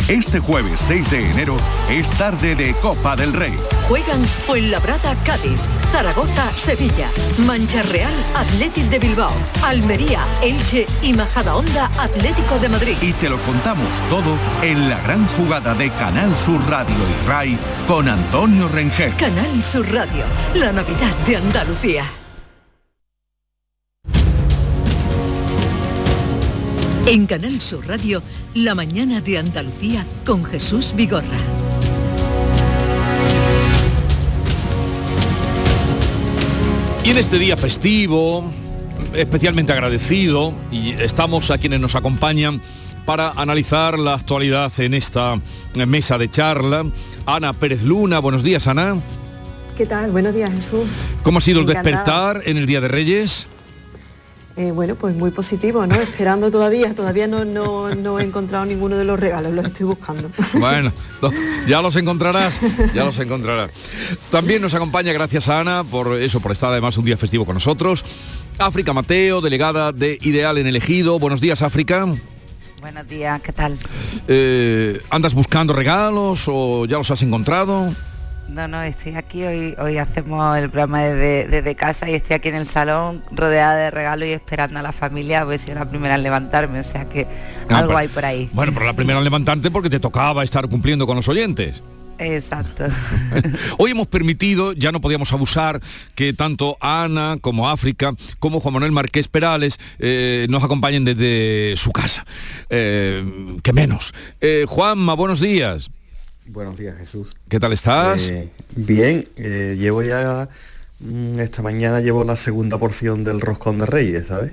Este 0.09 0.41
jueves 0.41 0.81
6 0.87 1.11
de 1.11 1.31
enero 1.31 1.57
es 1.91 2.11
tarde 2.11 2.55
de 2.55 2.75
Copa 2.75 3.17
del 3.17 3.33
Rey. 3.33 3.53
Juegan 3.89 4.25
Fuenlabrada 4.25 5.15
Cádiz, 5.25 5.61
Zaragoza 5.93 6.51
Sevilla, 6.57 7.09
Mancha 7.47 7.83
Real 7.83 8.13
Athletic 8.35 8.85
de 8.87 8.99
Bilbao, 8.99 9.33
Almería 9.63 10.21
Elche 10.43 10.87
y 11.03 11.13
Majadahonda 11.13 11.91
Atlético 11.99 12.59
de 12.59 12.69
Madrid. 12.71 12.97
Y 13.01 13.13
te 13.15 13.29
lo 13.29 13.39
contamos 13.43 14.01
todo 14.11 14.37
en 14.63 14.89
la 14.89 15.01
gran 15.03 15.27
jugada 15.29 15.75
de 15.75 15.91
Canal 15.93 16.35
Sur 16.35 16.61
Radio 16.69 16.97
y 16.97 17.29
RAI 17.29 17.59
con 17.87 18.09
Antonio 18.09 18.69
Rengel. 18.69 19.15
Canal 19.17 19.63
Sur 19.63 19.87
Radio, 19.93 20.25
la 20.55 20.73
Navidad 20.73 21.15
de 21.27 21.37
Andalucía. 21.37 22.05
En 27.07 27.27
Canal 27.27 27.61
Sur 27.61 27.87
Radio, 27.87 28.23
la 28.55 28.75
mañana 28.75 29.21
de 29.21 29.37
Andalucía 29.37 30.07
con 30.25 30.43
Jesús 30.43 30.95
Vigorra. 30.97 31.37
Y 37.05 37.11
en 37.11 37.19
este 37.19 37.39
día 37.39 37.59
festivo, 37.59 38.51
especialmente 39.13 39.75
agradecido, 39.75 40.55
y 40.73 40.93
estamos 40.93 41.51
a 41.51 41.59
quienes 41.59 41.79
nos 41.79 41.95
acompañan 41.95 42.63
para 43.05 43.33
analizar 43.33 43.99
la 43.99 44.15
actualidad 44.15 44.73
en 44.81 44.95
esta 44.95 45.39
mesa 45.87 46.17
de 46.17 46.31
charla. 46.31 46.87
Ana 47.27 47.53
Pérez 47.53 47.83
Luna, 47.83 48.19
buenos 48.21 48.43
días 48.43 48.67
Ana. 48.67 48.97
¿Qué 49.77 49.85
tal? 49.85 50.11
Buenos 50.11 50.33
días 50.35 50.51
Jesús. 50.51 50.87
¿Cómo 51.23 51.37
ha 51.37 51.43
sido 51.43 51.61
el 51.61 51.67
despertar 51.67 52.41
en 52.47 52.57
el 52.57 52.65
Día 52.65 52.81
de 52.81 52.89
Reyes? 52.89 53.47
Eh, 54.57 54.71
bueno, 54.71 54.95
pues 54.95 55.17
muy 55.17 55.33
positivo, 55.33 55.85
¿no? 55.85 55.97
Esperando 55.97 56.49
todavía, 56.49 56.95
todavía 56.95 57.27
no, 57.27 57.45
no, 57.45 57.93
no 57.93 58.21
he 58.21 58.23
encontrado 58.23 58.65
ninguno 58.65 58.97
de 58.97 59.05
los 59.05 59.19
regalos, 59.19 59.53
los 59.53 59.65
estoy 59.65 59.87
buscando. 59.87 60.31
Bueno, 60.55 60.93
ya 61.67 61.83
los 61.83 61.97
encontrarás, 61.97 62.61
ya 62.95 63.05
los 63.05 63.19
encontrarás. 63.19 63.73
También 64.31 64.63
nos 64.63 64.73
acompaña, 64.75 65.13
gracias 65.13 65.49
a 65.49 65.61
Ana, 65.61 65.83
por 65.83 66.21
eso, 66.21 66.41
por 66.41 66.53
estar 66.53 66.71
además 66.71 66.97
un 66.97 67.05
día 67.05 67.17
festivo 67.17 67.45
con 67.45 67.55
nosotros. 67.55 68.05
África 68.59 68.93
Mateo, 68.93 69.41
delegada 69.41 69.91
de 69.91 70.19
Ideal 70.21 70.59
en 70.59 70.69
el 70.69 70.77
Ejido. 70.77 71.19
Buenos 71.19 71.41
días, 71.41 71.61
África. 71.63 72.07
Buenos 72.81 73.09
días, 73.09 73.43
¿qué 73.43 73.53
tal? 73.53 73.77
Eh, 74.29 75.01
¿Andas 75.11 75.35
buscando 75.35 75.73
regalos 75.73 76.45
o 76.47 76.87
ya 76.87 76.99
los 76.99 77.11
has 77.11 77.23
encontrado? 77.23 77.93
No, 78.49 78.69
no, 78.69 78.83
estoy 78.83 79.17
aquí, 79.17 79.43
hoy, 79.43 79.75
hoy 79.79 79.97
hacemos 79.99 80.57
el 80.59 80.71
programa 80.71 81.03
desde, 81.03 81.49
desde 81.49 81.75
casa 81.75 82.09
y 82.09 82.15
estoy 82.15 82.37
aquí 82.37 82.49
en 82.51 82.55
el 82.57 82.67
salón 82.67 83.25
rodeada 83.33 83.75
de 83.77 83.91
regalos 83.91 84.29
y 84.29 84.33
esperando 84.33 84.79
a 84.79 84.83
la 84.83 84.93
familia 84.93 85.41
a 85.41 85.45
ver 85.45 85.59
si 85.59 85.71
es 85.71 85.77
la 85.77 85.89
primera 85.89 86.15
en 86.15 86.23
levantarme, 86.23 86.79
o 86.81 86.83
sea 86.85 87.05
que 87.09 87.27
Ah, 87.69 87.79
algo 87.79 87.89
pero- 87.89 87.99
hay 87.99 88.09
por 88.09 88.25
ahí. 88.25 88.49
Bueno, 88.53 88.73
pero 88.73 88.87
la 88.87 88.93
primera 88.93 89.19
en 89.19 89.25
levantarte 89.25 89.71
porque 89.71 89.91
te 89.91 89.99
tocaba 89.99 90.45
estar 90.45 90.69
cumpliendo 90.69 91.07
con 91.07 91.17
los 91.17 91.27
oyentes. 91.27 91.83
Exacto. 92.19 92.85
Hoy 93.79 93.91
hemos 93.91 94.07
permitido, 94.07 94.73
ya 94.73 94.93
no 94.93 95.01
podíamos 95.01 95.33
abusar, 95.33 95.81
que 96.15 96.33
tanto 96.33 96.77
Ana 96.81 97.39
como 97.41 97.69
África, 97.69 98.13
como 98.39 98.61
Juan 98.61 98.75
Manuel 98.75 98.93
Marqués 98.93 99.27
Perales 99.27 99.81
eh, 99.99 100.47
nos 100.49 100.63
acompañen 100.63 101.05
desde 101.05 101.75
su 101.77 101.91
casa. 101.91 102.25
Eh, 102.71 103.25
que 103.65 103.73
menos. 103.73 104.13
Eh, 104.41 104.65
Juanma, 104.69 105.15
buenos 105.15 105.41
días. 105.41 105.91
Buenos 106.47 106.77
días, 106.77 106.97
Jesús. 106.99 107.35
¿Qué 107.49 107.59
tal 107.59 107.73
estás? 107.73 108.29
Eh, 108.29 108.51
bien, 108.77 109.27
eh, 109.37 109.77
llevo 109.79 110.03
ya, 110.03 110.49
mm, 111.01 111.39
esta 111.39 111.63
mañana 111.63 112.01
llevo 112.01 112.23
la 112.23 112.37
segunda 112.37 112.77
porción 112.77 113.25
del 113.25 113.41
roscón 113.41 113.79
de 113.79 113.87
Reyes, 113.87 114.27
¿sabes? 114.27 114.53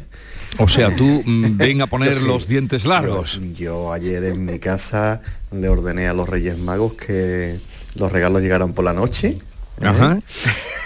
O 0.58 0.70
sea, 0.70 0.96
tú 0.96 1.06
mm, 1.26 1.58
ven 1.58 1.82
a 1.82 1.88
poner 1.88 2.16
sí. 2.16 2.26
los 2.26 2.48
dientes 2.48 2.86
largos. 2.86 3.42
Yo, 3.42 3.54
yo 3.54 3.94
ayer 3.94 4.24
en 4.24 4.46
mi 4.46 4.58
casa 4.58 5.22
le 5.52 5.68
ordené 5.68 6.08
a 6.08 6.14
los 6.14 6.30
Reyes 6.30 6.58
Magos 6.58 6.94
que 6.94 7.60
los 7.96 8.10
regalos 8.10 8.42
llegaran 8.42 8.72
por 8.72 8.86
la 8.86 8.94
noche. 8.94 9.40
¿eh? 9.82 9.86
Ajá. 9.86 10.22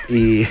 Y, 0.09 0.45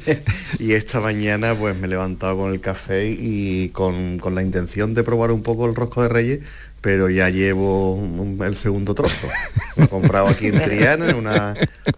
y 0.58 0.72
esta 0.72 1.00
mañana 1.00 1.54
pues 1.54 1.76
me 1.76 1.86
he 1.86 1.90
levantado 1.90 2.36
con 2.36 2.52
el 2.52 2.60
café 2.60 3.08
y 3.10 3.70
con, 3.70 4.18
con 4.18 4.34
la 4.34 4.42
intención 4.42 4.92
de 4.92 5.02
probar 5.02 5.32
un 5.32 5.42
poco 5.42 5.66
el 5.66 5.74
rosco 5.74 6.02
de 6.02 6.08
Reyes, 6.08 6.46
pero 6.84 7.08
ya 7.08 7.30
llevo 7.30 7.94
un- 7.94 8.38
el 8.44 8.54
segundo 8.54 8.94
trozo. 8.94 9.26
Lo 9.76 9.84
he 9.84 9.88
comprado 9.88 10.28
aquí 10.28 10.48
en 10.48 10.60
Triana, 10.60 11.08
en 11.08 11.16
una 11.16 11.54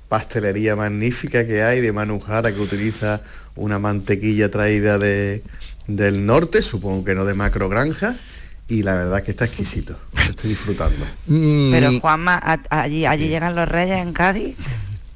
pastelería 0.09 0.77
magnífica 0.77 1.45
que 1.45 1.63
hay 1.65 1.81
de 1.81 1.93
Manu 1.93 2.21
Jara 2.21 2.53
que 2.55 2.61
utiliza 2.61 3.21
una 3.57 3.81
mantequilla 3.81 4.49
traída 4.49 4.97
de, 4.99 5.43
del 5.89 6.25
norte, 6.25 6.63
supongo 6.63 7.05
que 7.05 7.17
no 7.17 7.25
de 7.25 7.35
macro 7.35 7.69
granjas, 7.69 8.21
y 8.69 8.85
la 8.85 8.95
verdad 8.95 9.25
que 9.25 9.33
está 9.33 9.45
exquisito. 9.47 9.99
Lo 10.15 10.31
estoy 10.31 10.51
disfrutando. 10.51 11.05
Mm. 11.27 11.73
Pero 11.73 12.01
Juanma, 12.01 12.37
a- 12.41 12.61
allí, 12.83 13.07
allí 13.07 13.27
llegan 13.29 13.57
los 13.57 13.69
reyes 13.69 13.99
en 13.99 14.13
Cádiz. 14.13 14.57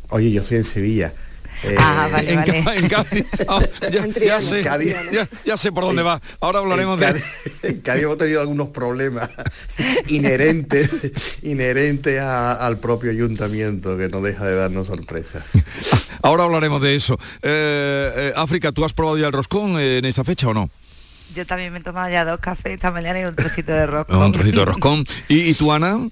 Oye, 0.08 0.32
yo 0.32 0.42
soy 0.42 0.56
en 0.58 0.64
Sevilla. 0.64 1.12
Eh, 1.62 1.76
Ah, 1.78 2.08
vale, 2.10 2.30
En 2.32 2.36
vale. 2.36 2.62
Ca- 2.64 2.74
en 2.76 2.88
Cádiz. 2.88 3.26
Ah, 3.48 3.60
ya, 3.92 4.06
ya 4.06 4.40
sé, 4.40 4.60
Cádiz. 4.62 4.94
ya, 5.12 5.28
ya 5.44 5.56
sé 5.56 5.72
por 5.72 5.84
dónde 5.84 6.02
va. 6.02 6.20
Ahora 6.40 6.60
hablaremos 6.60 7.00
en 7.02 7.12
de... 7.14 7.22
En 7.68 7.80
Cádiz 7.82 8.04
hemos 8.04 8.16
tenido 8.18 8.40
algunos 8.40 8.68
problemas 8.70 9.28
inherentes, 10.08 11.38
inherentes 11.42 12.20
a- 12.20 12.52
al 12.66 12.78
propio 12.78 13.10
ayuntamiento 13.10 13.96
que 13.96 14.08
no 14.08 14.20
deja 14.20 14.44
de 14.46 14.54
darnos 14.56 14.86
sorpresas. 14.86 15.44
Ahora 16.22 16.44
hablaremos 16.44 16.80
de 16.82 16.96
eso. 16.96 17.18
Eh, 17.42 18.12
eh, 18.16 18.32
África, 18.36 18.72
¿tú 18.72 18.84
has 18.84 18.92
probado 18.92 19.18
ya 19.18 19.26
el 19.26 19.32
roscón 19.32 19.78
eh, 19.78 19.98
en 19.98 20.04
esta 20.04 20.24
fecha 20.24 20.48
o 20.48 20.54
no? 20.54 20.70
Yo 21.34 21.46
también 21.46 21.72
me 21.72 21.78
he 21.78 21.82
tomado 21.82 22.10
ya 22.10 22.24
dos 22.24 22.40
cafés 22.40 22.72
esta 22.74 22.90
mañana 22.90 23.20
y 23.20 23.24
un 23.24 23.36
trocito 23.36 23.72
de 23.72 23.86
rosco. 23.86 24.18
Un 24.18 24.32
trocito 24.32 24.60
de 24.60 24.64
roscón. 24.66 25.04
¿Y, 25.28 25.40
y 25.50 25.54
tú, 25.54 25.72
Ana? 25.72 26.08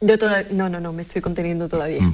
Yo 0.00 0.16
todavía, 0.16 0.46
no, 0.52 0.68
no, 0.68 0.78
no, 0.78 0.92
me 0.92 1.02
estoy 1.02 1.20
conteniendo 1.20 1.68
todavía. 1.68 1.98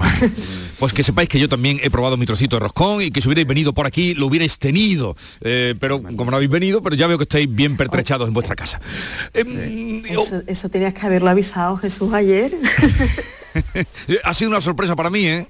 Pues 0.79 0.93
que 0.93 1.03
sepáis 1.05 1.29
que 1.29 1.39
yo 1.39 1.49
también 1.49 1.79
he 1.83 1.91
probado 1.91 2.17
mi 2.17 2.27
trocito 2.27 2.57
de 2.57 2.61
roscón 2.61 3.01
y 3.01 3.11
que 3.11 3.21
si 3.21 3.29
hubierais 3.29 3.47
venido 3.47 3.73
por 3.73 3.87
aquí 3.87 4.13
lo 4.15 4.27
hubierais 4.27 4.59
tenido. 4.59 5.17
Eh, 5.41 5.75
pero 5.79 6.03
como 6.03 6.31
no 6.31 6.37
habéis 6.37 6.51
venido, 6.51 6.83
pero 6.83 6.97
ya 6.97 7.07
veo 7.07 7.17
que 7.17 7.25
estáis 7.25 7.53
bien 7.53 7.77
pertrechados 7.77 8.27
en 8.27 8.35
vuestra 8.35 8.57
casa. 8.57 8.81
Em, 9.33 10.05
Eso, 10.05 10.43
eso 10.47 10.69
tenías 10.69 10.93
que 10.93 11.07
haberlo 11.07 11.31
avisado 11.31 11.77
Jesús 11.77 12.13
ayer. 12.13 12.57
Ha 14.25 14.35
sido 14.35 14.51
una 14.51 14.61
sorpresa 14.61 14.97
para 14.97 15.11
mí, 15.11 15.27
¿eh? 15.27 15.47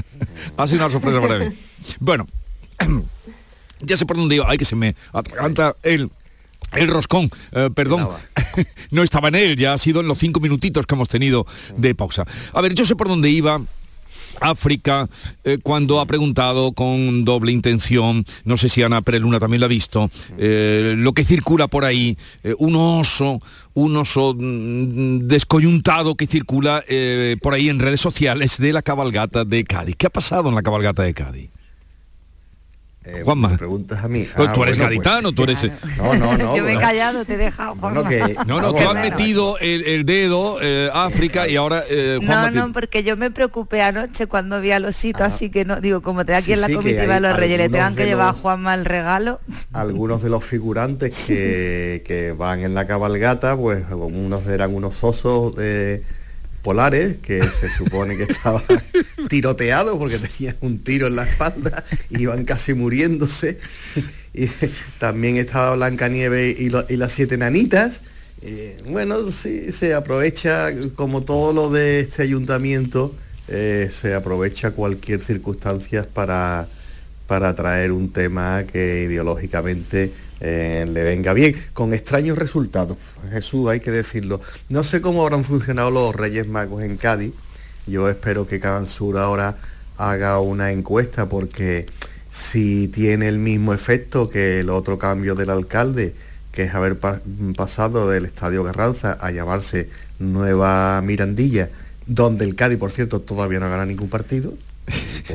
ha 0.56 0.66
sido 0.66 0.84
una 0.84 0.92
sorpresa 0.92 1.20
para 1.20 1.38
mí. 1.38 1.56
Bueno, 2.00 2.26
ya 3.80 3.96
sé 3.96 4.06
por 4.06 4.16
dónde 4.16 4.34
iba. 4.34 4.46
Ay, 4.48 4.58
que 4.58 4.64
se 4.64 4.74
me 4.76 4.96
atraganta 5.12 5.76
el... 5.82 6.10
El 6.76 6.88
roscón, 6.88 7.30
eh, 7.52 7.70
perdón, 7.74 8.08
no 8.90 9.02
estaba 9.02 9.28
en 9.28 9.36
él, 9.36 9.56
ya 9.56 9.74
ha 9.74 9.78
sido 9.78 10.00
en 10.00 10.08
los 10.08 10.18
cinco 10.18 10.40
minutitos 10.40 10.86
que 10.86 10.94
hemos 10.94 11.08
tenido 11.08 11.46
de 11.76 11.94
pausa. 11.94 12.26
A 12.52 12.60
ver, 12.60 12.74
yo 12.74 12.84
sé 12.84 12.96
por 12.96 13.08
dónde 13.08 13.30
iba, 13.30 13.60
África, 14.40 15.08
eh, 15.44 15.58
cuando 15.62 16.00
ha 16.00 16.06
preguntado 16.06 16.72
con 16.72 17.24
doble 17.24 17.52
intención, 17.52 18.24
no 18.44 18.56
sé 18.56 18.68
si 18.68 18.82
Ana 18.82 19.02
Pereluna 19.02 19.38
también 19.38 19.60
lo 19.60 19.66
ha 19.66 19.68
visto, 19.68 20.10
eh, 20.38 20.94
lo 20.96 21.12
que 21.12 21.24
circula 21.24 21.68
por 21.68 21.84
ahí, 21.84 22.16
eh, 22.42 22.54
un 22.58 22.76
oso, 22.76 23.40
un 23.74 23.96
oso 23.96 24.34
mm, 24.36 25.26
descoyuntado 25.26 26.14
que 26.14 26.26
circula 26.26 26.84
por 27.40 27.54
ahí 27.54 27.68
en 27.68 27.78
redes 27.78 28.00
sociales 28.00 28.58
de 28.58 28.72
la 28.72 28.82
cabalgata 28.82 29.44
de 29.44 29.64
Cádiz. 29.64 29.96
¿Qué 29.96 30.06
ha 30.06 30.10
pasado 30.10 30.48
en 30.48 30.54
la 30.54 30.62
cabalgata 30.62 31.02
de 31.02 31.14
Cádiz? 31.14 31.50
Juanma. 33.24 33.48
Me 33.50 33.58
preguntas 33.58 34.02
a 34.02 34.08
mí. 34.08 34.26
Pues 34.34 34.48
Ah, 34.48 34.52
tú 34.54 34.62
eres 34.62 34.78
bueno, 34.78 34.88
pues- 34.94 35.04
gaditano, 35.04 35.32
tú 35.32 35.42
eres... 35.42 35.62
No, 35.98 36.14
no, 36.14 36.38
no. 36.38 36.56
Yo 36.56 36.64
me 36.64 36.74
he 36.74 36.78
callado, 36.78 37.24
te 37.24 37.34
he 37.34 37.36
dejado, 37.36 37.74
Juanma. 37.76 38.00
Bueno, 38.02 38.08
que- 38.26 38.34
No, 38.46 38.60
no, 38.60 38.72
tú 38.72 38.78
has 38.88 38.94
metido 38.94 39.58
el, 39.58 39.84
el 39.84 40.04
dedo, 40.06 40.58
eh, 40.62 40.88
África, 40.92 41.46
y 41.48 41.56
ahora 41.56 41.82
eh, 41.88 42.18
No, 42.20 42.26
Juanma 42.26 42.50
te- 42.50 42.58
no, 42.58 42.72
porque 42.72 43.02
yo 43.04 43.16
me 43.16 43.30
preocupé 43.30 43.82
anoche 43.82 44.26
cuando 44.26 44.60
vi 44.60 44.70
al 44.70 44.84
osito, 44.86 45.22
así 45.24 45.50
que 45.50 45.64
no, 45.64 45.80
digo, 45.80 46.00
como 46.02 46.24
te 46.24 46.32
da 46.32 46.38
aquí 46.38 46.46
Sí, 46.46 46.52
en 46.54 46.60
la 46.62 46.68
sí, 46.68 46.74
comitiva 46.74 47.14
de 47.14 47.20
los 47.20 47.36
reyes, 47.36 47.58
le 47.58 47.68
tengan 47.68 47.94
que 47.94 48.02
de 48.04 48.08
llevar 48.08 48.28
a 48.28 48.32
Juanma 48.32 48.74
el 48.74 48.84
regalo. 48.84 49.40
algunos 49.72 50.22
de 50.22 50.30
los 50.30 50.42
figurantes 50.44 51.12
que, 51.26 52.02
que 52.06 52.32
van 52.32 52.60
en 52.60 52.74
la 52.74 52.86
cabalgata, 52.86 53.56
pues 53.56 53.84
unos 53.90 54.46
eran 54.46 54.74
unos 54.74 55.02
osos 55.04 55.52
eh, 55.58 56.02
polares 56.64 57.16
que 57.22 57.44
se 57.48 57.70
supone 57.70 58.16
que 58.16 58.24
estaban 58.24 58.64
tiroteados 59.28 59.96
porque 59.98 60.18
tenían 60.18 60.56
un 60.62 60.78
tiro 60.80 61.06
en 61.06 61.14
la 61.14 61.24
espalda, 61.24 61.84
iban 62.10 62.44
casi 62.44 62.74
muriéndose. 62.74 63.58
Y 64.32 64.48
también 64.98 65.36
estaba 65.36 65.76
Blancanieves 65.76 66.58
y, 66.58 66.70
lo- 66.70 66.84
y 66.88 66.96
las 66.96 67.12
siete 67.12 67.36
nanitas. 67.36 68.00
Eh, 68.42 68.76
bueno, 68.88 69.30
sí, 69.30 69.70
se 69.70 69.94
aprovecha, 69.94 70.70
como 70.96 71.22
todo 71.22 71.52
lo 71.52 71.70
de 71.70 72.00
este 72.00 72.22
ayuntamiento, 72.22 73.14
eh, 73.46 73.90
se 73.92 74.12
aprovecha 74.14 74.72
cualquier 74.72 75.20
circunstancia 75.20 76.08
para, 76.12 76.66
para 77.26 77.54
traer 77.54 77.92
un 77.92 78.12
tema 78.12 78.64
que 78.64 79.02
ideológicamente 79.08 80.12
eh, 80.40 80.84
le 80.88 81.02
venga 81.04 81.32
bien, 81.32 81.54
con 81.72 81.94
extraños 81.94 82.36
resultados. 82.36 82.96
Jesús, 83.30 83.68
hay 83.68 83.80
que 83.80 83.90
decirlo. 83.90 84.40
No 84.68 84.84
sé 84.84 85.00
cómo 85.00 85.22
habrán 85.22 85.44
funcionado 85.44 85.90
los 85.90 86.14
Reyes 86.14 86.46
Magos 86.46 86.82
en 86.82 86.96
Cádiz. 86.96 87.32
Yo 87.86 88.08
espero 88.08 88.46
que 88.46 88.60
Sur 88.86 89.18
ahora 89.18 89.56
haga 89.96 90.40
una 90.40 90.72
encuesta 90.72 91.28
porque 91.28 91.86
si 92.30 92.88
tiene 92.88 93.28
el 93.28 93.38
mismo 93.38 93.72
efecto 93.72 94.28
que 94.28 94.60
el 94.60 94.70
otro 94.70 94.98
cambio 94.98 95.34
del 95.34 95.50
alcalde, 95.50 96.14
que 96.50 96.64
es 96.64 96.74
haber 96.74 96.98
pa- 96.98 97.20
pasado 97.56 98.08
del 98.10 98.26
Estadio 98.26 98.64
Garranza 98.64 99.16
a 99.20 99.30
llamarse 99.30 99.88
Nueva 100.18 101.00
Mirandilla, 101.02 101.70
donde 102.06 102.44
el 102.44 102.54
Cádiz, 102.54 102.78
por 102.78 102.90
cierto, 102.92 103.20
todavía 103.20 103.60
no 103.60 103.70
gana 103.70 103.86
ningún 103.86 104.08
partido. 104.08 104.52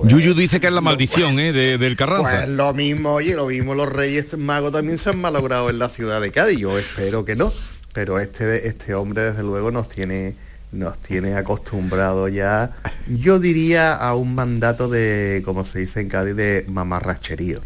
Yuyu 0.04 0.34
dice 0.36 0.60
que 0.60 0.68
es 0.68 0.74
la 0.74 0.82
maldición 0.82 1.39
¿eh? 1.39 1.52
de- 1.52 1.78
del 1.78 1.95
Carranza. 1.95 2.43
Pues 2.43 2.50
lo 2.50 2.74
mismo, 2.74 3.14
oye, 3.14 3.34
lo 3.36 3.47
mismo 3.47 3.74
los 3.74 3.89
Reyes 3.91 4.38
Magos 4.38 4.72
también 4.72 4.97
se 4.97 5.10
han 5.10 5.20
malogrado 5.20 5.70
en 5.70 5.80
la 5.80 5.89
ciudad 5.89 6.22
de 6.22 6.32
Cádiz. 6.32 6.60
Yo 6.60 6.78
espero 6.78 7.26
que 7.26 7.36
no. 7.36 7.52
Pero 7.93 8.20
este, 8.20 8.68
este 8.68 8.93
hombre, 8.93 9.24
desde 9.24 9.41
luego, 9.41 9.72
nos 9.72 9.89
tiene, 9.89 10.36
nos 10.72 11.00
tiene 11.00 11.34
acostumbrado 11.36 12.28
ya, 12.28 12.72
yo 13.08 13.39
diría, 13.39 13.95
a 13.95 14.14
un 14.16 14.36
mandato 14.36 14.88
de, 14.89 15.41
como 15.43 15.66
se 15.66 15.80
dice 15.80 16.00
en 16.02 16.10
Cádiz, 16.10 16.36
de 16.36 16.66
mamarracherío. 16.70 17.60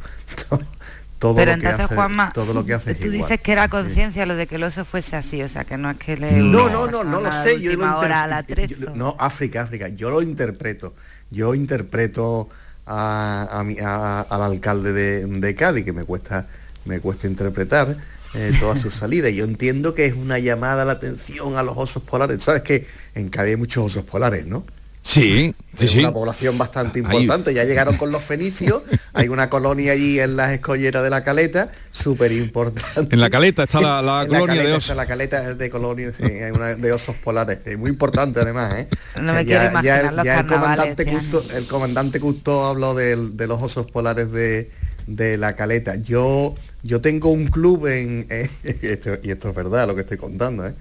Todo 1.23 1.35
Pero 1.35 1.51
lo 1.53 1.57
que 1.57 1.63
entonces, 1.67 1.85
hace, 1.85 1.95
Juanma, 1.95 2.33
todo 2.33 2.53
lo 2.53 2.65
que 2.65 2.73
hace 2.73 2.91
es 2.91 2.99
tú 2.99 3.05
igual. 3.05 3.21
dices 3.29 3.39
que 3.41 3.51
era 3.53 3.69
conciencia 3.69 4.25
lo 4.25 4.35
de 4.35 4.45
que 4.45 4.55
el 4.55 4.63
oso 4.63 4.83
fuese 4.83 5.15
así, 5.15 5.41
o 5.41 5.47
sea, 5.47 5.63
que 5.63 5.77
no 5.77 5.89
es 5.89 5.95
que 5.97 6.17
le... 6.17 6.33
No, 6.33 6.69
no, 6.69 6.87
no, 6.91 7.05
no 7.05 7.21
lo 7.21 7.31
sé. 7.31 7.61
Yo 7.61 7.71
lo 7.71 7.77
última 7.77 7.97
hora 7.97 8.23
a 8.23 8.41
inter- 8.41 8.57
la 8.57 8.65
yo- 8.67 8.67
13. 8.67 8.75
yo- 8.81 8.95
no, 8.95 9.15
África, 9.19 9.61
África. 9.61 9.87
Yo 9.87 10.09
lo 10.09 10.21
interpreto. 10.21 10.93
Yo 11.31 11.55
interpreto 11.55 12.49
a, 12.85 13.47
a 13.49 13.63
mi- 13.63 13.77
a- 13.79 14.19
al 14.19 14.41
alcalde 14.43 14.91
de, 14.91 15.25
de 15.25 15.55
Cádiz, 15.55 15.85
que 15.85 15.93
me 15.93 16.03
cuesta, 16.03 16.45
me 16.83 16.99
cuesta 16.99 17.25
interpretar 17.27 17.95
eh, 18.33 18.51
todas 18.59 18.81
sus 18.81 18.93
salidas. 19.01 19.31
Yo 19.31 19.45
entiendo 19.45 19.93
que 19.93 20.05
es 20.07 20.15
una 20.15 20.39
llamada 20.39 20.81
a 20.81 20.85
la 20.85 20.91
atención 20.93 21.55
a 21.55 21.63
los 21.63 21.77
osos 21.77 22.03
polares. 22.03 22.43
Sabes 22.43 22.63
que 22.63 22.85
en 23.15 23.29
Cádiz 23.29 23.51
hay 23.51 23.55
muchos 23.57 23.85
osos 23.85 24.03
polares, 24.03 24.45
¿no? 24.45 24.65
Sí, 25.03 25.53
sí, 25.77 25.85
es 25.85 25.91
sí. 25.91 25.99
una 25.99 26.13
población 26.13 26.57
bastante 26.57 26.99
Ahí. 26.99 27.05
importante. 27.05 27.53
Ya 27.53 27.65
llegaron 27.65 27.97
con 27.97 28.11
los 28.11 28.23
fenicios. 28.23 28.83
Hay 29.13 29.27
una 29.27 29.49
colonia 29.49 29.91
allí 29.91 30.19
en 30.19 30.37
las 30.37 30.53
escolleras 30.53 31.03
de 31.03 31.09
la 31.09 31.23
caleta, 31.23 31.69
súper 31.91 32.31
importante. 32.31 33.13
En 33.13 33.19
la 33.19 33.29
caleta 33.29 33.63
está 33.63 33.81
la, 33.81 34.01
la 34.01 34.25
colonia 34.27 34.47
caleta 34.47 34.69
de 34.69 34.73
osos. 34.73 34.95
la 34.95 35.05
caleta 35.05 35.53
de 35.53 35.69
colonia, 35.69 36.13
sí, 36.13 36.23
hay 36.23 36.51
una 36.51 36.75
de 36.75 36.91
osos 36.93 37.15
polares, 37.17 37.59
eh, 37.65 37.75
muy 37.77 37.91
importante 37.91 38.39
además, 38.39 38.79
¿eh? 38.79 38.87
No 39.21 39.33
me 39.33 39.45
ya, 39.45 39.59
quiero 39.59 39.63
ya 39.63 39.69
imaginar 39.71 40.05
el, 40.05 40.15
los 40.15 40.25
ya 40.25 40.39
el 40.39 40.47
comandante 40.47 41.05
Custo, 41.05 41.45
el 41.53 41.67
comandante 41.67 42.19
Custo 42.19 42.65
habló 42.65 42.95
de 42.95 43.47
los 43.47 43.61
osos 43.61 43.91
polares 43.91 44.31
de, 44.31 44.71
de 45.07 45.37
la 45.37 45.55
caleta. 45.55 45.95
Yo, 45.95 46.55
yo 46.81 47.01
tengo 47.01 47.29
un 47.29 47.47
club 47.47 47.87
en 47.87 48.25
eh, 48.29 48.49
y, 48.63 48.87
esto, 48.87 49.17
y 49.21 49.31
esto 49.31 49.49
es 49.49 49.55
verdad 49.55 49.87
lo 49.87 49.95
que 49.95 50.01
estoy 50.01 50.17
contando, 50.17 50.65
¿eh? 50.67 50.73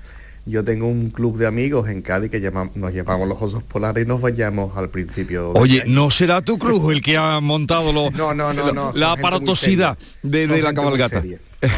Yo 0.45 0.65
tengo 0.65 0.89
un 0.89 1.11
club 1.11 1.37
de 1.39 1.47
amigos 1.47 1.89
en 1.89 2.03
Cádiz 2.03 2.29
que 2.29 2.41
llama- 2.41 2.69
nos 2.75 2.93
llamamos 2.93 3.29
los 3.29 3.41
osos 3.41 3.63
polares 3.63 4.05
y 4.05 4.09
nos 4.09 4.21
vayamos 4.21 4.77
al 4.77 4.91
principio. 4.91 5.53
de 5.53 5.61
Oye. 5.61 5.85
¿no 5.87 6.11
será 6.11 6.43
tu 6.43 6.59
club 6.59 6.91
el 6.91 7.01
que 7.01 7.17
ha 7.17 7.41
montado 7.41 7.93
lo- 7.93 8.11
No, 8.11 8.35
no, 8.35 8.53
no, 8.53 8.67
lo- 8.67 8.73
no, 8.73 8.91
son 8.91 8.99
la 9.01 9.13
aparatosidad 9.13 9.97
de, 10.23 10.49
la 10.61 10.75
cabalgata? 10.75 11.23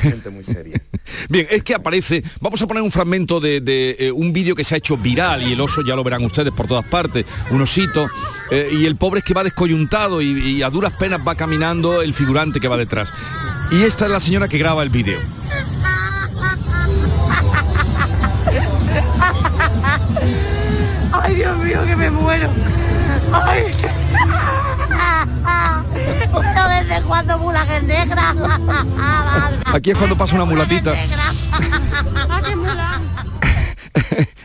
gente 0.01 0.31
muy 0.31 0.45
seria. 0.45 0.81
Bien, 1.29 1.47
es 1.51 1.63
que 1.63 1.75
aparece, 1.75 2.23
vamos 2.41 2.63
a 2.63 2.67
poner 2.67 2.83
un 2.83 2.91
fragmento 2.91 3.39
de, 3.39 3.61
de, 3.61 3.97
eh, 3.99 4.11
un 4.13 4.33
vídeo 4.33 4.57
que 4.57 4.65
se 4.65 4.75
ha 4.75 4.79
hecho 4.79 4.97
viral 4.97 5.43
y 5.43 5.53
el 5.53 5.61
oso 5.61 5.83
ya 5.87 5.95
lo 5.95 6.03
verán 6.03 6.25
ustedes 6.25 6.55
por 6.55 6.67
todas 6.67 6.87
partes, 6.87 7.27
un 7.51 7.61
osito, 7.61 8.07
eh, 8.51 8.71
y 8.73 8.87
el 8.87 8.97
pobre 8.97 9.19
es 9.19 9.25
que 9.27 9.35
va 9.35 9.45
descoyuntado 9.45 10.23
y, 10.23 10.29
y 10.57 10.63
a 10.63 10.71
duras 10.71 10.95
penas 10.99 11.21
va 11.27 11.35
caminando 11.35 12.01
el 12.01 12.15
figurante 12.15 12.61
que 12.61 12.69
va 12.69 12.79
detrás. 12.79 13.13
Y 13.71 13.83
esta 13.83 14.07
es 14.07 14.11
la 14.13 14.21
señora 14.21 14.49
que 14.49 14.57
graba 14.57 14.83
el 14.83 14.89
vídeo. 14.89 15.19
Que 21.85 21.97
me 21.97 22.11
muero. 22.11 22.49
Ay. 23.33 23.65
Pero 26.33 26.69
desde 26.69 27.03
cuándo 27.07 27.39
mulaje 27.39 27.83
negra. 27.83 28.35
Aquí 29.67 29.91
es 29.91 29.97
cuando 29.97 30.17
pasa 30.17 30.35
una 30.35 30.45
mulatita. 30.47 30.95
Mula. 32.57 33.01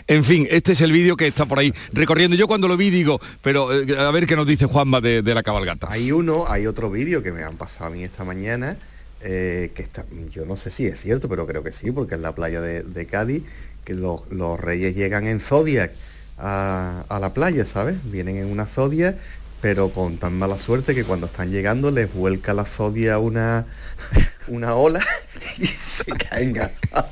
En 0.08 0.24
fin, 0.24 0.48
este 0.50 0.74
es 0.74 0.82
el 0.82 0.92
vídeo 0.92 1.16
que 1.16 1.28
está 1.28 1.46
por 1.46 1.60
ahí 1.60 1.74
recorriendo. 1.94 2.36
Yo 2.36 2.48
cuando 2.48 2.68
lo 2.68 2.76
vi 2.76 2.90
digo, 2.90 3.22
pero 3.42 3.72
eh, 3.74 3.98
a 3.98 4.12
ver 4.12 4.28
qué 4.28 4.36
nos 4.36 4.46
dice 4.46 4.66
Juanma 4.66 5.00
de, 5.00 5.22
de 5.22 5.34
la 5.34 5.44
cabalgata. 5.44 5.88
Hay 5.90 6.12
uno, 6.12 6.46
hay 6.48 6.68
otro 6.68 6.92
vídeo 6.92 7.24
que 7.24 7.32
me 7.32 7.44
han 7.44 7.56
pasado 7.56 7.86
a 7.86 7.90
mí 7.90 8.04
esta 8.04 8.24
mañana, 8.26 8.76
eh, 9.22 9.72
que 9.76 9.82
está, 9.82 10.06
yo 10.32 10.46
no 10.46 10.56
sé 10.56 10.72
si 10.72 10.88
es 10.88 11.00
cierto, 11.00 11.30
pero 11.30 11.48
creo 11.48 11.64
que 11.64 11.72
sí, 11.72 11.92
porque 11.92 12.16
es 12.16 12.22
la 12.22 12.34
playa 12.34 12.60
de, 12.60 12.84
de 12.84 13.06
Cádiz, 13.06 13.44
que 13.86 13.94
los, 13.94 14.22
los 14.30 14.60
reyes 14.60 14.96
llegan 14.96 15.28
en 15.28 15.40
Zodiac 15.40 15.92
a, 16.40 17.04
a 17.10 17.20
la 17.20 17.34
playa, 17.34 17.66
¿sabes? 17.66 17.98
Vienen 18.06 18.38
en 18.38 18.46
una 18.48 18.66
Zodiac, 18.66 19.18
pero 19.62 19.90
con 19.90 20.18
tan 20.18 20.38
mala 20.38 20.58
suerte 20.58 20.96
que 20.96 21.04
cuando 21.04 21.26
están 21.26 21.52
llegando 21.52 21.92
les 21.92 22.14
vuelca 22.14 22.54
la 22.54 22.66
Zodiac 22.66 23.20
una, 23.22 23.66
una 24.48 24.76
ola 24.76 25.04
y 25.58 25.66
se 25.68 26.06
caen 26.06 26.60
al 26.60 26.72
agua. 26.92 27.10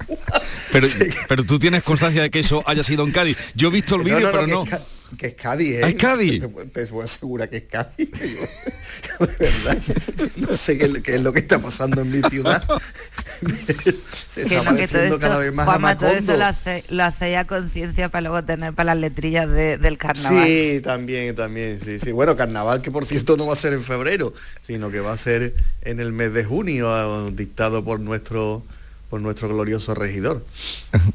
Pero, 0.71 0.87
pero 1.27 1.43
tú 1.43 1.59
tienes 1.59 1.83
constancia 1.83 2.21
de 2.21 2.29
que 2.31 2.39
eso 2.39 2.63
haya 2.65 2.83
sido 2.83 3.05
en 3.05 3.11
Cádiz. 3.11 3.37
Yo 3.55 3.67
he 3.69 3.71
visto 3.71 3.95
el 3.95 4.03
vídeo, 4.03 4.29
pero 4.31 4.47
no. 4.47 4.63
Que 4.63 4.69
es, 4.75 4.79
Ca- 4.79 4.85
que 5.17 5.27
es 5.27 5.33
Cádiz, 5.35 5.75
¿eh? 5.77 5.81
Ah, 5.83 5.89
¿es 5.89 5.95
Cádiz? 5.95 6.41
Te, 6.41 6.47
te 6.67 6.85
puedo 6.87 7.03
asegurar 7.05 7.49
que 7.49 7.57
es 7.57 7.63
Cádiz. 7.63 8.09
Yo, 9.19 9.25
de 9.25 9.35
verdad, 9.37 9.77
no 10.37 10.53
sé 10.53 10.77
qué, 10.77 10.85
es- 10.85 10.99
qué 11.01 11.15
es 11.15 11.21
lo 11.21 11.31
que 11.33 11.39
está 11.39 11.59
pasando 11.59 12.01
en 12.01 12.11
mi 12.11 12.21
ciudad. 12.29 12.63
Se 13.41 14.45
Que 14.45 14.55
está 14.57 14.71
no, 14.71 14.77
que 14.77 14.87
todo 14.87 14.97
pareciendo 14.97 15.05
esto, 15.15 15.19
cada 15.19 15.37
vez 15.39 15.53
más 15.53 15.67
a 15.67 15.71
Juanma, 15.71 15.97
todo 15.97 16.09
Macondo. 16.09 16.31
esto 16.33 16.39
lo 16.39 16.45
hace, 16.45 16.83
lo 16.89 17.03
hace 17.03 17.37
a 17.37 17.45
conciencia 17.45 18.09
para 18.09 18.21
luego 18.29 18.43
tener 18.43 18.73
para 18.73 18.95
las 18.95 19.01
letrillas 19.01 19.49
de- 19.49 19.77
del 19.77 19.97
carnaval. 19.97 20.45
Sí, 20.47 20.81
también, 20.83 21.35
también, 21.35 21.79
sí, 21.83 21.99
sí. 21.99 22.11
Bueno, 22.11 22.35
carnaval 22.35 22.81
que 22.81 22.91
por 22.91 23.05
cierto 23.05 23.37
no 23.37 23.45
va 23.47 23.53
a 23.53 23.57
ser 23.57 23.73
en 23.73 23.83
febrero, 23.83 24.33
sino 24.61 24.89
que 24.89 24.99
va 24.99 25.13
a 25.13 25.17
ser 25.17 25.53
en 25.83 25.99
el 25.99 26.11
mes 26.11 26.33
de 26.33 26.43
junio, 26.43 26.89
ah, 26.93 27.29
dictado 27.33 27.83
por 27.83 27.99
nuestro 27.99 28.63
por 29.09 29.21
nuestro 29.21 29.47
glorioso 29.49 29.93
regidor. 29.93 30.45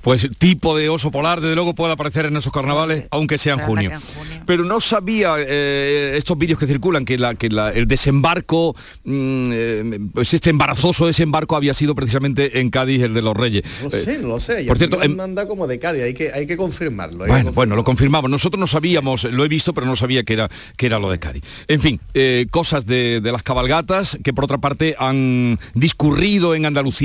Pues 0.00 0.28
tipo 0.38 0.76
de 0.76 0.90
oso 0.90 1.10
polar, 1.10 1.40
desde 1.40 1.54
luego 1.54 1.74
puede 1.74 1.94
aparecer 1.94 2.26
en 2.26 2.36
esos 2.36 2.52
carnavales, 2.52 3.04
aunque 3.10 3.38
sea 3.38 3.54
en 3.54 3.60
junio. 3.60 3.90
en. 3.90 4.44
Pero 4.44 4.62
no 4.64 4.78
sabía 4.78 5.36
eh, 5.38 6.12
estos 6.18 6.36
vídeos 6.36 6.58
que 6.58 6.66
circulan 6.66 7.06
que, 7.06 7.16
la, 7.16 7.34
que 7.34 7.48
la- 7.48 7.70
el 7.70 7.86
desembarco, 7.88 8.76
mm, 9.04 9.44
eh, 9.50 9.98
pues 10.12 10.34
este 10.34 10.50
embarazoso 10.50 11.06
desembarco 11.06 11.56
había 11.56 11.72
sido 11.72 11.94
precisamente 11.94 12.60
en 12.60 12.68
Cádiz, 12.68 13.02
el 13.02 13.14
de 13.14 13.22
los 13.22 13.34
Reyes. 13.34 13.62
No 13.82 13.88
lo 13.88 13.96
Eh, 13.96 14.00
sé, 14.00 14.18
no 14.18 14.28
lo 14.28 14.40
sé. 14.40 14.64
por 14.64 14.76
cierto, 14.76 15.02
em- 15.02 15.16
manda 15.16 15.48
como 15.48 15.66
de 15.66 15.78
Cádiz, 15.78 16.02
hay 16.02 16.12
que, 16.12 16.32
hay 16.32 16.46
que 16.46 16.58
confirmarlo. 16.58 17.24
hay 17.24 17.28
que 17.28 17.32
Bueno, 17.32 17.52
bueno, 17.52 17.74
lo 17.76 17.84
confirmamos. 17.84 18.30
Nosotros 18.30 18.60
no 18.60 18.66
sabíamos, 18.66 19.24
lo 19.24 19.42
he 19.42 19.48
visto, 19.48 19.72
pero 19.72 19.86
no 19.86 19.96
sabía 19.96 20.22
que 20.22 20.34
era, 20.34 20.50
que 20.76 20.84
era 20.84 20.98
lo 20.98 21.10
de 21.10 21.18
Cádiz. 21.18 21.42
En 21.66 21.80
fin, 21.80 21.98
eh, 22.12 22.46
cosas 22.50 22.84
de, 22.84 23.22
de 23.22 23.32
las 23.32 23.42
cabalgatas 23.42 24.18
que 24.22 24.34
por 24.34 24.44
otra 24.44 24.58
parte 24.58 24.96
han 24.98 25.58
discurrido 25.72 26.54
en 26.54 26.66
Andalucía 26.66 27.03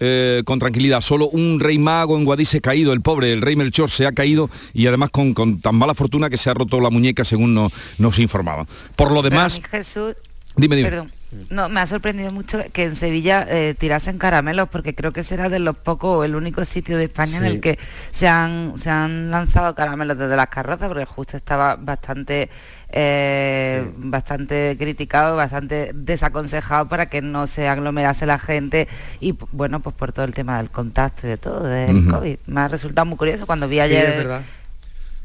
eh, 0.00 0.42
con 0.44 0.58
tranquilidad. 0.58 1.00
Solo 1.00 1.28
un 1.28 1.60
rey 1.60 1.78
mago 1.78 2.16
en 2.16 2.24
Guadix 2.24 2.50
se 2.50 2.58
ha 2.58 2.60
caído, 2.60 2.92
el 2.92 3.00
pobre, 3.00 3.32
el 3.32 3.42
rey 3.42 3.56
Melchor 3.56 3.90
se 3.90 4.06
ha 4.06 4.12
caído 4.12 4.50
y 4.74 4.86
además 4.86 5.10
con, 5.10 5.34
con 5.34 5.60
tan 5.60 5.76
mala 5.76 5.94
fortuna 5.94 6.30
que 6.30 6.38
se 6.38 6.50
ha 6.50 6.54
roto 6.54 6.80
la 6.80 6.90
muñeca 6.90 7.24
según 7.24 7.54
nos, 7.54 7.72
nos 7.98 8.18
informaban. 8.18 8.66
Por 8.96 9.12
lo 9.12 9.22
demás, 9.22 9.60
Jesús, 9.70 10.14
dime, 10.56 10.76
dime. 10.76 10.90
Perdón. 10.90 11.12
No, 11.50 11.68
me 11.68 11.80
ha 11.80 11.86
sorprendido 11.86 12.30
mucho 12.30 12.62
que 12.72 12.84
en 12.84 12.94
Sevilla 12.94 13.44
eh, 13.48 13.74
tirasen 13.76 14.16
caramelos, 14.16 14.68
porque 14.68 14.94
creo 14.94 15.12
que 15.12 15.22
será 15.22 15.48
de 15.48 15.58
los 15.58 15.76
pocos 15.76 16.18
o 16.18 16.24
el 16.24 16.36
único 16.36 16.64
sitio 16.64 16.96
de 16.96 17.04
España 17.04 17.38
en 17.38 17.44
el 17.44 17.60
que 17.60 17.78
se 18.12 18.28
han, 18.28 18.74
se 18.76 18.90
han 18.90 19.30
lanzado 19.30 19.74
caramelos 19.74 20.16
desde 20.16 20.36
las 20.36 20.48
carrozas, 20.48 20.88
porque 20.88 21.04
justo 21.04 21.36
estaba 21.36 21.76
bastante 21.76 22.48
eh, 22.90 23.90
bastante 23.96 24.76
criticado, 24.78 25.36
bastante 25.36 25.90
desaconsejado 25.94 26.88
para 26.88 27.06
que 27.06 27.20
no 27.22 27.46
se 27.46 27.68
aglomerase 27.68 28.26
la 28.26 28.38
gente 28.38 28.88
y 29.20 29.36
bueno, 29.52 29.80
pues 29.80 29.94
por 29.94 30.12
todo 30.12 30.24
el 30.24 30.34
tema 30.34 30.58
del 30.58 30.70
contacto 30.70 31.26
y 31.26 31.30
de 31.30 31.36
todo, 31.36 31.64
del. 31.64 32.08
COVID. 32.08 32.38
Me 32.46 32.60
ha 32.60 32.68
resultado 32.68 33.06
muy 33.06 33.16
curioso 33.16 33.46
cuando 33.46 33.68
vi 33.68 33.76
Sí, 33.76 33.80
ayer... 33.80 34.10
es 34.10 34.16
verdad. 34.16 34.42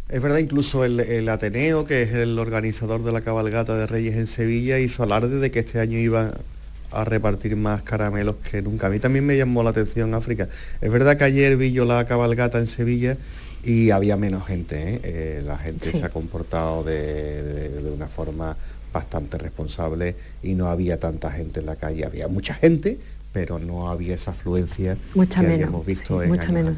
Es 0.09 0.21
verdad, 0.21 0.39
incluso 0.39 0.83
el, 0.83 0.99
el 0.99 1.29
Ateneo, 1.29 1.85
que 1.85 2.01
es 2.01 2.11
el 2.11 2.37
organizador 2.37 3.01
de 3.03 3.13
la 3.13 3.21
cabalgata 3.21 3.77
de 3.77 3.87
Reyes 3.87 4.17
en 4.17 4.27
Sevilla, 4.27 4.77
hizo 4.77 5.03
alarde 5.03 5.39
de 5.39 5.51
que 5.51 5.59
este 5.59 5.79
año 5.79 5.97
iba 5.97 6.31
a 6.91 7.05
repartir 7.05 7.55
más 7.55 7.81
caramelos 7.83 8.35
que 8.37 8.61
nunca. 8.61 8.87
A 8.87 8.89
mí 8.89 8.99
también 8.99 9.25
me 9.25 9.37
llamó 9.37 9.63
la 9.63 9.69
atención 9.69 10.13
África. 10.13 10.49
Es 10.81 10.91
verdad 10.91 11.17
que 11.17 11.23
ayer 11.23 11.55
vi 11.55 11.71
yo 11.71 11.85
la 11.85 12.05
cabalgata 12.05 12.59
en 12.59 12.67
Sevilla 12.67 13.15
y 13.63 13.91
había 13.91 14.17
menos 14.17 14.45
gente. 14.45 14.95
¿eh? 14.95 15.01
Eh, 15.03 15.41
la 15.45 15.57
gente 15.57 15.89
Sí. 15.91 15.99
se 15.99 16.05
ha 16.05 16.09
comportado 16.09 16.83
de, 16.83 17.41
de- 17.43 17.69
de 17.81 17.91
una 17.91 18.07
forma 18.07 18.55
bastante 18.93 19.37
responsable 19.37 20.15
y 20.43 20.53
no 20.53 20.67
había 20.67 20.99
tanta 20.99 21.31
gente 21.31 21.59
en 21.61 21.65
la 21.65 21.75
calle. 21.77 22.05
Había 22.05 22.27
mucha 22.27 22.53
gente, 22.53 22.97
pero 23.33 23.59
no 23.59 23.89
había 23.89 24.15
esa 24.15 24.31
afluencia 24.31 24.97
Mucha 25.15 25.41
que 25.41 25.47
menos, 25.47 25.63
habíamos 25.67 25.85
visto 25.85 26.19
sí, 26.19 26.23
en 26.25 26.29
mucha 26.29 26.51
menos 26.51 26.75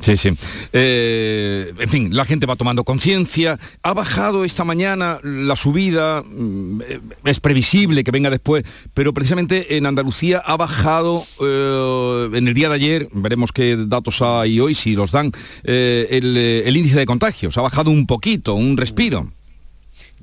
Sí, 0.00 0.16
sí, 0.16 0.16
sí. 0.16 0.36
Eh, 0.72 1.72
en 1.78 1.88
fin, 1.88 2.14
la 2.14 2.24
gente 2.24 2.46
va 2.46 2.56
tomando 2.56 2.84
conciencia. 2.84 3.58
Ha 3.82 3.92
bajado 3.92 4.44
esta 4.44 4.64
mañana 4.64 5.18
la 5.22 5.56
subida, 5.56 6.22
mm, 6.22 6.80
es 7.24 7.40
previsible 7.40 8.02
que 8.02 8.10
venga 8.10 8.30
después, 8.30 8.64
pero 8.94 9.12
precisamente 9.12 9.76
en 9.76 9.86
Andalucía 9.86 10.38
ha 10.38 10.56
bajado 10.56 11.24
eh, 11.42 12.30
en 12.32 12.48
el 12.48 12.54
día 12.54 12.68
de 12.68 12.74
ayer, 12.76 13.08
veremos 13.12 13.52
qué 13.52 13.76
datos 13.76 14.22
hay 14.22 14.60
hoy, 14.60 14.74
si 14.74 14.94
los 14.94 15.10
dan, 15.12 15.32
eh, 15.64 16.08
el, 16.10 16.36
el 16.36 16.76
índice 16.76 16.98
de 16.98 17.06
contagios. 17.06 17.58
Ha 17.58 17.62
bajado 17.62 17.90
un 17.90 18.06
poquito, 18.06 18.54
un 18.54 18.76
respiro. 18.76 19.30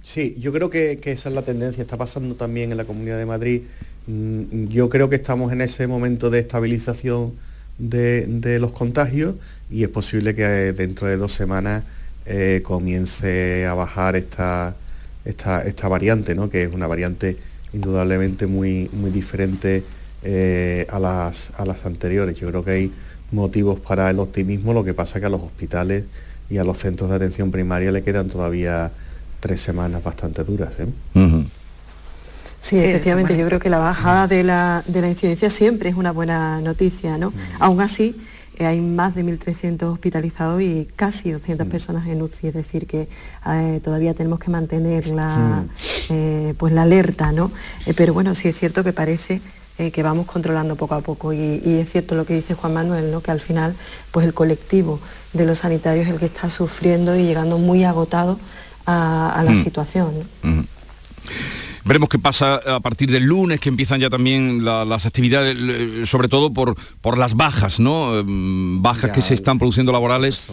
Sí, 0.03 0.38
yo 0.39 0.53
creo 0.53 0.70
que, 0.70 0.99
que 1.01 1.11
esa 1.11 1.28
es 1.28 1.36
la 1.36 1.41
tendencia, 1.41 1.82
está 1.82 1.97
pasando 1.97 2.36
también 2.36 2.72
en 2.72 2.78
la 2.78 2.86
Comunidad 2.86 3.18
de 3.18 3.26
Madrid. 3.26 3.63
Mm, 4.07 4.67
Yo 4.69 4.89
creo 4.89 5.09
que 5.09 5.17
estamos 5.17 5.51
en 5.51 5.61
ese 5.61 5.85
momento 5.87 6.29
de 6.29 6.39
estabilización 6.39 7.33
de, 7.77 8.57
los 8.59 8.71
contagios 8.71 9.35
y 9.69 9.83
es 9.83 9.89
posible 9.89 10.33
que 10.33 10.43
eh, 10.43 10.73
dentro 10.73 11.07
de 11.07 11.17
dos 11.17 11.33
semanas 11.33 11.83
eh, 12.25 12.61
comience 12.63 13.65
a 13.67 13.73
bajar 13.73 14.15
esta, 14.15 14.75
esta, 15.25 15.87
variante, 15.87 16.35
¿no? 16.35 16.49
que 16.49 16.63
es 16.63 16.73
una 16.73 16.87
variante 16.87 17.37
indudablemente 17.73 18.47
muy, 18.47 18.89
muy 18.93 19.11
diferente 19.11 19.83
eh, 20.23 20.87
a, 20.89 20.99
las, 20.99 21.51
a 21.57 21.65
las 21.65 21.85
anteriores. 21.85 22.35
Yo 22.39 22.47
creo 22.49 22.63
que 22.63 22.71
hay 22.71 22.91
motivos 23.31 23.79
para 23.79 24.09
el 24.09 24.19
optimismo, 24.19 24.73
lo 24.73 24.83
que 24.83 24.93
pasa 24.93 25.19
que 25.19 25.25
a 25.25 25.29
los 25.29 25.41
hospitales 25.41 26.05
y 26.49 26.57
a 26.57 26.63
los 26.63 26.77
centros 26.77 27.09
de 27.09 27.17
atención 27.17 27.51
primaria 27.51 27.91
le 27.91 28.03
quedan 28.03 28.29
todavía 28.29 28.91
tres 29.41 29.61
semanas 29.61 30.03
bastante 30.03 30.43
duras. 30.43 30.75
Sí, 32.68 32.78
efectivamente, 32.80 33.38
yo 33.38 33.45
creo 33.47 33.59
que 33.59 33.70
la 33.70 33.78
bajada 33.80 34.28
de 34.28 34.43
la, 34.43 34.84
de 34.88 35.01
la 35.01 35.09
incidencia 35.09 35.49
siempre 35.49 35.89
es 35.89 35.95
una 35.95 36.11
buena 36.11 36.59
noticia, 36.61 37.18
¿no? 37.18 37.32
Aún 37.59 37.80
así, 37.82 38.15
eh, 38.57 38.65
hay 38.65 38.82
más 38.82 39.15
de 39.15 39.24
1.300 39.24 39.84
hospitalizados 39.84 40.61
y 40.61 40.88
casi 40.95 41.32
200 41.32 41.68
personas 41.68 42.07
en 42.07 42.22
UCI, 42.22 42.47
es 42.47 42.53
decir, 42.53 42.86
que 42.88 43.07
eh, 43.45 43.80
todavía 43.84 44.13
tenemos 44.13 44.39
que 44.39 44.51
mantener 44.51 45.07
la, 45.07 45.63
eh, 46.09 46.53
pues 46.57 46.74
la 46.74 46.82
alerta, 46.82 47.32
¿no? 47.32 47.51
Eh, 47.86 47.93
pero 47.95 48.13
bueno, 48.13 48.36
sí 48.36 48.47
es 48.49 48.57
cierto 48.59 48.84
que 48.84 48.91
parece 48.93 49.41
que 49.93 50.01
vamos 50.01 50.26
controlando 50.26 50.76
poco 50.76 50.95
a 50.95 51.01
poco 51.01 51.34
y, 51.34 51.61
y 51.63 51.76
es 51.78 51.91
cierto 51.91 52.15
lo 52.15 52.26
que 52.26 52.34
dice 52.34 52.55
Juan 52.55 52.74
Manuel, 52.74 53.11
¿no? 53.11 53.22
que 53.22 53.30
al 53.30 53.39
final 53.39 53.76
pues 54.11 54.26
el 54.26 54.34
colectivo 54.34 54.99
de 55.34 55.45
los 55.45 55.59
sanitarios 55.59 56.07
es 56.07 56.13
el 56.13 56.20
que 56.20 56.26
está 56.26 56.49
sufriendo 56.49 57.15
y 57.15 57.22
llegando 57.26 57.59
muy 57.59 57.84
agotado 57.84 58.39
a, 58.88 59.32
a 59.39 59.43
la 59.43 59.51
Mm. 59.51 59.63
situación. 59.63 60.13
¿no? 60.41 60.65
Veremos 61.88 62.09
qué 62.09 62.19
pasa 62.19 62.55
a 62.55 62.79
partir 62.81 63.09
del 63.09 63.23
lunes, 63.23 63.59
que 63.59 63.69
empiezan 63.69 63.99
ya 64.01 64.09
también 64.09 64.65
la- 64.65 64.83
las 64.83 65.05
actividades, 65.05 65.55
eh, 65.57 66.03
sobre 66.05 66.27
todo 66.27 66.51
por, 66.53 66.75
por 67.01 67.17
las 67.17 67.33
bajas, 67.35 67.79
¿no? 67.79 68.17
Em, 68.19 68.81
Bajas 68.81 69.09
Ya, 69.09 69.11
que 69.13 69.21
se 69.21 69.33
están 69.33 69.57
produciendo 69.57 69.91
laborales. 69.93 70.47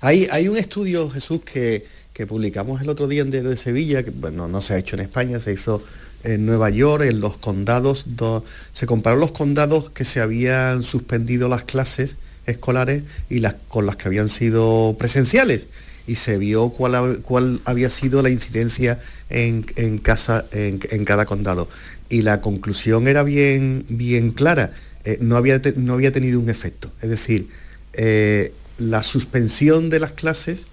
Hay, 0.00 0.28
hay 0.30 0.48
un 0.48 0.56
estudio, 0.56 1.08
Jesús, 1.10 1.40
que, 1.50 1.86
que 2.12 2.26
publicamos 2.26 2.82
el 2.82 2.88
otro 2.90 3.08
día 3.08 3.22
en 3.22 3.30
Diario 3.30 3.48
de 3.50 3.56
Sevilla, 3.56 4.02
que 4.02 4.10
bueno, 4.10 4.48
no 4.48 4.60
se 4.60 4.74
ha 4.74 4.78
hecho 4.78 4.96
en 4.96 5.02
España, 5.02 5.40
se 5.40 5.52
hizo 5.54 5.82
en 6.24 6.44
Nueva 6.46 6.68
York, 6.70 7.04
en 7.04 7.20
los 7.20 7.36
condados, 7.38 8.04
do- 8.16 8.44
se 8.72 8.86
compararon 8.86 9.20
los 9.20 9.32
condados 9.32 9.90
que 9.90 10.04
se 10.04 10.20
habían 10.20 10.82
suspendido 10.82 11.48
las 11.48 11.62
clases 11.64 12.16
escolares 12.46 13.02
y 13.30 13.38
las 13.38 13.54
con 13.68 13.86
las 13.86 13.96
que 13.96 14.08
habían 14.08 14.28
sido 14.28 14.94
presenciales 14.98 15.66
y 16.06 16.16
se 16.16 16.38
vio 16.38 16.70
cuál, 16.70 17.20
cuál 17.22 17.60
había 17.64 17.90
sido 17.90 18.22
la 18.22 18.30
incidencia 18.30 19.00
en, 19.30 19.66
en 19.76 19.98
casa 19.98 20.44
en, 20.52 20.80
en 20.90 21.04
cada 21.04 21.24
condado. 21.24 21.68
Y 22.08 22.22
la 22.22 22.40
conclusión 22.40 23.08
era 23.08 23.22
bien 23.22 23.84
bien 23.88 24.30
clara. 24.30 24.72
Eh, 25.04 25.18
no 25.20 25.36
había 25.36 25.60
no 25.76 25.94
había 25.94 26.12
tenido 26.12 26.40
un 26.40 26.48
efecto. 26.48 26.92
Es 27.00 27.10
decir 27.10 27.48
eh, 27.94 28.52
la 28.78 29.02
suspensión 29.02 29.90
de 29.90 30.00
las 30.00 30.12
clases 30.12 30.66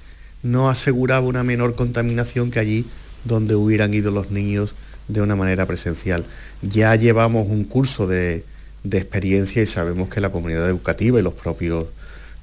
no 0.44 0.70
aseguraba 0.70 1.28
una 1.28 1.44
menor 1.44 1.76
contaminación 1.76 2.52
que 2.52 2.60
allí 2.60 2.86
donde 3.26 3.56
hubieran 3.56 3.94
ido 3.94 4.12
los 4.12 4.32
niños 4.32 4.74
de 5.08 5.22
una 5.22 5.36
manera 5.36 5.66
presencial. 5.66 6.26
Ya 6.62 6.96
llevamos 6.96 7.48
un 7.48 7.64
curso 7.64 8.08
de, 8.08 8.44
de 8.84 8.98
experiencia 8.98 9.62
y 9.62 9.68
sabemos 9.68 10.10
que 10.10 10.22
la 10.22 10.32
comunidad 10.32 10.68
educativa 10.68 11.20
y 11.20 11.24
los 11.24 11.34
propios 11.34 11.88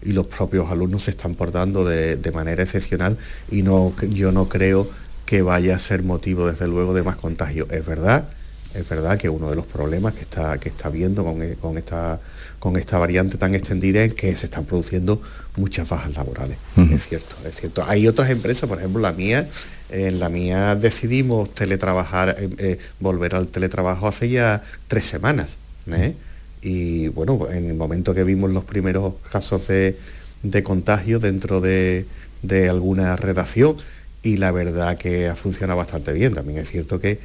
y 0.02 0.12
los 0.12 0.26
propios 0.26 0.70
alumnos 0.70 1.04
se 1.04 1.10
están 1.10 1.34
portando 1.34 1.84
de, 1.84 2.16
de 2.16 2.30
manera 2.32 2.62
excepcional 2.62 3.16
y 3.50 3.62
no 3.62 3.92
yo 4.10 4.32
no 4.32 4.48
creo 4.48 4.88
que 5.26 5.42
vaya 5.42 5.74
a 5.74 5.78
ser 5.78 6.02
motivo 6.02 6.46
desde 6.50 6.66
luego 6.68 6.94
de 6.94 7.02
más 7.02 7.16
contagio. 7.16 7.66
Es 7.70 7.84
verdad, 7.84 8.28
es 8.74 8.88
verdad 8.88 9.18
que 9.18 9.28
uno 9.28 9.50
de 9.50 9.56
los 9.56 9.66
problemas 9.66 10.14
que 10.14 10.20
está 10.22 10.58
que 10.58 10.68
está 10.68 10.88
viendo 10.88 11.24
con, 11.24 11.42
e- 11.42 11.54
con 11.56 11.76
esta 11.78 12.20
con 12.58 12.76
esta 12.76 12.98
variante 12.98 13.38
tan 13.38 13.54
extendida 13.54 14.02
es 14.02 14.14
que 14.14 14.34
se 14.36 14.46
están 14.46 14.64
produciendo 14.64 15.20
muchas 15.56 15.88
bajas 15.88 16.14
laborales. 16.16 16.56
Es 16.92 17.06
cierto, 17.08 17.34
es 17.46 17.56
cierto. 17.56 17.84
Hay 17.86 18.08
otras 18.08 18.30
empresas, 18.30 18.68
por 18.68 18.78
ejemplo 18.78 19.00
la 19.00 19.12
mía, 19.12 19.46
en 19.90 20.18
la 20.18 20.28
mía 20.28 20.74
decidimos 20.74 21.54
teletrabajar, 21.54 22.36
eh, 22.38 22.48
eh, 22.58 22.78
volver 23.00 23.34
al 23.34 23.46
teletrabajo 23.48 24.08
hace 24.08 24.28
ya 24.28 24.62
tres 24.86 25.04
semanas. 25.04 25.56
¿eh? 25.90 26.14
Y 26.62 27.08
bueno, 27.08 27.48
en 27.50 27.66
el 27.66 27.74
momento 27.74 28.14
que 28.14 28.24
vimos 28.24 28.50
los 28.52 28.64
primeros 28.64 29.14
casos 29.30 29.68
de, 29.68 29.96
de 30.42 30.62
contagio 30.62 31.18
dentro 31.18 31.60
de, 31.60 32.06
de 32.42 32.68
alguna 32.68 33.16
redacción, 33.16 33.76
y 34.22 34.36
la 34.38 34.50
verdad 34.50 34.98
que 34.98 35.28
ha 35.28 35.36
funcionado 35.36 35.78
bastante 35.78 36.12
bien. 36.12 36.34
También 36.34 36.58
es 36.58 36.70
cierto 36.70 36.98
que, 37.00 37.20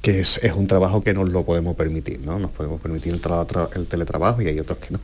que 0.00 0.20
es, 0.20 0.40
es 0.42 0.54
un 0.54 0.66
trabajo 0.66 1.02
que 1.02 1.12
nos 1.12 1.30
lo 1.30 1.44
podemos 1.44 1.76
permitir, 1.76 2.20
¿no? 2.24 2.38
Nos 2.38 2.50
podemos 2.50 2.80
permitir 2.80 3.12
el, 3.12 3.20
tra- 3.20 3.68
el 3.76 3.86
teletrabajo 3.86 4.40
y 4.40 4.48
hay 4.48 4.58
otros 4.58 4.78
que 4.78 4.92
no. 4.92 5.00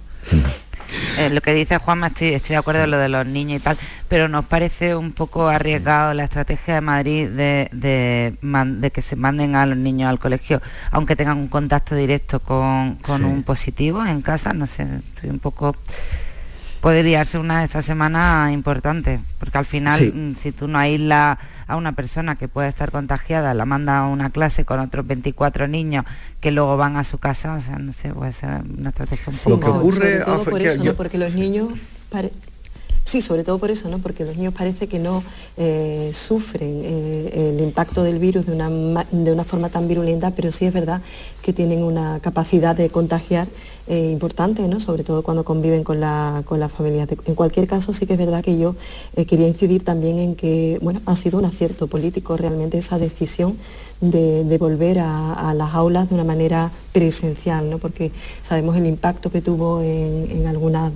Eh, 1.18 1.30
lo 1.30 1.40
que 1.40 1.54
dice 1.54 1.78
Juanma, 1.78 2.08
estoy, 2.08 2.28
estoy 2.34 2.50
de 2.50 2.56
acuerdo 2.58 2.84
en 2.84 2.90
lo 2.90 2.98
de 2.98 3.08
los 3.08 3.26
niños 3.26 3.60
y 3.60 3.64
tal, 3.64 3.76
pero 4.08 4.28
nos 4.28 4.44
parece 4.44 4.94
un 4.94 5.12
poco 5.12 5.48
arriesgado 5.48 6.12
la 6.14 6.24
estrategia 6.24 6.74
de 6.74 6.80
Madrid 6.80 7.28
de, 7.28 7.68
de, 7.72 8.34
man- 8.42 8.80
de 8.80 8.90
que 8.90 9.00
se 9.02 9.16
manden 9.16 9.56
a 9.56 9.64
los 9.66 9.78
niños 9.78 10.10
al 10.10 10.18
colegio, 10.18 10.60
aunque 10.90 11.16
tengan 11.16 11.38
un 11.38 11.48
contacto 11.48 11.94
directo 11.94 12.40
con, 12.40 12.96
con 12.96 13.18
Sí. 13.18 13.24
un 13.24 13.42
positivo 13.44 14.04
en 14.04 14.20
casa, 14.22 14.52
no 14.52 14.66
sé, 14.66 14.86
estoy 15.14 15.30
un 15.30 15.38
poco... 15.38 15.74
Puede 16.80 17.02
liarse 17.02 17.38
una 17.38 17.60
de 17.60 17.64
estas 17.64 17.84
semanas 17.84 18.52
importante, 18.52 19.18
porque 19.40 19.58
al 19.58 19.64
final, 19.64 19.98
Sí. 19.98 20.12
mm, 20.14 20.34
si 20.34 20.52
tú 20.52 20.68
no 20.68 20.78
aíslas 20.78 21.38
a 21.68 21.76
una 21.76 21.92
persona 21.92 22.36
que 22.36 22.48
puede 22.48 22.68
estar 22.68 22.90
contagiada, 22.90 23.52
la 23.54 23.64
manda 23.66 23.98
a 23.98 24.06
una 24.08 24.30
clase 24.30 24.64
con 24.64 24.78
otros 24.80 25.06
24 25.06 25.66
niños 25.68 26.04
que 26.40 26.50
luego 26.50 26.76
van 26.76 26.96
a 26.96 27.04
su 27.04 27.18
casa, 27.18 27.54
o 27.54 27.60
sea, 27.60 27.76
no 27.78 27.92
sé, 27.92 28.10
puede 28.10 28.32
ser 28.32 28.62
una 28.78 28.90
estrategia 28.90 29.24
un 29.28 29.32
Sí, 29.32 29.50
poco... 29.50 29.66
so- 29.66 29.92
sobre 29.92 30.18
todo 30.20 30.44
por 30.44 30.58
que 30.60 30.68
eso, 30.68 30.78
¿no? 30.78 30.84
yo- 30.84 30.96
porque 30.96 31.18
los 31.18 31.34
niños 31.34 31.68
pare- 32.10 32.30
sí 33.04 33.22
sobre 33.22 33.44
todo 33.44 33.58
por 33.58 33.70
eso 33.70 33.88
no 33.88 33.98
porque 34.00 34.24
los 34.24 34.36
niños 34.36 34.52
parece 34.52 34.88
que 34.88 34.98
no 34.98 35.22
eh, 35.56 36.10
sufren 36.12 36.80
eh, 36.82 37.52
el 37.54 37.60
impacto 37.60 38.02
del 38.02 38.18
virus 38.18 38.46
de 38.46 38.52
una 38.52 39.04
de 39.12 39.32
una 39.32 39.44
forma 39.44 39.68
tan 39.68 39.86
virulenta 39.86 40.32
pero 40.32 40.50
sí 40.50 40.64
es 40.66 40.72
verdad 40.72 41.00
que 41.40 41.52
tienen 41.52 41.84
una 41.84 42.18
capacidad 42.20 42.74
de 42.74 42.90
contagiar 42.90 43.46
eh, 43.88 44.10
importante 44.10 44.66
no 44.68 44.80
sobre 44.80 45.04
todo 45.04 45.22
cuando 45.22 45.44
conviven 45.44 45.84
con 45.84 46.00
la 46.00 46.42
con 46.44 46.58
las 46.58 46.72
familias 46.72 47.08
en 47.24 47.34
cualquier 47.34 47.66
caso 47.66 47.92
sí 47.92 48.06
que 48.06 48.14
es 48.14 48.18
verdad 48.18 48.42
que 48.42 48.58
yo 48.58 48.74
eh, 49.14 49.26
quería 49.26 49.46
incidir 49.46 49.84
también 49.84 50.18
en 50.18 50.34
que 50.34 50.78
bueno 50.82 51.00
ha 51.06 51.14
sido 51.16 51.38
un 51.38 51.44
acierto 51.44 51.86
político 51.86 52.36
realmente 52.36 52.78
esa 52.78 52.98
decisión 52.98 53.56
de, 54.00 54.44
de 54.44 54.58
volver 54.58 54.98
a, 54.98 55.32
a 55.32 55.54
las 55.54 55.74
aulas 55.74 56.08
de 56.08 56.14
una 56.14 56.24
manera 56.24 56.70
presencial, 56.92 57.70
¿no? 57.70 57.78
porque 57.78 58.12
sabemos 58.42 58.76
el 58.76 58.86
impacto 58.86 59.30
que 59.30 59.40
tuvo 59.40 59.80
en, 59.82 60.28
en 60.30 60.46
algunas, 60.46 60.92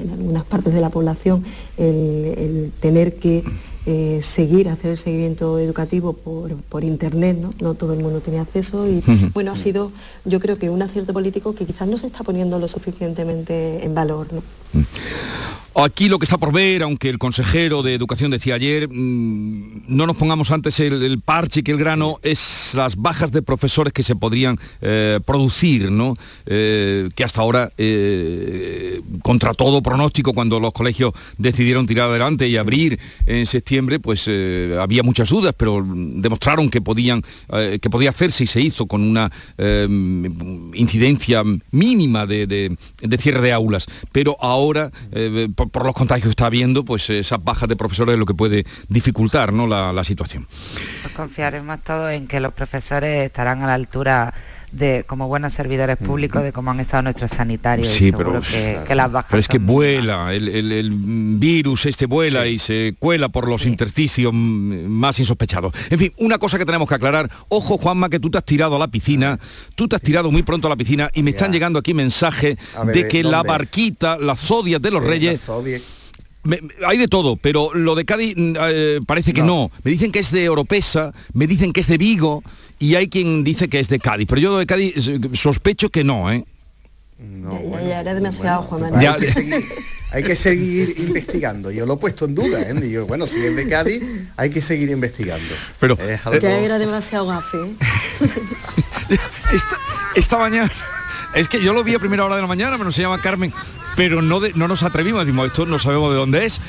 en 0.00 0.10
algunas 0.10 0.44
partes 0.44 0.72
de 0.72 0.80
la 0.80 0.90
población 0.90 1.44
el, 1.76 2.34
el 2.36 2.72
tener 2.80 3.14
que 3.14 3.44
eh, 3.86 4.20
seguir, 4.22 4.68
hacer 4.68 4.92
el 4.92 4.98
seguimiento 4.98 5.58
educativo 5.58 6.12
por, 6.14 6.56
por 6.56 6.84
internet, 6.84 7.38
¿no? 7.40 7.52
no 7.60 7.74
todo 7.74 7.92
el 7.92 8.00
mundo 8.00 8.20
tenía 8.20 8.42
acceso 8.42 8.88
y 8.88 9.02
bueno, 9.34 9.52
ha 9.52 9.56
sido 9.56 9.90
yo 10.24 10.40
creo 10.40 10.58
que 10.58 10.70
un 10.70 10.80
acierto 10.80 11.12
político 11.12 11.54
que 11.54 11.66
quizás 11.66 11.88
no 11.88 11.98
se 11.98 12.06
está 12.06 12.24
poniendo 12.24 12.58
lo 12.58 12.68
suficientemente 12.68 13.84
en 13.84 13.94
valor. 13.94 14.28
¿no? 14.32 14.42
Aquí 15.76 16.08
lo 16.08 16.20
que 16.20 16.24
está 16.24 16.38
por 16.38 16.52
ver, 16.52 16.84
aunque 16.84 17.08
el 17.08 17.18
consejero 17.18 17.82
de 17.82 17.94
Educación 17.94 18.30
decía 18.30 18.54
ayer, 18.54 18.88
mm, 18.88 19.82
no 19.88 20.06
nos 20.06 20.16
pongamos 20.16 20.52
antes 20.52 20.78
el, 20.78 21.02
el 21.02 21.18
parche 21.18 21.64
que 21.64 21.72
el 21.72 21.78
grano, 21.78 22.20
es 22.22 22.70
las 22.74 22.94
bajas 22.94 23.32
de 23.32 23.42
profesores 23.42 23.92
que 23.92 24.04
se 24.04 24.14
podrían 24.14 24.56
eh, 24.82 25.18
producir, 25.26 25.90
¿no? 25.90 26.16
Eh, 26.46 27.08
que 27.16 27.24
hasta 27.24 27.40
ahora, 27.40 27.72
eh, 27.76 29.00
contra 29.22 29.52
todo 29.52 29.82
pronóstico, 29.82 30.32
cuando 30.32 30.60
los 30.60 30.72
colegios 30.72 31.12
decidieron 31.38 31.88
tirar 31.88 32.08
adelante 32.08 32.46
y 32.46 32.56
abrir 32.56 33.00
en 33.26 33.44
septiembre, 33.44 33.98
pues 33.98 34.28
había 34.78 35.02
muchas 35.02 35.28
dudas, 35.28 35.54
pero 35.56 35.84
demostraron 35.84 36.70
que 36.70 36.82
podían, 36.82 37.24
que 37.80 37.90
podía 37.90 38.10
hacerse 38.10 38.44
y 38.44 38.46
se 38.46 38.60
hizo 38.60 38.86
con 38.86 39.02
una 39.02 39.32
incidencia 40.74 41.42
mínima 41.72 42.26
de, 42.26 42.46
de- 42.46 42.76
de 43.02 43.18
cierre 43.18 43.40
de 43.40 43.52
aulas. 43.52 43.86
Pero 44.12 44.36
ahora, 44.40 44.90
por, 45.64 45.84
por 45.84 45.84
los 45.84 45.94
contagios 45.94 46.30
está 46.30 46.46
habiendo, 46.46 46.84
pues 46.84 47.10
esas 47.10 47.42
bajas 47.42 47.68
de 47.68 47.76
profesores 47.76 48.14
es 48.14 48.18
lo 48.18 48.26
que 48.26 48.34
puede 48.34 48.64
dificultar 48.88 49.52
¿no? 49.52 49.66
la, 49.66 49.92
la 49.92 50.04
situación. 50.04 50.46
Pues 51.02 51.14
confiaremos 51.14 51.80
todos 51.80 52.10
en 52.12 52.26
que 52.26 52.40
los 52.40 52.52
profesores 52.52 53.26
estarán 53.26 53.62
a 53.62 53.66
la 53.66 53.74
altura 53.74 54.34
de 54.74 55.04
como 55.06 55.28
buenos 55.28 55.52
servidores 55.52 55.96
públicos 55.96 56.42
de 56.42 56.52
cómo 56.52 56.70
han 56.70 56.80
estado 56.80 57.02
nuestros 57.04 57.30
sanitarios 57.30 57.86
y 57.88 57.90
Sí, 57.90 58.04
seguro 58.10 58.40
pero- 58.40 58.42
que, 58.42 58.78
que 58.86 58.94
las 58.94 59.10
bajas 59.12 59.30
Pero 59.30 59.40
es 59.40 59.48
que 59.48 59.58
vuela, 59.58 60.34
el, 60.34 60.48
el- 60.48 60.72
el 60.72 60.90
virus 60.90 61.86
este 61.86 62.06
vuela 62.06 62.46
y 62.46 62.58
se 62.58 62.94
cuela 62.98 63.28
por 63.28 63.48
los 63.48 63.66
intersticios 63.66 64.32
más 64.34 65.18
insospechados. 65.18 65.72
En 65.90 65.98
fin, 65.98 66.12
una 66.18 66.38
cosa 66.38 66.58
que 66.58 66.66
tenemos 66.66 66.88
que 66.88 66.94
aclarar, 66.94 67.30
ojo 67.48 67.78
Juanma, 67.78 68.08
que 68.08 68.18
tú 68.20 68.30
te 68.30 68.38
has 68.38 68.44
tirado 68.44 68.76
a 68.76 68.78
la 68.78 68.88
piscina, 68.88 69.38
tú 69.74 69.86
te 69.88 69.96
has 69.96 70.02
tirado 70.02 70.30
muy 70.30 70.42
pronto 70.42 70.66
a 70.66 70.70
la 70.70 70.76
piscina 70.76 71.10
y 71.14 71.22
me 71.22 71.30
están 71.30 71.52
llegando 71.52 71.78
aquí 71.78 71.94
mensajes 71.94 72.58
ver, 72.84 72.94
de 72.94 73.02
¿de 73.04 73.08
que 73.08 73.22
la 73.22 73.42
barquita, 73.42 74.18
las 74.18 74.40
zodias 74.40 74.82
de 74.82 74.90
los 74.90 75.02
Sí, 75.02 75.08
reyes, 75.08 75.42
me- 76.42 76.60
hay 76.86 76.98
de 76.98 77.08
todo, 77.08 77.36
pero 77.36 77.72
lo 77.74 77.94
de 77.94 78.04
Cádiz 78.04 78.34
mm, 78.36 78.54
eh, 78.60 79.00
parece 79.06 79.32
que 79.32 79.42
no. 79.42 79.70
Me 79.82 79.90
dicen 79.90 80.12
que 80.12 80.18
es 80.18 80.30
de 80.30 80.48
Oropesa, 80.50 81.12
me 81.32 81.46
dicen 81.46 81.72
que 81.72 81.80
es 81.80 81.86
de 81.86 81.96
Vigo 81.96 82.42
y 82.78 82.94
hay 82.96 83.08
quien 83.08 83.44
dice 83.44 83.68
que 83.68 83.80
es 83.80 83.88
de 83.88 83.98
Cádiz. 83.98 84.26
Pero 84.28 84.40
yo 84.40 84.50
lo 84.50 84.58
de 84.58 84.66
Cádiz 84.66 85.08
eh, 85.08 85.20
sospecho 85.34 85.88
que 85.90 86.04
no, 86.04 86.30
¿eh? 86.32 86.44
ya, 87.18 87.80
ya 87.82 88.00
era 88.00 88.14
demasiado, 88.14 88.62
Juan 88.62 88.80
Manuel. 88.82 89.06
Hay 89.08 89.20
que, 89.20 89.30
seguir, 89.32 89.64
hay 90.10 90.22
que 90.22 90.36
seguir 90.36 90.94
investigando. 90.98 91.70
Yo 91.70 91.86
lo 91.86 91.94
he 91.94 91.96
puesto 91.96 92.24
en 92.24 92.34
duda, 92.34 92.60
¿eh? 92.62 92.74
Digo, 92.74 93.06
bueno, 93.06 93.26
si 93.26 93.38
es 93.40 93.54
de 93.56 93.68
Cádiz, 93.68 94.02
hay 94.36 94.50
que 94.50 94.60
seguir 94.60 94.90
investigando. 94.90 95.54
Pero 95.80 95.96
algo- 96.24 96.38
Ya 96.40 96.58
era 96.58 96.78
demasiado 96.78 97.26
gafe. 97.26 97.56
¿eh? 97.58 97.74
esta, 99.52 99.78
esta 100.16 100.38
mañana, 100.38 100.70
es 101.34 101.48
que 101.48 101.62
yo 101.62 101.72
lo 101.72 101.84
vi 101.84 101.94
a 101.94 101.98
primera 101.98 102.24
hora 102.24 102.36
de 102.36 102.42
la 102.42 102.48
mañana, 102.48 102.76
pero 102.78 102.90
se 102.92 103.02
llama 103.02 103.20
Carmen, 103.20 103.52
pero 103.96 104.22
no, 104.22 104.40
de- 104.40 104.52
no 104.54 104.68
nos 104.68 104.82
atrevimos, 104.82 105.24
decimos, 105.24 105.46
esto 105.46 105.66
no 105.66 105.78
sabemos 105.78 106.10
de 106.10 106.16
dónde 106.16 106.46
es, 106.46 106.60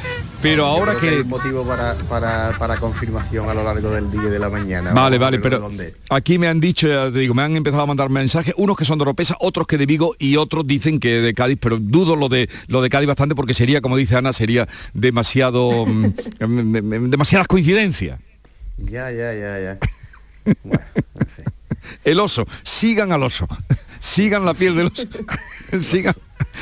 pero 0.41 0.65
ahora 0.65 0.93
creo 0.95 1.11
que... 1.11 1.17
hay 1.17 1.23
motivo 1.23 1.65
para, 1.65 1.95
para, 1.97 2.57
para 2.57 2.78
confirmación 2.78 3.49
a 3.49 3.53
lo 3.53 3.63
largo 3.63 3.89
del 3.91 4.11
día 4.11 4.23
y 4.28 4.30
de 4.30 4.39
la 4.39 4.49
mañana. 4.49 4.93
Vale, 4.93 5.17
vale, 5.17 5.39
pero 5.39 5.59
dónde. 5.59 5.95
aquí 6.09 6.38
me 6.38 6.47
han 6.47 6.59
dicho, 6.59 6.88
ya 6.88 7.11
te 7.11 7.19
digo, 7.19 7.34
me 7.34 7.43
han 7.43 7.55
empezado 7.55 7.84
a 7.84 7.86
mandar 7.88 8.09
mensajes, 8.09 8.53
unos 8.57 8.78
que 8.78 8.86
son 8.86 8.97
de 8.99 9.03
Oropesa, 9.03 9.36
otros 9.39 9.65
que 9.67 9.78
de 9.78 9.86
Vigo 9.86 10.15
y 10.19 10.38
otros 10.38 10.67
dicen 10.67 10.99
que 10.99 11.21
de 11.21 11.34
Cádiz, 11.34 11.57
pero 11.59 11.78
dudo 11.80 12.15
lo 12.15 12.30
de 12.30 12.49
lo 12.67 12.82
de 12.82 12.89
Cádiz 12.89 13.07
bastante 13.07 13.36
porque 13.36 13.53
sería, 13.53 13.82
como 13.82 13.97
dice 13.97 14.15
Ana, 14.15 14.34
sería 14.34 14.67
demasiado 14.93 15.86
mm, 15.86 16.13
mm, 16.39 16.45
mm, 16.47 17.09
demasiadas 17.09 17.47
coincidencias. 17.47 18.19
Ya, 18.78 19.09
ya, 19.11 19.34
ya, 19.34 19.59
ya. 19.59 19.78
El 22.03 22.19
oso, 22.19 22.47
sigan 22.63 23.11
al 23.11 23.23
oso, 23.23 23.47
sigan 23.99 24.45
la 24.45 24.53
piel 24.53 24.76
del 24.76 24.88
oso, 24.88 25.07
sigan 25.80 26.13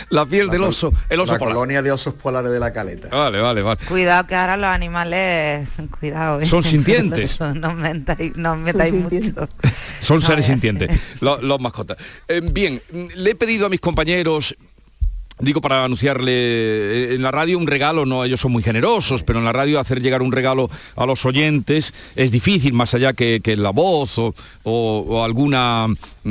la 0.10 0.26
piel 0.26 0.50
del 0.50 0.64
oso, 0.64 0.92
el 1.10 1.20
oso 1.20 1.34
La 1.34 1.40
polar. 1.40 1.56
colonia 1.56 1.82
de 1.82 1.92
osos 1.92 2.14
polares 2.16 2.52
de 2.52 2.60
la 2.60 2.72
caleta. 2.74 3.10
Vale, 3.10 3.40
vale, 3.40 3.62
vale. 3.62 3.80
Cuidado 3.88 4.28
que 4.28 4.36
ahora 4.36 4.58
los 4.58 4.68
animales, 4.68 5.68
cuidado. 6.00 6.42
¿eh? 6.42 6.46
Son 6.46 6.64
sintientes. 6.64 7.40
no 7.56 7.70
os 7.70 7.76
metáis, 7.76 8.36
no 8.36 8.56
metáis 8.56 8.94
mucho. 8.94 9.48
Son 10.00 10.22
seres 10.22 10.46
sintientes, 10.46 10.90
lo- 11.22 11.42
los 11.42 11.60
mascotas. 11.60 11.98
Eh, 12.28 12.42
bien, 12.44 12.82
le 13.16 13.32
he 13.32 13.36
pedido 13.36 13.66
a 13.66 13.70
mis 13.70 13.80
compañeros, 13.80 14.56
digo 15.40 15.62
para 15.62 15.84
anunciarle 15.84 16.32
eh, 16.34 17.14
en 17.16 17.22
la 17.22 17.32
radio 17.32 17.58
un 17.58 17.68
regalo, 17.68 18.06
no, 18.06 18.24
ellos 18.24 18.40
son 18.42 18.52
muy 18.52 18.64
generosos, 18.64 19.24
pero 19.24 19.40
en 19.40 19.46
la 19.46 19.52
radio 19.54 19.80
hacer 19.80 20.02
llegar 20.02 20.22
un 20.22 20.32
regalo 20.32 20.70
a 20.96 21.06
los 21.06 21.26
oyentes 21.26 21.94
es 22.16 22.32
difícil, 22.32 22.74
más 22.74 22.94
allá 22.94 23.14
que, 23.14 23.42
que 23.44 23.56
la 23.58 23.72
voz 23.72 24.18
o, 24.20 24.34
o- 24.64 25.24
alguna, 25.24 25.88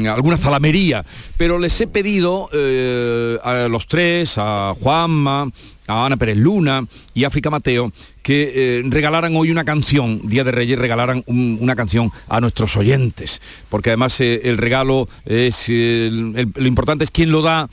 alguna 0.08 0.38
zalamería. 0.38 1.04
Pero 1.36 1.58
les 1.58 1.80
he 1.80 1.86
pedido 1.86 2.48
eh, 2.52 3.38
a 3.42 3.68
los 3.68 3.86
tres, 3.86 4.34
a 4.38 4.74
Juanma, 4.80 5.48
a 5.88 6.06
Ana 6.06 6.16
Pérez 6.16 6.36
Luna 6.36 6.86
y 7.12 7.24
África 7.24 7.50
Mateo 7.50 7.92
que 8.22 8.52
eh, 8.54 8.82
regalaran 8.84 9.34
hoy 9.34 9.50
una 9.50 9.64
canción, 9.64 10.20
Día 10.28 10.44
de 10.44 10.52
Reyes, 10.52 10.78
regalaran 10.78 11.24
un- 11.26 11.58
una 11.60 11.74
canción 11.74 12.08
a 12.28 12.40
nuestros 12.40 12.76
oyentes, 12.76 13.42
porque 13.68 13.90
además 13.90 14.20
el 14.20 14.58
regalo 14.58 15.08
es, 15.26 15.68
lo 15.68 16.66
importante 16.66 17.02
es 17.02 17.10
quién 17.10 17.32
lo 17.32 17.42
da 17.42 17.68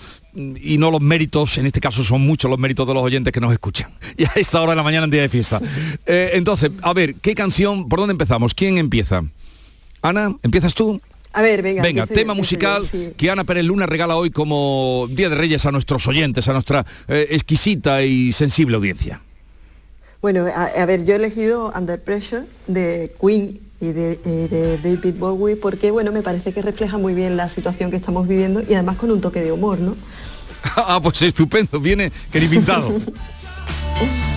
y 0.61 0.77
no 0.77 0.91
los 0.91 1.01
méritos, 1.01 1.57
en 1.57 1.65
este 1.65 1.79
caso 1.79 2.03
son 2.03 2.21
muchos 2.21 2.49
los 2.49 2.59
méritos 2.59 2.87
de 2.87 2.93
los 2.93 3.03
oyentes 3.03 3.33
que 3.33 3.39
nos 3.39 3.51
escuchan. 3.51 3.91
Y 4.17 4.25
a 4.25 4.31
esta 4.35 4.61
hora 4.61 4.71
de 4.71 4.77
la 4.77 4.83
mañana 4.83 5.05
en 5.05 5.11
día 5.11 5.21
de 5.21 5.29
fiesta. 5.29 5.61
Eh, 6.05 6.31
entonces, 6.33 6.71
a 6.81 6.93
ver, 6.93 7.15
¿qué 7.15 7.35
canción, 7.35 7.87
por 7.87 7.99
dónde 7.99 8.11
empezamos? 8.11 8.53
¿Quién 8.53 8.77
empieza? 8.77 9.23
Ana, 10.01 10.35
¿empiezas 10.43 10.73
tú? 10.73 10.99
A 11.33 11.41
ver, 11.41 11.61
venga. 11.61 11.83
Venga, 11.83 12.03
empiezo 12.03 12.19
tema 12.19 12.33
musical 12.33 12.83
sí. 12.83 13.13
que 13.15 13.29
Ana 13.29 13.43
Pérez 13.43 13.65
Luna 13.65 13.85
regala 13.85 14.15
hoy 14.15 14.31
como 14.31 15.07
Día 15.11 15.29
de 15.29 15.35
Reyes 15.35 15.65
a 15.65 15.71
nuestros 15.71 16.07
oyentes, 16.07 16.47
a 16.47 16.53
nuestra 16.53 16.85
eh, 17.07 17.27
exquisita 17.31 18.03
y 18.03 18.33
sensible 18.33 18.75
audiencia. 18.75 19.21
Bueno, 20.21 20.47
a, 20.47 20.65
a 20.65 20.85
ver, 20.85 21.05
yo 21.05 21.13
he 21.13 21.17
elegido 21.17 21.71
Under 21.75 22.01
Pressure 22.01 22.45
de 22.67 23.11
Queen 23.21 23.59
y 23.81 23.93
de, 23.93 24.19
y 24.25 24.47
de 24.47 24.77
David 24.77 25.15
Bowie 25.17 25.55
porque, 25.55 25.91
bueno, 25.91 26.11
me 26.11 26.21
parece 26.21 26.51
que 26.51 26.61
refleja 26.61 26.97
muy 26.97 27.13
bien 27.13 27.37
la 27.37 27.47
situación 27.47 27.91
que 27.91 27.97
estamos 27.97 28.27
viviendo 28.27 28.61
y 28.67 28.73
además 28.73 28.97
con 28.97 29.11
un 29.11 29.21
toque 29.21 29.41
de 29.41 29.51
humor, 29.51 29.79
¿no? 29.79 29.95
ah, 30.75 30.99
pues 31.01 31.21
estupendo, 31.21 31.79
viene 31.79 32.11
que 32.31 32.39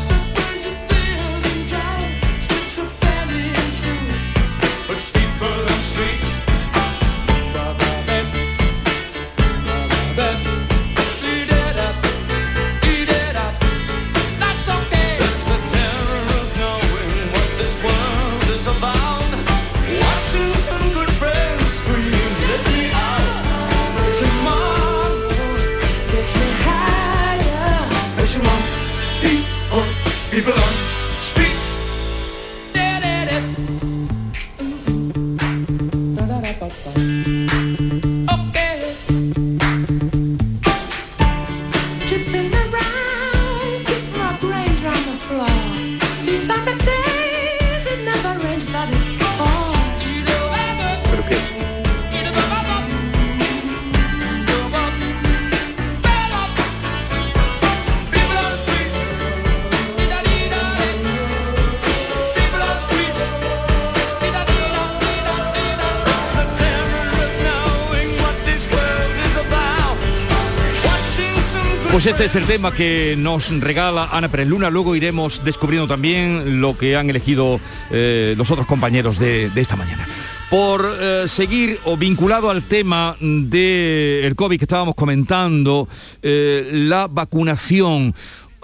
Pues 72.02 72.14
este 72.14 72.24
es 72.24 72.34
el 72.34 72.46
tema 72.46 72.74
que 72.74 73.14
nos 73.16 73.48
regala 73.60 74.08
Ana 74.10 74.28
Pérez 74.28 74.48
Luna. 74.48 74.70
Luego 74.70 74.96
iremos 74.96 75.44
descubriendo 75.44 75.86
también 75.86 76.60
lo 76.60 76.76
que 76.76 76.96
han 76.96 77.08
elegido 77.08 77.60
eh, 77.92 78.34
los 78.36 78.50
otros 78.50 78.66
compañeros 78.66 79.20
de, 79.20 79.50
de 79.50 79.60
esta 79.60 79.76
mañana. 79.76 80.04
Por 80.50 80.84
eh, 81.00 81.28
seguir 81.28 81.78
o 81.84 81.96
vinculado 81.96 82.50
al 82.50 82.64
tema 82.64 83.14
del 83.20 84.34
COVID 84.34 84.58
que 84.58 84.64
estábamos 84.64 84.96
comentando, 84.96 85.88
eh, 86.20 86.70
la 86.72 87.06
vacunación. 87.06 88.12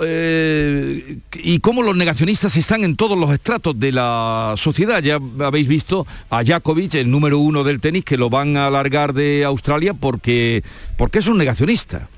y 0.01 1.61
cómo 1.61 1.85
los 1.85 1.95
negacionistas 1.95 2.57
están 2.57 2.83
en 2.83 2.97
todos 2.97 3.17
los 3.17 3.31
estratos 3.31 3.79
de 3.79 3.93
la 3.93 4.55
sociedad. 4.57 5.01
Ya 5.01 5.21
habéis 5.45 5.69
visto 5.69 6.09
a 6.29 6.43
Djokovic, 6.43 6.95
el 6.95 7.09
número 7.09 7.39
uno 7.39 7.63
del 7.63 7.79
tenis, 7.79 8.05
que 8.05 8.17
lo 8.17 8.31
van 8.31 8.57
a 8.57 8.67
alargar 8.67 9.13
de 9.13 9.45
Australia 9.45 9.95
porque, 9.95 10.65
porque 10.97 11.21
es 11.21 11.29
un 11.29 11.39
negacionista. 11.39 12.09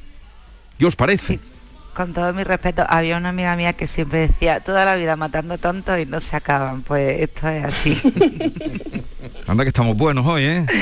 ¿Qué 0.81 0.87
os 0.87 0.97
parece? 0.97 1.39
Con 1.95 2.15
todo 2.15 2.33
mi 2.33 2.43
respeto, 2.43 2.83
había 2.89 3.19
una 3.19 3.29
amiga 3.29 3.55
mía 3.55 3.75
que 3.75 3.87
siempre 3.87 4.21
decía, 4.29 4.61
toda 4.61 4.87
la 4.87 4.97
vida 4.97 5.15
matando 5.15 5.59
tontos 5.59 5.99
y 6.01 6.07
no 6.07 6.21
se 6.21 6.37
acaban. 6.37 6.81
Pues 6.81 7.21
esto 7.21 7.47
es 7.49 7.65
así. 7.65 8.01
Anda 9.47 9.65
que 9.65 9.69
estamos 9.69 9.95
buenos 9.99 10.27
hoy, 10.27 10.45
¿eh? 10.45 10.67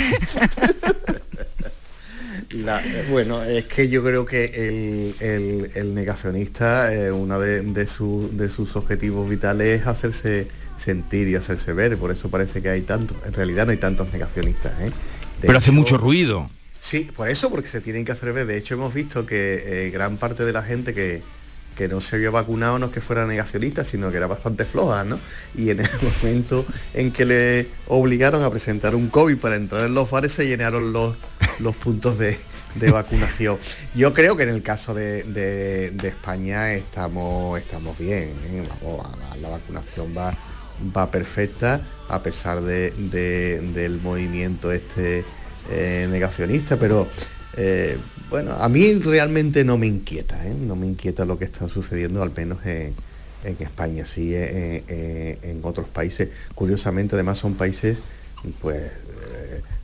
La- 2.51 2.81
bueno, 3.11 3.43
es 3.43 3.65
que 3.65 3.89
yo 3.89 4.03
creo 4.05 4.25
que 4.25 4.45
el, 4.45 5.17
el- 5.29 5.71
el 5.75 5.95
negacionista, 5.97 6.95
eh, 6.95 7.11
uno 7.11 7.39
de, 7.41 7.63
de 7.63 7.87
su- 7.89 8.31
de 8.33 8.49
sus 8.49 8.75
objetivos 8.77 9.29
vitales 9.29 9.81
es 9.81 9.87
hacerse 9.89 10.47
sentir 10.77 11.27
y 11.29 11.35
hacerse 11.35 11.73
ver, 11.73 11.99
por 11.99 12.11
eso 12.13 12.31
parece 12.31 12.63
que 12.63 12.69
hay 12.71 12.83
tantos, 12.83 13.17
en 13.27 13.33
realidad 13.35 13.67
no 13.67 13.73
hay 13.73 13.79
tantos 13.79 14.13
negacionistas. 14.13 14.81
¿eh? 14.81 14.93
Pero 15.41 15.59
hace 15.59 15.73
mucho 15.73 15.99
ruido. 15.99 16.49
Sí, 16.89 17.01
por 17.15 17.29
eso, 17.29 17.51
porque 17.51 17.69
se 17.69 17.83
tienen 17.83 18.07
que 18.07 18.13
hacer 18.13 18.33
ver. 18.33 18.47
De 18.47 18.57
hecho, 18.57 18.73
hemos 18.73 18.95
visto 18.95 19.27
que 19.27 19.87
eh, 19.87 19.91
gran 19.91 20.17
parte 20.17 20.45
de 20.47 20.55
la 20.55 20.63
gente 20.63 20.95
que, 20.95 21.23
que 21.77 21.87
no 21.87 22.01
se 22.01 22.17
vio 22.17 22.33
vacunado 22.33 22.79
no 22.79 22.87
es 22.87 22.93
que 22.93 23.03
fuera 23.03 23.27
negacionista, 23.27 23.85
sino 23.85 24.11
que 24.11 24.17
era 24.17 24.27
bastante 24.27 24.65
floja, 24.65 25.05
¿no? 25.05 25.21
Y 25.55 25.69
en 25.69 25.81
el 25.81 25.89
momento 26.23 26.65
en 26.95 27.13
que 27.13 27.27
le 27.27 27.67
obligaron 27.89 28.43
a 28.43 28.49
presentar 28.51 28.95
un 28.95 29.09
COVID 29.11 29.37
para 29.37 29.57
entrar 29.57 29.85
en 29.85 29.95
los 29.95 30.11
bares, 30.11 30.33
se 30.33 30.47
llenaron 30.47 30.95
los, 30.95 31.15
los 31.59 31.77
puntos 31.77 32.19
de, 32.19 32.39
de 32.77 32.91
vacunación. 32.91 33.59
Yo 33.95 34.15
creo 34.15 34.35
que 34.39 34.45
en 34.45 34.49
el 34.51 34.63
caso 34.63 34.95
de, 34.95 35.25
de- 35.25 36.09
España 36.09 36.73
estamos, 36.73 37.59
estamos 37.59 37.99
bien, 37.99 38.31
¿eh? 38.51 38.67
Vamos, 38.83 39.07
la, 39.19 39.37
la 39.37 39.49
vacunación 39.51 40.15
va, 40.17 40.35
va 40.97 41.11
perfecta, 41.11 41.83
a 42.09 42.23
pesar 42.23 42.63
de- 42.63 42.93
del 42.93 44.01
movimiento 44.01 44.73
este 44.73 45.23
eh, 45.71 46.07
negacionista, 46.11 46.77
pero 46.77 47.09
Eh, 47.61 47.99
bueno, 48.31 48.53
a 48.53 48.69
mí 48.69 48.95
realmente 49.01 49.65
no 49.65 49.79
me 49.79 49.89
inquieta, 49.89 50.47
¿eh? 50.47 50.55
no 50.55 50.77
me 50.77 50.87
inquieta 50.87 51.25
lo 51.25 51.39
que 51.39 51.45
está 51.45 51.67
sucediendo, 51.67 52.23
al 52.23 52.31
menos 52.31 52.65
en, 52.65 52.95
en 53.43 53.57
España, 53.59 54.05
sí, 54.05 54.33
en, 54.37 55.61
otros 55.63 55.89
países. 55.89 56.29
Curiosamente, 56.55 57.17
además, 57.17 57.39
son 57.39 57.55
países, 57.55 57.99
pues, 58.61 58.93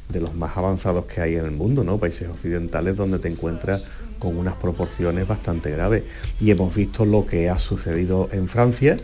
de 0.08 0.20
los 0.20 0.36
más 0.36 0.56
avanzados 0.56 1.06
que 1.06 1.20
hay 1.20 1.34
en 1.34 1.46
el 1.46 1.50
mundo, 1.50 1.82
¿no? 1.82 1.98
Países 1.98 2.28
occidentales 2.28 2.96
donde 2.96 3.18
te 3.18 3.28
encuentras 3.28 3.82
con 4.20 4.36
unas 4.36 4.54
proporciones 4.54 5.26
bastante 5.26 5.70
graves. 5.70 6.04
Y 6.38 6.50
hemos 6.50 6.72
visto 6.74 7.04
lo 7.04 7.26
que 7.26 7.48
ha 7.50 7.58
sucedido 7.58 8.28
en 8.30 8.46
Francia, 8.46 8.96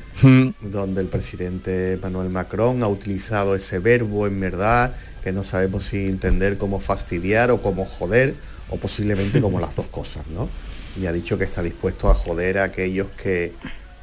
donde 0.61 1.01
el 1.01 1.09
presidente 1.09 1.95
Emmanuel 1.95 2.28
Macron 2.31 2.83
ha 2.85 2.89
utilizado 2.89 3.57
ese 3.57 3.81
verbo 3.81 4.26
en 4.28 4.39
verdad, 4.39 4.95
que 5.22 5.32
no 5.32 5.44
sabemos 5.44 5.84
si 5.84 6.08
entender 6.08 6.58
como 6.58 6.80
fastidiar 6.80 7.50
o 7.50 7.60
como 7.60 7.84
joder, 7.84 8.34
o 8.70 8.76
posiblemente 8.76 9.40
como 9.40 9.60
las 9.60 9.76
dos 9.76 9.86
cosas, 9.86 10.26
¿no? 10.28 10.48
Y 11.00 11.06
ha 11.06 11.12
dicho 11.12 11.38
que 11.38 11.44
está 11.44 11.62
dispuesto 11.62 12.10
a 12.10 12.14
joder 12.14 12.58
a 12.58 12.64
aquellos 12.64 13.08
que, 13.10 13.52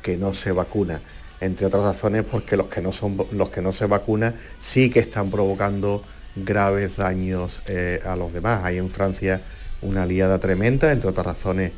que 0.02 0.18
no 0.18 0.34
se 0.34 0.52
vacunan. 0.52 1.02
Entre 1.40 1.66
otras 1.68 1.84
razones 1.84 2.24
porque 2.24 2.58
los 2.58 2.68
que 2.68 2.82
no 2.82 2.92
son 2.92 3.18
los 3.32 3.50
que 3.50 3.62
no 3.62 3.72
se 3.72 3.86
vacunan 3.86 4.36
sí 4.60 4.90
que 4.90 5.00
están 5.00 5.30
provocando 5.30 6.04
graves 6.36 6.98
daños 6.98 7.62
eh, 7.68 8.00
a 8.06 8.16
los 8.16 8.34
demás. 8.34 8.64
Hay 8.64 8.78
en 8.78 8.90
Francia 8.90 9.42
una 9.82 10.06
liada 10.06 10.40
tremenda, 10.40 10.92
entre 10.92 11.10
otras 11.10 11.26
razones 11.26 11.72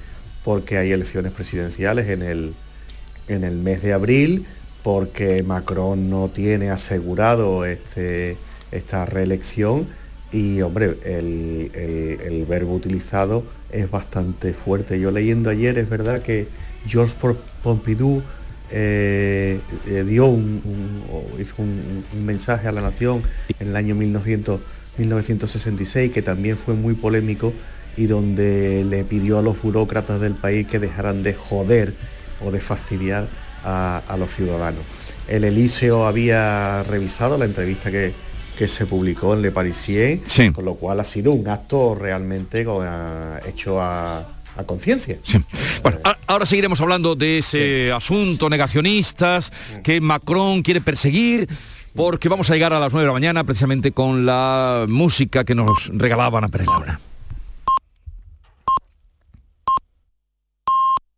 porque 0.43 0.77
hay 0.77 0.91
elecciones 0.91 1.31
presidenciales 1.31 2.09
en 2.09 2.21
el, 2.21 2.53
en 3.27 3.43
el 3.43 3.57
mes 3.57 3.81
de 3.81 3.93
abril, 3.93 4.45
porque 4.83 5.43
Macron 5.43 6.09
no 6.09 6.29
tiene 6.29 6.69
asegurado 6.69 7.65
este, 7.65 8.37
esta 8.71 9.05
reelección 9.05 9.87
y, 10.31 10.61
hombre, 10.61 10.97
el, 11.05 11.71
el- 11.73 12.45
verbo 12.45 12.73
utilizado 12.73 13.43
es 13.71 13.89
bastante 13.89 14.53
fuerte. 14.53 14.99
Yo 14.99 15.11
leyendo 15.11 15.49
ayer, 15.49 15.77
es 15.77 15.89
verdad 15.89 16.21
que 16.21 16.47
Georges 16.87 17.15
Pompidou 17.63 18.21
eh, 18.71 19.59
eh, 19.87 20.03
dio 20.07 20.25
un, 20.27 20.61
hizo 21.39 21.55
un, 21.59 22.03
un 22.15 22.25
mensaje 22.25 22.67
a 22.67 22.71
la 22.71 22.81
nación 22.81 23.21
en 23.59 23.69
el 23.69 23.75
año 23.75 23.95
1900 23.95 24.59
1966 24.97 26.11
que 26.11 26.21
también 26.21 26.57
fue 26.57 26.73
muy 26.73 26.93
polémico 26.93 27.53
y 27.97 28.05
donde 28.07 28.83
le 28.83 29.03
pidió 29.05 29.39
a 29.39 29.41
los 29.41 29.61
burócratas 29.61 30.19
del 30.19 30.33
país 30.33 30.67
que 30.67 30.77
dejaran 30.79 31.23
de 31.23 31.33
joder 31.33 31.93
o 32.43 32.51
de 32.51 32.59
fastidiar 32.59 33.27
a, 33.63 34.01
a 34.07 34.17
los 34.17 34.31
ciudadanos. 34.33 34.83
El 35.27 35.43
Elíseo 35.45 36.05
había 36.05 36.83
revisado 36.83 37.37
la 37.37 37.45
entrevista 37.45 37.91
que, 37.91 38.13
que 38.59 38.67
se 38.67 38.85
publicó 38.85 39.33
en 39.33 39.41
Le 39.41 39.51
Parisien, 39.51 40.21
con 40.51 40.65
lo 40.65 40.75
cual 40.75 40.99
ha 40.99 41.05
sido 41.05 41.31
un 41.31 41.47
acto 41.47 41.95
realmente 41.95 42.65
con- 42.65 42.85
a- 42.85 43.39
hecho 43.47 43.79
a, 43.81 44.17
a 44.19 44.63
conciencia. 44.65 45.17
Bueno, 45.81 45.99
a- 46.03 46.17
ahora 46.27 46.45
seguiremos 46.45 46.81
hablando 46.81 47.15
de 47.15 47.37
ese 47.37 47.89
asunto 47.93 48.49
negacionistas 48.49 49.53
que 49.81 50.01
Macron 50.01 50.61
quiere 50.61 50.81
perseguir 50.81 51.47
porque 51.95 52.27
vamos 52.27 52.49
a 52.49 52.53
llegar 52.53 52.73
a 52.73 52.79
las 52.81 52.91
9 52.91 53.03
de 53.03 53.07
la 53.07 53.13
mañana 53.13 53.43
precisamente 53.45 53.93
con 53.93 54.25
la 54.25 54.85
música 54.89 55.45
que 55.45 55.55
nos 55.55 55.87
regalaban 55.93 56.43
a 56.43 56.49
Pérez 56.49 56.67
Laura. 56.67 56.99